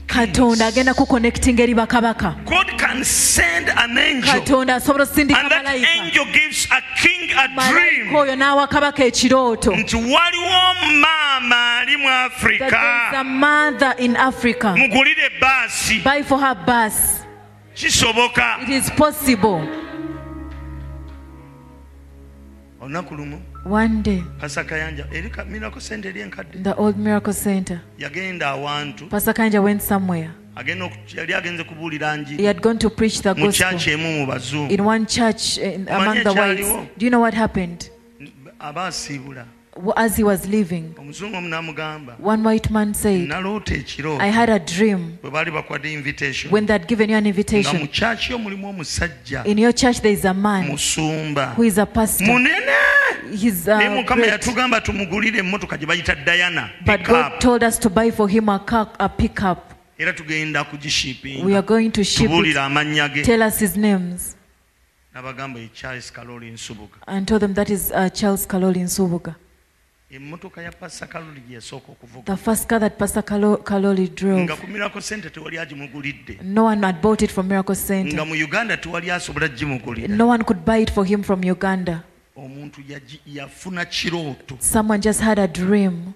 katonda 0.06 0.66
agenda 0.66 0.94
kuconnecting 0.94 1.60
eri 1.60 1.74
bakabaka. 1.74 2.34
God 2.44 2.78
can 2.78 3.04
send 3.04 3.68
an 3.68 3.96
angel. 3.98 4.40
Katonda 4.40 4.74
asobola 4.74 5.04
osindika 5.04 5.40
and 5.40 5.50
that 5.50 5.64
malayika. 5.64 5.86
angel 6.00 6.24
gives 6.32 6.66
a 6.70 6.82
king 7.00 7.30
a 7.30 7.48
malayika 7.48 7.70
dream 7.70 8.14
oyo 8.14 8.34
n'awa 8.36 8.68
kabaka 8.68 9.04
ekirooto. 9.04 9.72
Nti 9.76 9.96
waliwo 9.96 10.74
maama 11.00 11.78
ali 11.78 11.96
mu 11.96 12.08
afrika 12.08 13.24
mother 13.24 13.94
in 13.98 14.16
africa. 14.16 14.74
Mugulire 14.76 15.30
baasi 15.40 16.02
buy 16.04 16.22
for 16.22 16.38
her 16.38 16.54
bus. 16.54 17.24
Kisoboka. 17.74 18.62
It 18.62 18.70
is 18.70 18.90
possible. 18.90 19.62
Olunaku 22.80 23.14
lumu 23.14 23.42
one 23.64 24.02
day. 24.02 24.22
Pasa 24.40 24.64
kayanja 24.64 25.06
eri 25.12 25.30
kamirako 25.30 25.80
sente 25.80 26.08
eri 26.08 26.20
enkadde? 26.20 26.62
The 26.62 26.74
old 26.74 26.96
miracle 26.96 27.32
center. 27.32 27.80
Yagenda 27.98 28.48
awantu. 28.50 29.08
Pastor 29.10 29.60
went 29.62 29.82
somewhere. 29.82 30.30
Agenda 30.56 30.84
oku- 30.86 31.16
yali 31.16 31.34
agenze 31.34 31.64
kubuulira 31.64 32.26
he 32.26 32.44
had 32.44 32.60
gone 32.60 32.78
to 32.78 32.90
preach 32.90 33.20
the 33.22 33.34
gospel. 33.34 33.92
emu 33.92 34.20
mu 34.20 34.26
bazungu. 34.26 34.72
In 34.72 34.84
one 34.84 35.06
church 35.06 35.58
eh, 35.58 35.74
in, 35.74 35.88
among 35.88 36.22
the 36.24 36.32
whites. 36.32 36.68
Do 36.96 37.04
you 37.06 37.10
know 37.10 37.20
what 37.20 37.34
happened 37.34 37.90
as 39.96 40.16
he 40.16 40.24
was 40.24 40.46
leaving 40.46 40.94
one 42.18 42.42
white 42.42 42.70
man 42.70 42.94
said 42.94 43.30
i 44.20 44.26
had 44.26 44.50
a 44.50 44.58
dream 44.58 45.18
when 46.50 46.66
they 46.66 46.72
had 46.72 46.86
given 46.88 47.10
you 47.10 47.16
an 47.16 47.26
invitation. 47.26 47.76
in 47.76 49.58
your 49.58 49.72
church 49.72 50.00
there 50.00 50.12
is 50.12 50.24
a 50.24 50.34
man 50.34 50.64
who 51.56 51.62
is 51.62 51.78
a 51.78 51.86
pastor. 51.86 52.24
He's 53.30 53.68
uh, 53.68 53.78
mukama 53.78 54.26
yatugamba 54.26 54.80
tumugulire 54.80 55.38
emmotoka 55.38 55.76
gye 55.76 55.86
bayita 55.86 56.14
dayana 56.24 56.70
but 56.84 57.02
god 57.04 57.40
told 57.40 57.62
us 57.62 57.78
to 57.78 57.90
buy 57.90 58.10
for 58.10 58.28
him 58.28 58.48
a 58.48 58.58
car 58.58 58.90
a 58.98 59.08
pickup. 59.08 59.74
Era 59.98 60.12
tugenda 60.14 60.64
we 61.44 61.54
are 61.54 61.62
going 61.62 61.90
to 61.90 62.04
ship 62.04 62.30
it. 62.30 62.56
Amannya 62.56 63.12
ge. 63.12 63.24
Tell 63.24 63.42
us 63.42 63.58
his 63.58 63.76
names. 63.76 64.36
N'abagamba 65.14 65.58
ye 65.60 65.68
charles 65.74 66.10
kaloli 66.10 66.50
nsubuga. 66.52 66.96
And 67.06 67.28
told 67.28 67.42
them 67.42 67.52
that 67.54 67.68
is 67.68 67.92
uh, 67.92 68.08
charles 68.08 68.46
kaloli 68.46 68.76
in 68.76 68.86
subuga 68.86 69.34
emmotoka 70.10 70.62
ya 70.62 70.72
pasa 70.72 71.06
kaloli 71.06 71.40
gye 71.48 71.58
okuvuga. 71.58 72.24
The 72.24 72.36
first 72.36 72.66
car 72.68 72.80
that 72.80 72.98
pastor 72.98 73.22
Kalo, 73.22 73.58
kaloli 73.58 74.08
drove. 74.14 74.40
Nga 74.42 74.56
ku 74.56 74.66
mirako 74.66 75.00
sente 75.00 75.30
tewali 75.30 75.58
agimugulidde. 75.58 76.42
No 76.42 76.64
one 76.64 76.82
had 76.82 77.02
bought 77.02 77.22
it 77.22 77.30
from 77.30 77.48
miracle 77.48 77.74
nga 77.74 77.86
center 77.86 78.24
mu 78.24 78.34
uganda 78.34 78.76
tewali 78.76 79.10
asobola 79.10 79.48
gimugulira. 79.48 80.08
No 80.08 80.26
one 80.28 80.42
could 80.44 80.64
buy 80.64 80.78
it 80.78 80.90
for 80.90 81.04
him 81.04 81.22
from 81.22 81.44
uganda. 81.44 82.04
Omuntu 82.36 82.80
yagi- 82.88 83.20
yafuna 83.26 83.84
kirooto. 83.84 84.56
Someone 84.60 85.00
just 85.02 85.20
had 85.20 85.38
a 85.38 85.46
dream. 85.46 86.14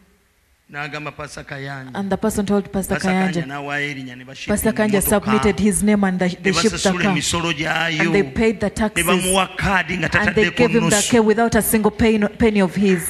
N'agamba 0.72 1.14
pasa 1.14 1.44
kayanja 1.44 1.90
and 1.94 2.08
the 2.08 2.16
person 2.16 2.46
told 2.46 2.72
pastor 2.72 2.94
pasa 2.94 3.08
kayanja 3.08 3.44
n'awaayo 3.44 3.90
erinnya 3.92 4.16
ne 4.16 4.24
pastor 4.24 4.72
kanja 4.72 5.02
submitted 5.02 5.60
his 5.60 5.82
name 5.82 6.02
and 6.04 6.18
ne 6.18 6.28
they 6.28 6.52
shipped 6.52 6.82
the 6.82 6.88
basasula 6.88 7.02
car 7.02 7.12
emisolo 7.12 7.52
gyayo. 7.52 8.00
And 8.00 8.14
they 8.14 8.22
paid 8.22 8.58
the 8.60 8.70
ne 8.70 8.74
taxes. 8.74 9.04
bamuwa 9.04 9.48
kaadi 9.58 9.98
nga 9.98 10.08
and 10.16 10.34
they 10.34 10.48
tataddeko 10.48 10.56
gave 10.56 10.70
him 10.70 10.88
the 10.88 10.96
nusu 10.96 11.10
care 11.10 11.22
without 11.22 11.54
a 11.54 11.60
single 11.60 11.90
penny, 11.90 12.26
penny 12.26 12.60
of 12.60 12.74
his 12.74 13.06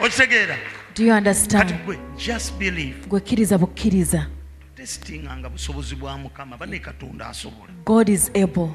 okitegeera 0.00 0.56
do 0.96 1.04
you 1.04 1.12
kati 1.12 1.18
understand 1.18 1.84
gwe 1.84 1.98
just 2.26 2.54
believe. 2.58 3.06
Gwe 3.08 3.20
kkiriza 3.20 3.58
bukkiriza 3.58 4.26
testinganga 4.74 5.48
busobozi 5.48 5.96
bwa 5.96 6.18
mukama 6.18 6.56
bane 6.56 6.78
katonda 6.78 7.28
asobola 7.28 7.72
god 7.84 8.08
is 8.08 8.30
able. 8.34 8.70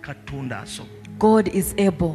Katonda 0.00 0.60
asobola 0.60 1.08
god 1.18 1.54
is 1.54 1.74
able. 1.78 2.14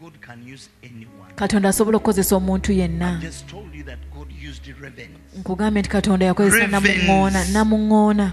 God 0.00 0.20
can 0.20 0.52
use 0.54 0.68
anyone. 0.82 1.34
Katonda 1.34 1.68
asobola 1.68 1.96
okukozesa 1.96 2.36
omuntu 2.36 2.72
yenna. 2.72 3.18
Just 3.20 3.48
told 3.48 3.74
you 3.74 3.84
that 3.84 3.98
god 4.14 4.32
used 4.50 4.74
ravens 4.80 5.22
nkugambye 5.38 5.80
nti 5.82 5.90
katonda 5.90 6.26
yakozesa 6.26 6.66
namuŋoona 6.66 7.44
namuŋoona 7.44 8.32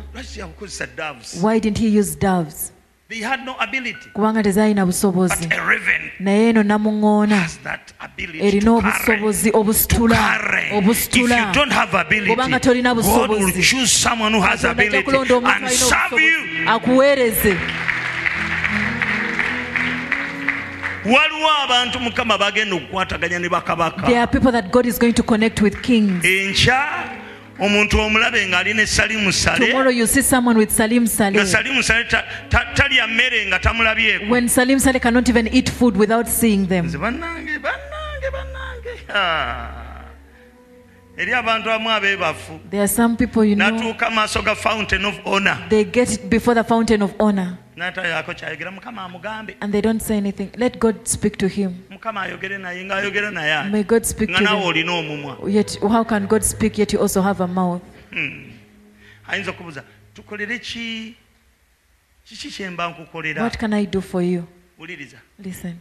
why 1.43 1.59
didn't 1.59 1.79
he 1.79 1.99
use 1.99 2.17
doves 2.19 2.73
kubanga 4.13 4.43
tezaalina 4.43 4.85
busobozi. 4.85 5.49
Naye 6.19 6.49
eno 6.49 6.63
ability 7.99 8.47
erina 8.47 8.71
obusobozi 8.71 9.51
obusitula 9.53 10.17
obusitula 10.77 11.51
Kubanga 12.29 12.59
tolina 12.59 12.93
busobozi. 12.95 13.63
ajja 14.51 15.01
kulonda 15.01 15.35
omuntu 15.35 15.49
alina 15.49 15.69
obusobozi. 15.69 16.67
akuweereze. 16.67 17.57
Waliwo 21.05 21.49
abantu 21.63 21.99
mukama 21.99 22.37
bagenda 22.37 22.75
okukwataganya 22.75 23.39
ne 23.39 23.49
bakabaka. 23.49 24.07
Enkya 26.23 27.18
omuntu 27.59 27.99
omulabe 27.99 28.47
ng'alina 28.47 28.81
esalimu 28.81 29.31
sale. 29.33 29.67
nga 31.39 31.45
salimu 31.45 31.83
sale 31.83 32.03
ta- 32.09 32.23
ta- 32.49 32.73
talya 32.75 33.07
mmere 33.07 33.45
nga 33.47 33.59
tamulabyeko. 33.59 34.25
Bannange 36.97 37.59
bannange 37.59 38.29
bannange. 38.33 38.93
Eri 41.17 41.33
abantu 41.33 41.69
abamu 41.69 41.89
abeebafu. 41.89 42.59
N'atuuka 43.55 44.09
maaso 44.09 44.41
ga 44.41 44.55
fountain 44.55 45.03
of 45.05 45.19
honor. 45.25 45.57
They 45.69 45.83
get 45.83 46.29
before 46.29 46.55
the 46.55 46.63
fountain 46.63 47.01
of 47.01 47.13
honor 47.19 47.57
And 49.61 49.71
they 49.73 49.81
don't 49.81 50.01
say 50.01 50.17
anything. 50.17 50.51
Let 50.57 50.79
God 50.79 51.07
speak 51.07 51.37
to 51.37 51.47
him. 51.47 51.83
May 51.89 53.83
God 53.83 54.05
speak 54.05 54.29
to 54.29 54.45
him. 54.45 55.49
Yet, 55.49 55.77
how 55.81 56.03
can 56.03 56.27
God 56.27 56.43
speak 56.43 56.77
yet 56.77 56.93
you 56.93 56.99
also 56.99 57.21
have 57.21 57.41
a 57.41 57.47
mouth? 57.47 57.81
Hmm. 58.11 58.49
What 63.37 63.57
can 63.57 63.73
I 63.73 63.85
do 63.85 64.01
for 64.01 64.21
you? 64.21 64.47
Listen. 65.39 65.79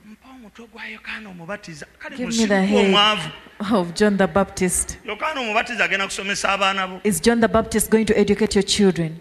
Give 2.17 2.29
me 2.29 2.47
the 2.47 2.63
head 2.63 3.33
of 3.71 3.95
John 3.95 4.17
the 4.17 4.27
Baptist. 4.27 4.99
Is 7.05 7.21
John 7.21 7.41
the 7.41 7.49
Baptist 7.49 7.91
going 7.91 8.07
to 8.07 8.19
educate 8.19 8.55
your 8.55 8.63
children? 8.63 9.21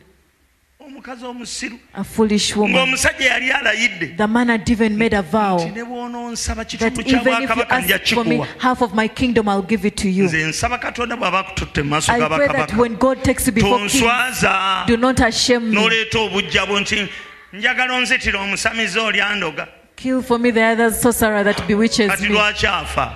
Omukazi 0.88 1.26
omusiru 1.26 1.78
A 1.94 2.04
foolish 2.04 2.56
woman. 2.56 2.76
ng'omusajja 2.76 3.26
yali 3.26 3.52
alayidde 3.52 4.08
The 4.18 4.28
man 4.28 4.48
had 4.50 4.70
even 4.70 4.98
made 4.98 5.14
a 5.18 5.22
vow 5.22 5.58
ne 5.76 5.84
bw'onoonsaba 5.84 6.56
that 6.56 6.68
kitundu 6.70 7.04
kya 7.04 7.22
even 7.22 7.34
if 7.34 7.50
you 7.50 7.56
bwakabaka 7.56 7.82
nja 7.82 8.00
kikuwa 8.00 8.48
half 8.58 8.82
of 8.82 8.94
my 8.94 9.08
kingdom, 9.08 9.48
I'll 9.50 9.62
give 9.68 9.88
it 9.88 9.96
to 9.96 10.10
you. 10.10 10.26
nze 10.26 10.44
nsaba 10.48 10.78
katonda 10.78 11.16
bw'aba 11.18 11.40
akututte 11.40 11.84
mu 11.84 11.90
maaso 11.90 12.12
I 12.14 12.20
ga 12.20 12.28
pray 12.30 12.48
that 12.48 12.56
bakabaka 12.56 12.78
when 12.82 12.96
God 12.96 13.24
takes 13.24 13.48
you 13.48 13.54
before 13.54 13.78
kings, 13.80 13.94
tonswaza 13.94 14.84
do 14.88 14.98
not 14.98 15.18
ashame 15.22 15.66
me. 15.70 15.76
n'oleeta 15.76 16.20
obujjabo 16.20 16.80
nti 16.80 17.08
njagala 17.54 17.94
onzitira 17.94 18.40
omusamizi 18.42 19.00
oli 19.00 19.22
andoga 19.22 19.68
Kill 19.96 20.22
for 20.22 20.38
me 20.40 20.52
the 20.52 20.62
other 20.64 20.92
sorcerer 20.94 21.44
that 21.44 21.68
bewitches 21.68 22.22
me. 22.22 22.30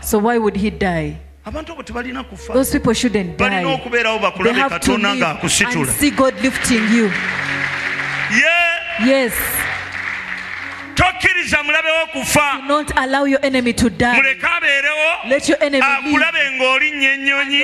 So 0.02 0.18
why 0.18 0.39
would 0.39 0.57
he 0.57 0.72
die? 0.72 1.18
Abantu 1.45 1.72
abo 1.73 1.84
tebalina 1.84 2.23
kufa 2.23 2.53
Those 2.53 2.72
people 2.80 2.93
shouldn't 2.93 3.38
balina 3.38 3.61
die. 3.61 3.73
okubeerawo 3.73 4.19
They 4.19 4.30
bakulabe 4.30 4.69
katonda 4.69 5.15
ng'akusitula 5.15 5.91
see 5.93 6.11
God 6.11 6.34
lifting 6.41 6.84
you. 6.95 7.11
ye 8.31 9.07
Yes. 9.07 9.34
tokkiriza 11.02 11.64
mulabewo 11.64 12.06
kufa. 12.14 12.60
Your 15.49 15.57
enemy 15.64 15.84
akulabe 15.84 16.52
ng'oli 16.52 16.91
nnyo 16.91 17.11
ennyonyi 17.14 17.60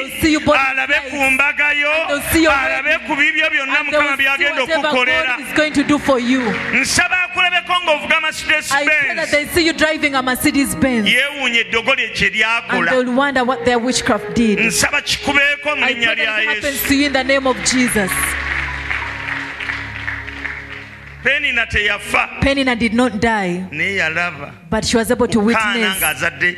alabe 0.69 0.93
ku 1.09 1.15
mbagayo 1.31 1.91
alabe 2.51 2.97
ku 3.07 3.15
bibyo 3.15 3.49
byonna 3.49 3.84
mukama 3.84 4.18
byagenda 4.18 4.61
okukolera. 4.64 5.38
nsaba 6.73 7.18
akulabeko 7.23 7.73
ng'ovuga 7.85 8.22
masidesbenz 8.22 8.72
yeewuunya 11.07 11.59
eddogo 11.59 11.95
lye 11.95 12.09
kye 12.09 12.30
lyakola 12.30 12.91
nsaba 14.68 15.01
kikubeeko 15.01 15.76
mu 15.76 15.85
linnya 15.85 16.15
lya 16.15 16.39
yesu 16.39 16.77
penina 21.27 21.65
teyafa 21.65 22.39
Penina 22.39 22.75
did 22.79 22.93
not 22.93 23.19
die, 23.19 23.65
naye 23.71 23.95
yalaba 23.97 24.53
but 24.69 24.85
she 24.85 24.95
was 24.97 25.11
able 25.11 25.27
to 25.27 25.39
witness 25.39 25.99
ng'azadde 25.99 26.57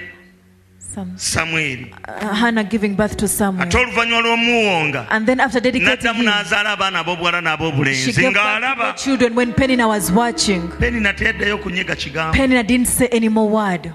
samweri 1.15 1.93
uh, 2.07 2.33
Hannah 2.33 2.63
giving 2.63 2.95
birth 2.95 3.15
to 3.17 3.27
Samuel. 3.27 3.63
ate 3.67 3.77
oluvannyuma 3.77 4.21
lw'omuwonga. 4.21 5.07
And 5.09 5.25
then 5.27 5.39
after 5.39 5.59
dedicating 5.59 6.13
him, 6.13 6.25
n'azaala 6.25 6.75
abaana 6.77 7.03
ab'obuwala 7.03 7.39
she 7.39 7.45
n'ab'obulenzi 7.45 8.05
gave 8.15 8.33
birth 8.33 8.33
to 8.33 8.39
ng'alaba 8.39 8.91
her 8.91 8.97
children 8.97 9.35
when 9.35 9.53
Penina 9.53 9.87
was 9.87 10.11
watching. 10.11 10.67
penina 10.69 11.13
teyaddayo 11.13 11.57
kunyiga 11.57 11.95
kigambo. 11.95 12.33
Penina 12.37 12.65
didn't 12.65 12.87
say 12.87 13.07
any 13.11 13.29
more 13.29 13.47
word. 13.49 13.93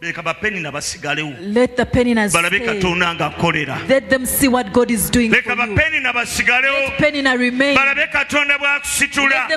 leka 0.00 0.22
bapenina 0.22 0.70
basigalewo 0.72 1.32
balabe 2.32 2.60
katonda 2.60 3.14
ng'akoleraleka 3.14 3.80
bapenina 5.56 6.12
basigalewo 6.12 6.90
balabe 7.74 8.06
katonda 8.12 8.58
bw'akusitula 8.58 9.48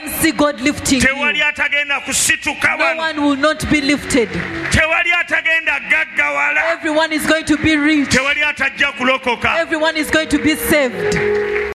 tewali 1.05 1.41
atagenda 1.43 1.99
kusituka 1.99 2.77
tewali 4.72 5.11
atagenda 5.13 5.80
gaggawala 5.89 6.61
tewali 8.09 8.43
atajja 8.43 8.91
kulokoka. 8.97 9.49